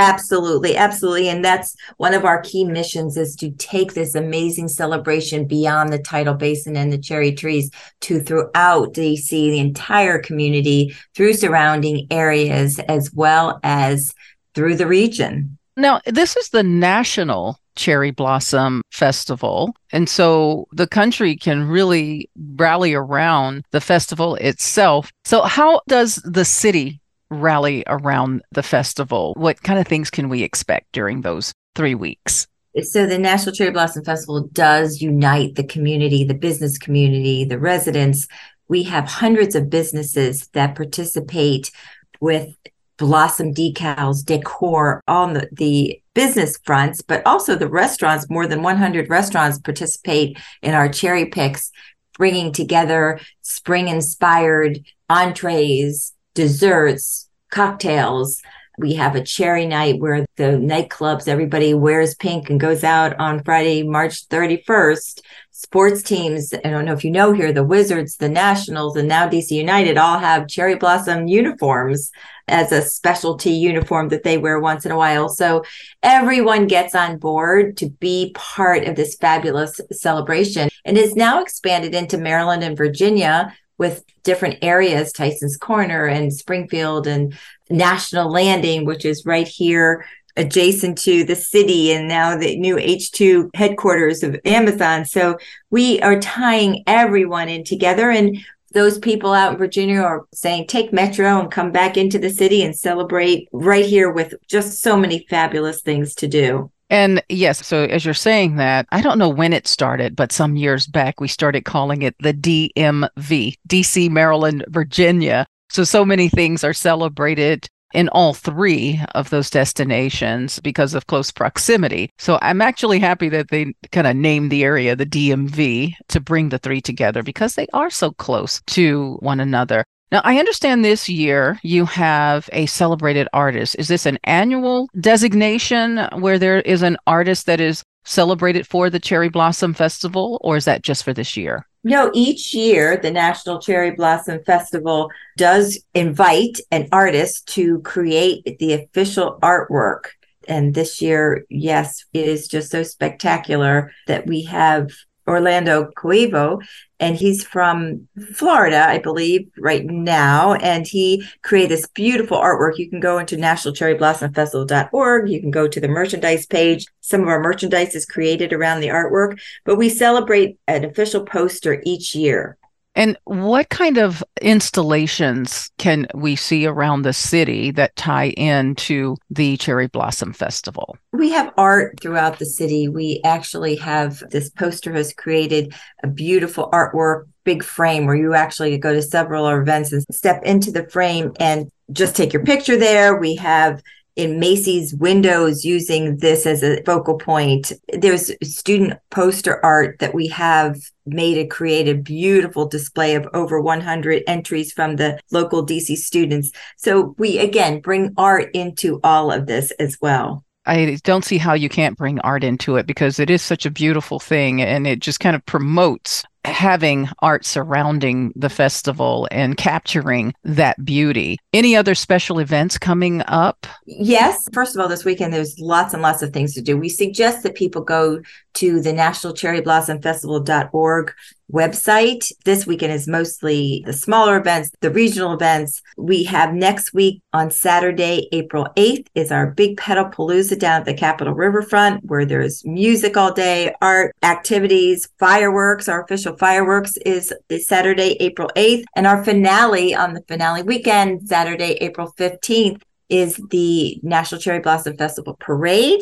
Absolutely, 0.00 0.78
absolutely. 0.78 1.28
And 1.28 1.44
that's 1.44 1.76
one 1.98 2.14
of 2.14 2.24
our 2.24 2.40
key 2.40 2.64
missions 2.64 3.18
is 3.18 3.36
to 3.36 3.50
take 3.52 3.92
this 3.92 4.14
amazing 4.14 4.68
celebration 4.68 5.46
beyond 5.46 5.92
the 5.92 5.98
tidal 5.98 6.32
basin 6.32 6.74
and 6.74 6.90
the 6.90 6.96
cherry 6.96 7.32
trees 7.32 7.70
to 8.00 8.18
throughout 8.18 8.94
DC, 8.94 9.28
the 9.28 9.58
entire 9.58 10.18
community, 10.18 10.96
through 11.14 11.34
surrounding 11.34 12.06
areas, 12.10 12.78
as 12.78 13.12
well 13.12 13.60
as 13.62 14.14
through 14.54 14.76
the 14.76 14.86
region. 14.86 15.58
Now, 15.76 16.00
this 16.06 16.34
is 16.34 16.48
the 16.48 16.62
National 16.62 17.58
Cherry 17.76 18.10
Blossom 18.10 18.80
Festival. 18.90 19.74
And 19.92 20.08
so 20.08 20.66
the 20.72 20.86
country 20.86 21.36
can 21.36 21.68
really 21.68 22.30
rally 22.56 22.94
around 22.94 23.64
the 23.70 23.82
festival 23.82 24.36
itself. 24.36 25.12
So, 25.26 25.42
how 25.42 25.82
does 25.88 26.16
the 26.24 26.46
city 26.46 27.00
rally 27.30 27.84
around 27.86 28.42
the 28.52 28.62
festival? 28.62 29.34
What 29.36 29.62
kind 29.62 29.78
of 29.78 29.86
things 29.86 30.10
can 30.10 30.28
we 30.28 30.42
expect 30.42 30.92
during 30.92 31.22
those 31.22 31.52
three 31.74 31.94
weeks? 31.94 32.46
So, 32.82 33.06
the 33.06 33.18
National 33.18 33.54
Cherry 33.54 33.72
Blossom 33.72 34.04
Festival 34.04 34.48
does 34.52 35.00
unite 35.00 35.56
the 35.56 35.64
community, 35.64 36.22
the 36.22 36.34
business 36.34 36.78
community, 36.78 37.44
the 37.44 37.58
residents. 37.58 38.28
We 38.68 38.84
have 38.84 39.06
hundreds 39.06 39.56
of 39.56 39.70
businesses 39.70 40.46
that 40.52 40.76
participate 40.76 41.72
with 42.20 42.54
blossom 42.96 43.52
decals, 43.52 44.24
decor 44.24 45.02
on 45.08 45.32
the, 45.32 45.48
the 45.50 46.00
business 46.14 46.58
fronts, 46.64 47.02
but 47.02 47.26
also 47.26 47.56
the 47.56 47.66
restaurants. 47.66 48.30
More 48.30 48.46
than 48.46 48.62
100 48.62 49.10
restaurants 49.10 49.58
participate 49.58 50.38
in 50.62 50.74
our 50.74 50.88
cherry 50.88 51.26
picks, 51.26 51.72
bringing 52.16 52.52
together 52.52 53.18
spring 53.42 53.88
inspired 53.88 54.78
entrees, 55.08 56.12
desserts, 56.34 57.28
cocktails. 57.50 58.40
We 58.78 58.94
have 58.94 59.14
a 59.14 59.22
cherry 59.22 59.66
night 59.66 60.00
where 60.00 60.24
the 60.36 60.52
nightclubs, 60.52 61.28
everybody 61.28 61.74
wears 61.74 62.14
pink 62.14 62.48
and 62.48 62.58
goes 62.58 62.82
out 62.82 63.18
on 63.18 63.44
Friday, 63.44 63.82
March 63.82 64.26
31st. 64.28 65.20
Sports 65.50 66.02
teams, 66.02 66.54
I 66.54 66.70
don't 66.70 66.86
know 66.86 66.94
if 66.94 67.04
you 67.04 67.10
know 67.10 67.32
here, 67.32 67.52
the 67.52 67.62
Wizards, 67.62 68.16
the 68.16 68.30
Nationals, 68.30 68.96
and 68.96 69.06
now 69.06 69.28
DC 69.28 69.50
United 69.50 69.98
all 69.98 70.18
have 70.18 70.48
cherry 70.48 70.76
blossom 70.76 71.28
uniforms 71.28 72.10
as 72.48 72.72
a 72.72 72.80
specialty 72.80 73.52
uniform 73.52 74.08
that 74.08 74.22
they 74.22 74.38
wear 74.38 74.58
once 74.58 74.86
in 74.86 74.92
a 74.92 74.96
while. 74.96 75.28
So 75.28 75.62
everyone 76.02 76.66
gets 76.66 76.94
on 76.94 77.18
board 77.18 77.76
to 77.78 77.90
be 77.90 78.32
part 78.34 78.84
of 78.84 78.96
this 78.96 79.16
fabulous 79.16 79.80
celebration 79.92 80.70
and 80.84 80.96
is 80.96 81.14
now 81.14 81.42
expanded 81.42 81.94
into 81.94 82.16
Maryland 82.16 82.62
and 82.62 82.76
Virginia 82.76 83.54
with 83.80 84.04
different 84.24 84.58
areas, 84.60 85.10
Tyson's 85.10 85.56
Corner 85.56 86.04
and 86.04 86.32
Springfield 86.32 87.06
and 87.06 87.34
National 87.70 88.30
Landing, 88.30 88.84
which 88.84 89.06
is 89.06 89.24
right 89.24 89.48
here 89.48 90.04
adjacent 90.36 90.98
to 90.98 91.24
the 91.24 91.34
city 91.34 91.90
and 91.90 92.06
now 92.06 92.36
the 92.36 92.58
new 92.58 92.76
HQ2 92.76 93.50
headquarters 93.54 94.22
of 94.22 94.38
Amazon. 94.44 95.06
So 95.06 95.38
we 95.70 95.98
are 96.02 96.20
tying 96.20 96.84
everyone 96.86 97.48
in 97.48 97.64
together 97.64 98.10
and 98.10 98.36
those 98.72 98.98
people 98.98 99.32
out 99.32 99.52
in 99.52 99.58
Virginia 99.58 100.00
are 100.00 100.26
saying 100.32 100.66
take 100.66 100.92
Metro 100.92 101.40
and 101.40 101.50
come 101.50 101.72
back 101.72 101.96
into 101.96 102.18
the 102.18 102.30
city 102.30 102.62
and 102.62 102.76
celebrate 102.76 103.48
right 103.50 103.84
here 103.84 104.12
with 104.12 104.34
just 104.46 104.82
so 104.82 104.94
many 104.94 105.26
fabulous 105.30 105.80
things 105.80 106.14
to 106.16 106.28
do. 106.28 106.70
And 106.90 107.22
yes, 107.28 107.64
so 107.64 107.84
as 107.84 108.04
you're 108.04 108.14
saying 108.14 108.56
that, 108.56 108.86
I 108.90 109.00
don't 109.00 109.18
know 109.18 109.28
when 109.28 109.52
it 109.52 109.68
started, 109.68 110.16
but 110.16 110.32
some 110.32 110.56
years 110.56 110.86
back 110.86 111.20
we 111.20 111.28
started 111.28 111.64
calling 111.64 112.02
it 112.02 112.16
the 112.18 112.34
DMV, 112.34 113.54
DC, 113.68 114.10
Maryland, 114.10 114.64
Virginia. 114.68 115.46
So, 115.70 115.84
so 115.84 116.04
many 116.04 116.28
things 116.28 116.64
are 116.64 116.72
celebrated 116.72 117.68
in 117.94 118.08
all 118.10 118.34
three 118.34 119.00
of 119.14 119.30
those 119.30 119.50
destinations 119.50 120.60
because 120.60 120.94
of 120.94 121.06
close 121.06 121.30
proximity. 121.30 122.10
So 122.18 122.38
I'm 122.42 122.60
actually 122.60 122.98
happy 122.98 123.28
that 123.30 123.50
they 123.50 123.74
kind 123.92 124.06
of 124.06 124.16
named 124.16 124.50
the 124.50 124.64
area 124.64 124.94
the 124.96 125.06
DMV 125.06 125.94
to 126.08 126.20
bring 126.20 126.48
the 126.48 126.58
three 126.58 126.80
together 126.80 127.22
because 127.22 127.54
they 127.54 127.66
are 127.72 127.90
so 127.90 128.12
close 128.12 128.60
to 128.68 129.16
one 129.20 129.40
another. 129.40 129.84
Now, 130.12 130.22
I 130.24 130.38
understand 130.38 130.84
this 130.84 131.08
year 131.08 131.58
you 131.62 131.86
have 131.86 132.50
a 132.52 132.66
celebrated 132.66 133.28
artist. 133.32 133.76
Is 133.78 133.88
this 133.88 134.06
an 134.06 134.18
annual 134.24 134.88
designation 134.98 135.98
where 136.18 136.38
there 136.38 136.60
is 136.60 136.82
an 136.82 136.96
artist 137.06 137.46
that 137.46 137.60
is 137.60 137.84
celebrated 138.04 138.66
for 138.66 138.90
the 138.90 138.98
Cherry 138.98 139.28
Blossom 139.28 139.72
Festival, 139.72 140.40
or 140.42 140.56
is 140.56 140.64
that 140.64 140.82
just 140.82 141.04
for 141.04 141.12
this 141.12 141.36
year? 141.36 141.66
No, 141.84 142.10
each 142.12 142.52
year 142.52 142.96
the 142.96 143.10
National 143.10 143.60
Cherry 143.60 143.92
Blossom 143.92 144.42
Festival 144.44 145.10
does 145.36 145.82
invite 145.94 146.58
an 146.70 146.88
artist 146.92 147.46
to 147.54 147.80
create 147.82 148.58
the 148.58 148.72
official 148.74 149.38
artwork. 149.42 150.06
And 150.48 150.74
this 150.74 151.00
year, 151.00 151.44
yes, 151.48 152.04
it 152.12 152.26
is 152.26 152.48
just 152.48 152.70
so 152.70 152.82
spectacular 152.82 153.92
that 154.08 154.26
we 154.26 154.42
have 154.44 154.90
Orlando 155.30 155.90
Cuevo, 155.96 156.60
and 156.98 157.16
he's 157.16 157.42
from 157.42 158.08
Florida, 158.34 158.86
I 158.86 158.98
believe, 158.98 159.48
right 159.58 159.84
now. 159.86 160.54
And 160.54 160.86
he 160.86 161.24
created 161.42 161.70
this 161.70 161.86
beautiful 161.88 162.36
artwork. 162.36 162.76
You 162.76 162.90
can 162.90 163.00
go 163.00 163.18
into 163.18 163.36
nationalcherryblossomfestival.org. 163.36 165.30
You 165.30 165.40
can 165.40 165.50
go 165.50 165.66
to 165.66 165.80
the 165.80 165.88
merchandise 165.88 166.46
page. 166.46 166.84
Some 167.00 167.22
of 167.22 167.28
our 167.28 167.40
merchandise 167.40 167.94
is 167.94 168.04
created 168.04 168.52
around 168.52 168.80
the 168.80 168.88
artwork, 168.88 169.40
but 169.64 169.76
we 169.76 169.88
celebrate 169.88 170.58
an 170.66 170.84
official 170.84 171.24
poster 171.24 171.80
each 171.86 172.14
year. 172.14 172.58
And 172.94 173.16
what 173.24 173.68
kind 173.68 173.98
of 173.98 174.22
installations 174.42 175.70
can 175.78 176.06
we 176.14 176.34
see 176.34 176.66
around 176.66 177.02
the 177.02 177.12
city 177.12 177.70
that 177.72 177.94
tie 177.96 178.30
into 178.30 179.16
the 179.30 179.56
Cherry 179.58 179.86
Blossom 179.86 180.32
Festival? 180.32 180.96
We 181.12 181.30
have 181.30 181.52
art 181.56 182.00
throughout 182.00 182.38
the 182.38 182.46
city. 182.46 182.88
We 182.88 183.20
actually 183.24 183.76
have 183.76 184.22
this 184.30 184.50
poster 184.50 184.92
has 184.92 185.12
created 185.12 185.72
a 186.02 186.08
beautiful 186.08 186.68
artwork, 186.72 187.26
big 187.44 187.62
frame 187.62 188.06
where 188.06 188.16
you 188.16 188.34
actually 188.34 188.76
go 188.78 188.92
to 188.92 189.02
several 189.02 189.48
events 189.48 189.92
and 189.92 190.04
step 190.10 190.42
into 190.44 190.72
the 190.72 190.88
frame 190.88 191.32
and 191.38 191.70
just 191.92 192.16
take 192.16 192.32
your 192.32 192.44
picture 192.44 192.76
there. 192.76 193.16
We 193.16 193.36
have 193.36 193.82
in 194.20 194.38
Macy's 194.38 194.94
windows 194.94 195.64
using 195.64 196.18
this 196.18 196.46
as 196.46 196.62
a 196.62 196.82
focal 196.84 197.16
point. 197.16 197.72
There's 197.92 198.30
student 198.42 199.00
poster 199.10 199.64
art 199.64 199.98
that 199.98 200.14
we 200.14 200.28
have 200.28 200.78
made 201.06 201.34
to 201.34 201.46
create 201.46 201.70
a 201.80 201.80
created 201.80 202.04
beautiful 202.04 202.66
display 202.66 203.14
of 203.14 203.26
over 203.32 203.60
100 203.60 204.22
entries 204.26 204.72
from 204.72 204.96
the 204.96 205.18
local 205.30 205.64
DC 205.64 205.96
students. 205.96 206.50
So 206.76 207.14
we 207.16 207.38
again 207.38 207.80
bring 207.80 208.12
art 208.16 208.50
into 208.54 209.00
all 209.02 209.30
of 209.32 209.46
this 209.46 209.70
as 209.72 209.96
well. 210.00 210.44
I 210.66 210.98
don't 211.04 211.24
see 211.24 211.38
how 211.38 211.54
you 211.54 211.68
can't 211.68 211.96
bring 211.96 212.20
art 212.20 212.44
into 212.44 212.76
it 212.76 212.86
because 212.86 213.18
it 213.18 213.30
is 213.30 213.40
such 213.40 213.64
a 213.64 213.70
beautiful 213.70 214.20
thing 214.20 214.60
and 214.60 214.86
it 214.86 215.00
just 215.00 215.20
kind 215.20 215.34
of 215.34 215.44
promotes 215.46 216.24
having 216.44 217.08
art 217.20 217.44
surrounding 217.44 218.32
the 218.34 218.48
festival 218.48 219.28
and 219.30 219.56
capturing 219.56 220.34
that 220.44 220.82
beauty. 220.84 221.38
Any 221.52 221.76
other 221.76 221.94
special 221.94 222.38
events 222.38 222.78
coming 222.78 223.22
up? 223.26 223.66
Yes. 223.86 224.48
First 224.52 224.74
of 224.74 224.80
all, 224.80 224.88
this 224.88 225.04
weekend 225.04 225.32
there's 225.32 225.58
lots 225.58 225.92
and 225.92 226.02
lots 226.02 226.22
of 226.22 226.32
things 226.32 226.54
to 226.54 226.62
do. 226.62 226.76
We 226.76 226.88
suggest 226.88 227.42
that 227.42 227.54
people 227.54 227.82
go 227.82 228.20
to 228.54 228.80
the 228.80 228.92
National 228.92 229.34
Cherry 229.34 229.60
Blossom 229.60 230.00
Festival.org 230.00 231.12
website. 231.52 232.30
This 232.44 232.66
weekend 232.66 232.92
is 232.92 233.08
mostly 233.08 233.82
the 233.86 233.92
smaller 233.92 234.36
events, 234.38 234.70
the 234.80 234.90
regional 234.90 235.32
events. 235.32 235.82
We 235.96 236.24
have 236.24 236.54
next 236.54 236.92
week 236.94 237.22
on 237.32 237.50
Saturday, 237.50 238.28
April 238.32 238.66
8th, 238.76 239.06
is 239.14 239.32
our 239.32 239.50
big 239.50 239.76
Petalpalooza 239.76 240.58
down 240.58 240.80
at 240.80 240.84
the 240.84 240.94
Capitol 240.94 241.34
Riverfront, 241.34 242.04
where 242.04 242.24
there's 242.24 242.64
music 242.64 243.16
all 243.16 243.32
day, 243.32 243.74
art, 243.80 244.14
activities, 244.22 245.08
fireworks. 245.18 245.88
Our 245.88 246.02
official 246.04 246.36
fireworks 246.36 246.96
is, 246.98 247.32
Saturday, 247.60 248.16
April 248.20 248.50
8th. 248.56 248.84
And 248.96 249.06
our 249.06 249.24
finale 249.24 249.94
on 249.94 250.14
the 250.14 250.22
finale 250.28 250.62
weekend, 250.62 251.28
Saturday, 251.28 251.72
April 251.80 252.12
15th, 252.18 252.82
is 253.08 253.40
the 253.50 253.98
National 254.02 254.40
Cherry 254.40 254.60
Blossom 254.60 254.96
Festival 254.96 255.36
Parade 255.40 256.00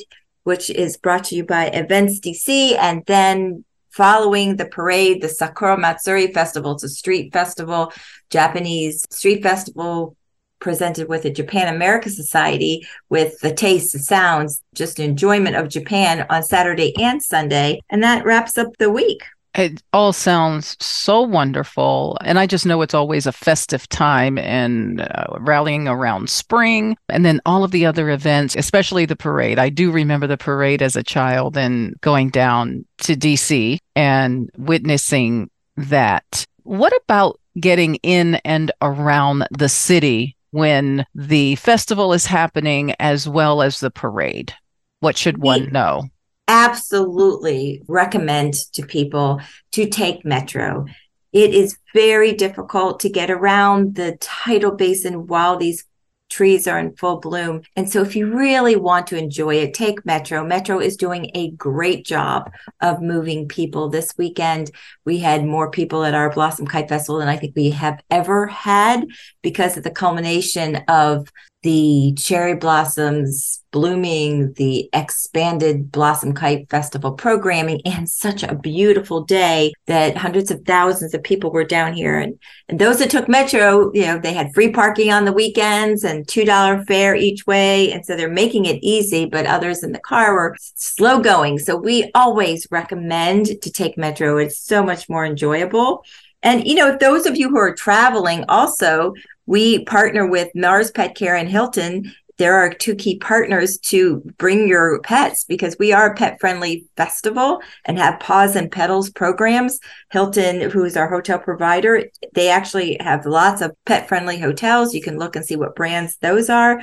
which 0.49 0.71
is 0.71 0.97
brought 0.97 1.25
to 1.25 1.37
you 1.37 1.45
by 1.45 1.67
Events 1.67 2.21
DC. 2.21 2.75
And 2.79 3.05
then 3.05 3.67
following 3.99 4.55
the 4.55 4.65
parade, 4.65 5.21
the 5.21 5.29
Sakura 5.29 5.77
Matsuri 5.77 6.33
Festival, 6.33 6.75
it's 6.75 6.85
a 6.85 6.89
street 6.89 7.33
festival, 7.33 7.93
Japanese 8.31 9.05
street 9.11 9.43
festival 9.43 10.17
presented 10.61 11.09
with 11.09 11.25
the 11.25 11.31
Japan 11.31 11.75
America 11.75 12.09
Society 12.09 12.87
with 13.09 13.41
the 13.41 13.53
taste, 13.53 13.93
the 13.93 13.99
sounds, 13.99 14.63
just 14.73 15.01
enjoyment 15.01 15.57
of 15.57 15.69
Japan 15.69 16.25
on 16.31 16.45
Saturday 16.45 16.95
and 17.01 17.21
Sunday. 17.21 17.81
And 17.91 18.01
that 18.05 18.25
wraps 18.25 18.57
up 18.57 18.69
the 18.79 18.89
week. 18.89 19.25
It 19.55 19.83
all 19.93 20.13
sounds 20.13 20.77
so 20.81 21.23
wonderful. 21.23 22.19
And 22.25 22.39
I 22.39 22.47
just 22.47 22.67
know 22.67 22.83
it's 22.83 22.95
always 22.95 23.27
a 23.27 23.33
festive 23.33 23.89
time 23.89 24.39
and 24.39 25.01
uh, 25.01 25.27
rallying 25.41 25.89
around 25.89 26.31
spring 26.31 26.97
and 27.09 27.25
then 27.25 27.41
all 27.45 27.65
of 27.65 27.71
the 27.71 27.87
other 27.87 28.11
events, 28.11 28.55
especially 28.55 29.05
the 29.05 29.17
parade. 29.17 29.59
I 29.59 29.69
do 29.69 29.91
remember 29.91 30.27
the 30.27 30.37
parade 30.37 30.83
as 30.83 30.97
a 30.97 31.03
child 31.03 31.57
and 31.57 31.99
going 32.03 32.31
down 32.31 32.85
to 32.99 33.17
DC 33.17 33.79
and 33.97 34.51
witnessing 34.57 35.51
that. 35.77 36.45
What 36.63 36.93
about 37.05 37.41
getting 37.59 37.97
in 37.97 38.37
and 38.37 38.71
around 38.83 39.47
the 39.51 39.69
city 39.69 40.37
when 40.51 41.05
the 41.15 41.57
festival 41.57 42.13
is 42.13 42.27
happening 42.27 42.95
as 43.01 43.29
well 43.29 43.63
as 43.63 43.81
the 43.81 43.91
parade? 43.91 44.53
What 45.01 45.17
should 45.17 45.39
one 45.39 45.73
know? 45.73 46.05
Absolutely 46.49 47.83
recommend 47.87 48.55
to 48.73 48.85
people 48.85 49.41
to 49.73 49.87
take 49.87 50.25
Metro. 50.25 50.87
It 51.33 51.55
is 51.55 51.79
very 51.95 52.33
difficult 52.33 53.01
to 53.01 53.11
get 53.11 53.31
around 53.31 53.95
the 53.95 54.17
tidal 54.21 54.73
basin 54.73 55.27
while 55.27 55.59
these 55.59 55.85
trees 56.31 56.67
are 56.67 56.79
in 56.79 56.95
full 56.95 57.21
bloom. 57.21 57.63
And 57.77 57.91
so 57.91 58.03
if 58.03 58.15
you 58.15 58.27
really 58.37 58.77
want 58.77 59.07
to 59.09 59.19
enjoy 59.19 59.57
it, 59.57 59.75
take 59.75 60.05
Metro. 60.05 60.45
Metro 60.45 60.79
is 60.79 60.97
doing 60.97 61.31
a 61.35 61.51
great 61.53 62.05
job 62.05 62.51
of 62.81 63.01
moving 63.01 63.49
people. 63.49 63.89
This 63.89 64.13
weekend, 64.19 64.71
we 65.05 65.19
had 65.19 65.45
more 65.45 65.71
people 65.71 66.05
at 66.05 66.15
our 66.15 66.31
Blossom 66.31 66.67
Kite 66.67 66.89
Festival 66.89 67.19
than 67.19 67.29
I 67.29 67.37
think 67.37 67.55
we 67.57 67.71
have 67.71 68.01
ever 68.11 68.47
had 68.47 69.07
because 69.43 69.77
of 69.77 69.85
the 69.85 69.91
culmination 69.91 70.77
of 70.89 71.29
the 71.63 72.15
cherry 72.17 72.55
blossoms 72.55 73.65
blooming, 73.71 74.53
the 74.55 74.89
expanded 74.93 75.93
Blossom 75.93 76.33
Kite 76.33 76.69
Festival 76.71 77.13
programming, 77.13 77.81
and 77.85 78.09
such 78.09 78.43
a 78.43 78.55
beautiful 78.55 79.23
day 79.23 79.73
that 79.87 80.17
hundreds 80.17 80.51
of 80.51 80.65
thousands 80.65 81.15
of 81.15 81.23
people 81.23 81.51
were 81.51 81.65
down 81.65 81.93
here. 81.93 82.19
And, 82.19 82.39
and 82.69 82.79
those 82.79 82.99
that 82.99 83.11
took 83.11 83.29
Metro, 83.29 83.93
you 83.93 84.03
know, 84.03 84.19
they 84.19 84.33
had 84.33 84.55
free 84.55 84.71
parking 84.71 85.13
on 85.13 85.25
the 85.25 85.33
weekends 85.33 86.05
and 86.05 86.27
$2 86.27 86.87
fare 86.87 87.15
each 87.15 87.47
way. 87.47 87.93
And 87.93 88.05
so 88.05 88.17
they're 88.17 88.31
making 88.31 88.65
it 88.65 88.83
easy, 88.83 89.27
but 89.27 89.47
others 89.47 89.83
in 89.83 89.93
the 89.93 90.01
car 90.01 90.35
were 90.35 90.57
slow 90.75 91.21
going. 91.21 91.59
So 91.59 91.77
we 91.77 92.11
always 92.15 92.67
recommend 92.71 93.47
to 93.63 93.71
take 93.71 93.99
Metro. 93.99 94.39
It's 94.39 94.59
so 94.59 94.83
much 94.83 95.09
more 95.09 95.25
enjoyable. 95.25 96.05
And, 96.43 96.67
you 96.67 96.75
know, 96.75 96.97
those 96.97 97.27
of 97.27 97.37
you 97.37 97.49
who 97.49 97.59
are 97.59 97.75
traveling 97.75 98.45
also, 98.49 99.13
we 99.47 99.85
partner 99.85 100.27
with 100.27 100.49
Mars 100.55 100.91
Pet 100.91 101.15
Care 101.15 101.35
and 101.35 101.49
Hilton. 101.49 102.15
There 102.39 102.55
are 102.55 102.73
two 102.73 102.95
key 102.95 103.19
partners 103.19 103.79
to 103.79 104.23
bring 104.39 104.69
your 104.69 105.01
pets 105.01 105.45
because 105.45 105.77
we 105.79 105.93
are 105.93 106.13
a 106.13 106.15
pet 106.15 106.39
friendly 106.41 106.87
festival 106.97 107.61
and 107.85 107.99
have 107.99 108.21
paws 108.21 108.55
and 108.55 108.71
petals 108.71 109.11
programs. 109.11 109.81
Hilton, 110.11 110.71
who 110.71 110.85
is 110.85 110.97
our 110.97 111.09
hotel 111.09 111.41
provider, 111.41 112.05
they 112.35 112.49
actually 112.49 112.97
have 113.01 113.27
lots 113.27 113.61
of 113.61 113.75
pet 113.87 114.07
friendly 114.07 114.39
hotels. 114.39 114.95
You 114.95 115.03
can 115.03 115.19
look 115.19 115.35
and 115.35 115.45
see 115.45 115.57
what 115.57 115.75
brands 115.75 116.17
those 116.19 116.49
are. 116.49 116.81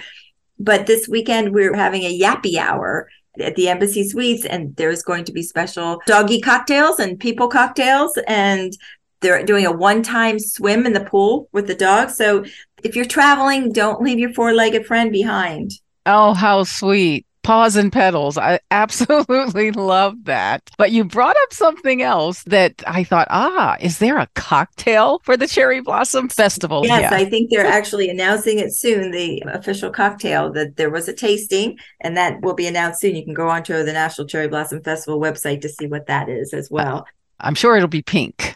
But 0.59 0.87
this 0.87 1.07
weekend, 1.07 1.53
we're 1.53 1.75
having 1.75 2.03
a 2.03 2.19
yappy 2.19 2.57
hour 2.57 3.09
at 3.39 3.55
the 3.55 3.67
Embassy 3.67 4.07
Suites, 4.07 4.45
and 4.45 4.75
there's 4.75 5.03
going 5.03 5.25
to 5.25 5.33
be 5.33 5.41
special 5.41 6.01
doggy 6.05 6.39
cocktails 6.41 6.99
and 6.99 7.19
people 7.19 7.47
cocktails. 7.47 8.17
And 8.27 8.73
they're 9.21 9.43
doing 9.43 9.65
a 9.65 9.71
one-time 9.71 10.37
swim 10.39 10.85
in 10.85 10.93
the 10.93 11.03
pool 11.03 11.49
with 11.51 11.67
the 11.67 11.75
dog. 11.75 12.09
So 12.09 12.45
if 12.85 12.95
you're 12.95 13.03
traveling, 13.03 13.71
don't 13.71 14.01
leave 14.01 14.19
your 14.19 14.31
four-legged 14.33 14.85
friend 14.85 15.11
behind. 15.11 15.71
Oh, 16.05 16.33
how 16.33 16.63
sweet. 16.63 17.25
Paws 17.41 17.75
and 17.75 17.91
petals. 17.91 18.37
I 18.37 18.59
absolutely 18.71 19.71
love 19.71 20.23
that. 20.25 20.69
But 20.77 20.91
you 20.91 21.03
brought 21.03 21.35
up 21.35 21.51
something 21.51 22.03
else 22.03 22.43
that 22.43 22.83
I 22.85 23.03
thought, 23.03 23.27
ah, 23.31 23.75
is 23.79 23.97
there 23.97 24.19
a 24.19 24.27
cocktail 24.35 25.19
for 25.23 25.35
the 25.35 25.47
Cherry 25.47 25.81
Blossom 25.81 26.29
Festival? 26.29 26.85
Yes, 26.85 27.11
yeah. 27.11 27.17
I 27.17 27.25
think 27.25 27.49
they're 27.49 27.65
actually 27.65 28.09
announcing 28.09 28.59
it 28.59 28.71
soon, 28.71 29.09
the 29.09 29.43
official 29.47 29.89
cocktail, 29.89 30.51
that 30.53 30.75
there 30.75 30.91
was 30.91 31.07
a 31.07 31.13
tasting, 31.13 31.77
and 32.01 32.15
that 32.17 32.41
will 32.41 32.55
be 32.55 32.67
announced 32.67 33.01
soon. 33.01 33.15
You 33.15 33.23
can 33.23 33.33
go 33.33 33.49
onto 33.49 33.83
the 33.83 33.93
National 33.93 34.27
Cherry 34.27 34.47
Blossom 34.47 34.83
Festival 34.83 35.19
website 35.19 35.61
to 35.61 35.69
see 35.69 35.87
what 35.87 36.05
that 36.05 36.29
is 36.29 36.53
as 36.53 36.69
well. 36.69 37.07
I'm 37.39 37.55
sure 37.55 37.75
it'll 37.75 37.87
be 37.87 38.03
pink 38.03 38.55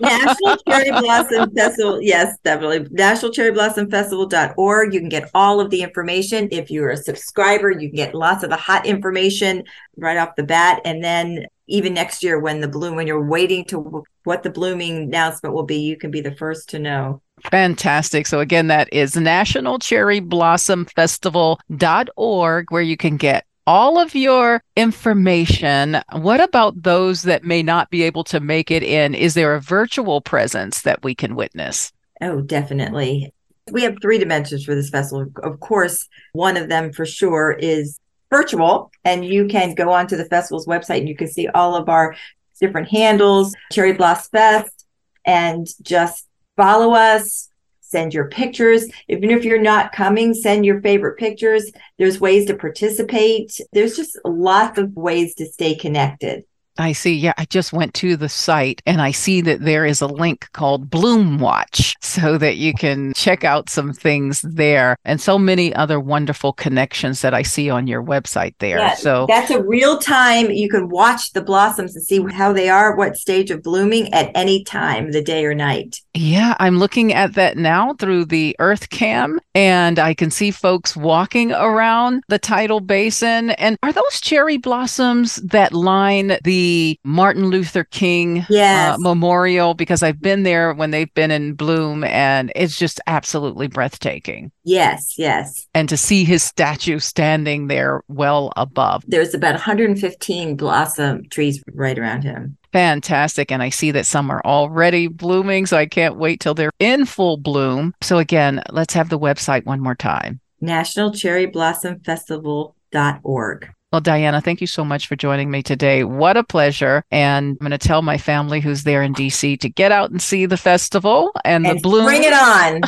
National 0.00 0.56
Cherry 0.68 0.90
Blossom 0.90 1.54
Festival, 1.54 2.02
yes, 2.02 2.36
definitely. 2.44 2.86
National 2.90 3.32
Cherry 3.32 3.52
Blossom 3.52 3.90
Festival.org. 3.90 4.94
You 4.94 5.00
can 5.00 5.08
get 5.08 5.30
all 5.34 5.60
of 5.60 5.70
the 5.70 5.82
information. 5.82 6.48
If 6.50 6.70
you're 6.70 6.90
a 6.90 6.96
subscriber, 6.96 7.70
you 7.70 7.88
can 7.88 7.96
get 7.96 8.14
lots 8.14 8.42
of 8.44 8.50
the 8.50 8.56
hot 8.56 8.86
information 8.86 9.64
right 9.96 10.16
off 10.16 10.36
the 10.36 10.42
bat. 10.42 10.80
And 10.84 11.02
then 11.02 11.46
even 11.66 11.94
next 11.94 12.22
year 12.22 12.38
when 12.38 12.60
the 12.60 12.68
bloom, 12.68 12.96
when 12.96 13.06
you're 13.06 13.24
waiting 13.24 13.64
to 13.66 14.04
what 14.24 14.42
the 14.42 14.50
blooming 14.50 14.96
announcement 15.04 15.54
will 15.54 15.64
be, 15.64 15.78
you 15.78 15.96
can 15.96 16.10
be 16.10 16.20
the 16.20 16.34
first 16.34 16.68
to 16.70 16.78
know. 16.78 17.22
Fantastic. 17.50 18.26
So 18.26 18.40
again, 18.40 18.66
that 18.68 18.88
is 18.92 19.16
National 19.16 19.78
Cherry 19.78 20.20
Blossom 20.20 20.86
Festival.org, 20.86 22.70
where 22.70 22.82
you 22.82 22.96
can 22.96 23.16
get 23.16 23.44
all 23.68 24.00
of 24.00 24.14
your 24.14 24.62
information. 24.76 26.00
What 26.12 26.40
about 26.40 26.84
those 26.84 27.20
that 27.22 27.44
may 27.44 27.62
not 27.62 27.90
be 27.90 28.02
able 28.02 28.24
to 28.24 28.40
make 28.40 28.70
it 28.70 28.82
in? 28.82 29.14
Is 29.14 29.34
there 29.34 29.54
a 29.54 29.60
virtual 29.60 30.22
presence 30.22 30.80
that 30.82 31.02
we 31.04 31.14
can 31.14 31.36
witness? 31.36 31.92
Oh, 32.22 32.40
definitely. 32.40 33.30
We 33.70 33.82
have 33.82 33.98
three 34.00 34.16
dimensions 34.16 34.64
for 34.64 34.74
this 34.74 34.88
festival. 34.88 35.26
Of 35.42 35.60
course, 35.60 36.08
one 36.32 36.56
of 36.56 36.70
them 36.70 36.94
for 36.94 37.04
sure 37.04 37.52
is 37.52 38.00
virtual, 38.30 38.90
and 39.04 39.22
you 39.22 39.46
can 39.48 39.74
go 39.74 39.92
onto 39.92 40.16
the 40.16 40.24
festival's 40.24 40.66
website 40.66 41.00
and 41.00 41.08
you 41.08 41.16
can 41.16 41.28
see 41.28 41.46
all 41.48 41.76
of 41.76 41.90
our 41.90 42.16
different 42.58 42.88
handles, 42.88 43.54
Cherry 43.70 43.92
Blossom 43.92 44.30
Fest, 44.32 44.86
and 45.26 45.66
just 45.82 46.26
follow 46.56 46.94
us, 46.94 47.47
send 47.88 48.14
your 48.14 48.28
pictures. 48.28 48.86
Even 49.08 49.30
if 49.30 49.44
you're 49.44 49.60
not 49.60 49.92
coming, 49.92 50.34
send 50.34 50.64
your 50.64 50.80
favorite 50.80 51.18
pictures. 51.18 51.70
There's 51.98 52.20
ways 52.20 52.46
to 52.46 52.56
participate. 52.56 53.60
There's 53.72 53.96
just 53.96 54.18
lots 54.24 54.78
of 54.78 54.94
ways 54.94 55.34
to 55.36 55.46
stay 55.46 55.74
connected. 55.74 56.44
I 56.78 56.92
see. 56.92 57.14
Yeah, 57.14 57.34
I 57.36 57.44
just 57.46 57.72
went 57.72 57.94
to 57.94 58.16
the 58.16 58.28
site 58.28 58.80
and 58.86 59.02
I 59.02 59.10
see 59.10 59.40
that 59.42 59.62
there 59.62 59.84
is 59.84 60.00
a 60.00 60.06
link 60.06 60.48
called 60.52 60.88
Bloom 60.88 61.38
Watch 61.38 61.96
so 62.00 62.38
that 62.38 62.56
you 62.56 62.72
can 62.72 63.12
check 63.14 63.42
out 63.42 63.68
some 63.68 63.92
things 63.92 64.40
there 64.42 64.96
and 65.04 65.20
so 65.20 65.38
many 65.38 65.74
other 65.74 65.98
wonderful 65.98 66.52
connections 66.52 67.20
that 67.22 67.34
I 67.34 67.42
see 67.42 67.68
on 67.68 67.86
your 67.88 68.02
website 68.02 68.54
there. 68.60 68.78
Yeah, 68.78 68.94
so 68.94 69.26
that's 69.28 69.50
a 69.50 69.62
real 69.62 69.98
time. 69.98 70.50
You 70.50 70.68
can 70.68 70.88
watch 70.88 71.32
the 71.32 71.42
blossoms 71.42 71.96
and 71.96 72.04
see 72.04 72.22
how 72.32 72.52
they 72.52 72.68
are, 72.68 72.94
what 72.96 73.16
stage 73.16 73.50
of 73.50 73.62
blooming 73.62 74.12
at 74.14 74.30
any 74.34 74.62
time, 74.62 75.10
the 75.10 75.22
day 75.22 75.44
or 75.44 75.54
night. 75.54 76.00
Yeah, 76.14 76.54
I'm 76.60 76.78
looking 76.78 77.12
at 77.12 77.34
that 77.34 77.56
now 77.56 77.94
through 77.94 78.26
the 78.26 78.54
Earth 78.58 78.90
Cam 78.90 79.40
and 79.54 79.98
I 79.98 80.14
can 80.14 80.30
see 80.30 80.50
folks 80.50 80.96
walking 80.96 81.52
around 81.52 82.22
the 82.28 82.38
tidal 82.38 82.80
basin. 82.80 83.50
And 83.50 83.76
are 83.82 83.92
those 83.92 84.20
cherry 84.20 84.56
blossoms 84.56 85.36
that 85.36 85.72
line 85.72 86.38
the 86.44 86.67
Martin 87.04 87.46
Luther 87.46 87.84
King 87.84 88.40
uh, 88.40 88.46
yes. 88.48 88.94
uh, 88.94 88.98
Memorial 88.98 89.74
because 89.74 90.02
I've 90.02 90.20
been 90.20 90.42
there 90.42 90.72
when 90.74 90.90
they've 90.90 91.12
been 91.14 91.30
in 91.30 91.54
bloom 91.54 92.04
and 92.04 92.52
it's 92.54 92.76
just 92.76 93.00
absolutely 93.06 93.66
breathtaking. 93.66 94.52
Yes, 94.64 95.14
yes. 95.18 95.66
And 95.74 95.88
to 95.88 95.96
see 95.96 96.24
his 96.24 96.42
statue 96.42 96.98
standing 96.98 97.68
there 97.68 98.02
well 98.08 98.52
above. 98.56 99.04
There's 99.06 99.34
about 99.34 99.54
115 99.54 100.56
blossom 100.56 101.28
trees 101.28 101.62
right 101.72 101.98
around 101.98 102.24
him. 102.24 102.56
Fantastic. 102.72 103.50
And 103.50 103.62
I 103.62 103.70
see 103.70 103.90
that 103.92 104.06
some 104.06 104.30
are 104.30 104.42
already 104.44 105.06
blooming. 105.06 105.66
So 105.66 105.76
I 105.76 105.86
can't 105.86 106.16
wait 106.16 106.40
till 106.40 106.54
they're 106.54 106.72
in 106.78 107.06
full 107.06 107.36
bloom. 107.36 107.94
So, 108.02 108.18
again, 108.18 108.62
let's 108.70 108.94
have 108.94 109.08
the 109.08 109.18
website 109.18 109.64
one 109.64 109.80
more 109.80 109.94
time 109.94 110.40
National 110.60 111.12
Cherry 111.12 111.46
Blossom 111.46 112.00
Festival.org. 112.00 113.70
Well, 113.90 114.02
Diana, 114.02 114.42
thank 114.42 114.60
you 114.60 114.66
so 114.66 114.84
much 114.84 115.06
for 115.06 115.16
joining 115.16 115.50
me 115.50 115.62
today. 115.62 116.04
What 116.04 116.36
a 116.36 116.44
pleasure. 116.44 117.04
And 117.10 117.52
I'm 117.52 117.66
going 117.66 117.70
to 117.70 117.78
tell 117.78 118.02
my 118.02 118.18
family 118.18 118.60
who's 118.60 118.84
there 118.84 119.02
in 119.02 119.14
DC 119.14 119.58
to 119.60 119.68
get 119.70 119.92
out 119.92 120.10
and 120.10 120.20
see 120.20 120.44
the 120.44 120.58
festival 120.58 121.32
and, 121.44 121.66
and 121.66 121.78
the 121.78 121.82
bloom. 121.82 122.04
Bring 122.04 122.22
it 122.22 122.34
on. 122.34 122.82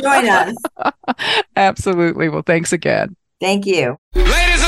Join 0.00 0.28
us. 0.28 0.56
Absolutely. 1.56 2.28
Well, 2.28 2.42
thanks 2.42 2.72
again. 2.72 3.16
Thank 3.40 3.66
you. 3.66 3.96
Ladies 4.14 4.30
and 4.30 4.36
gentlemen. 4.36 4.67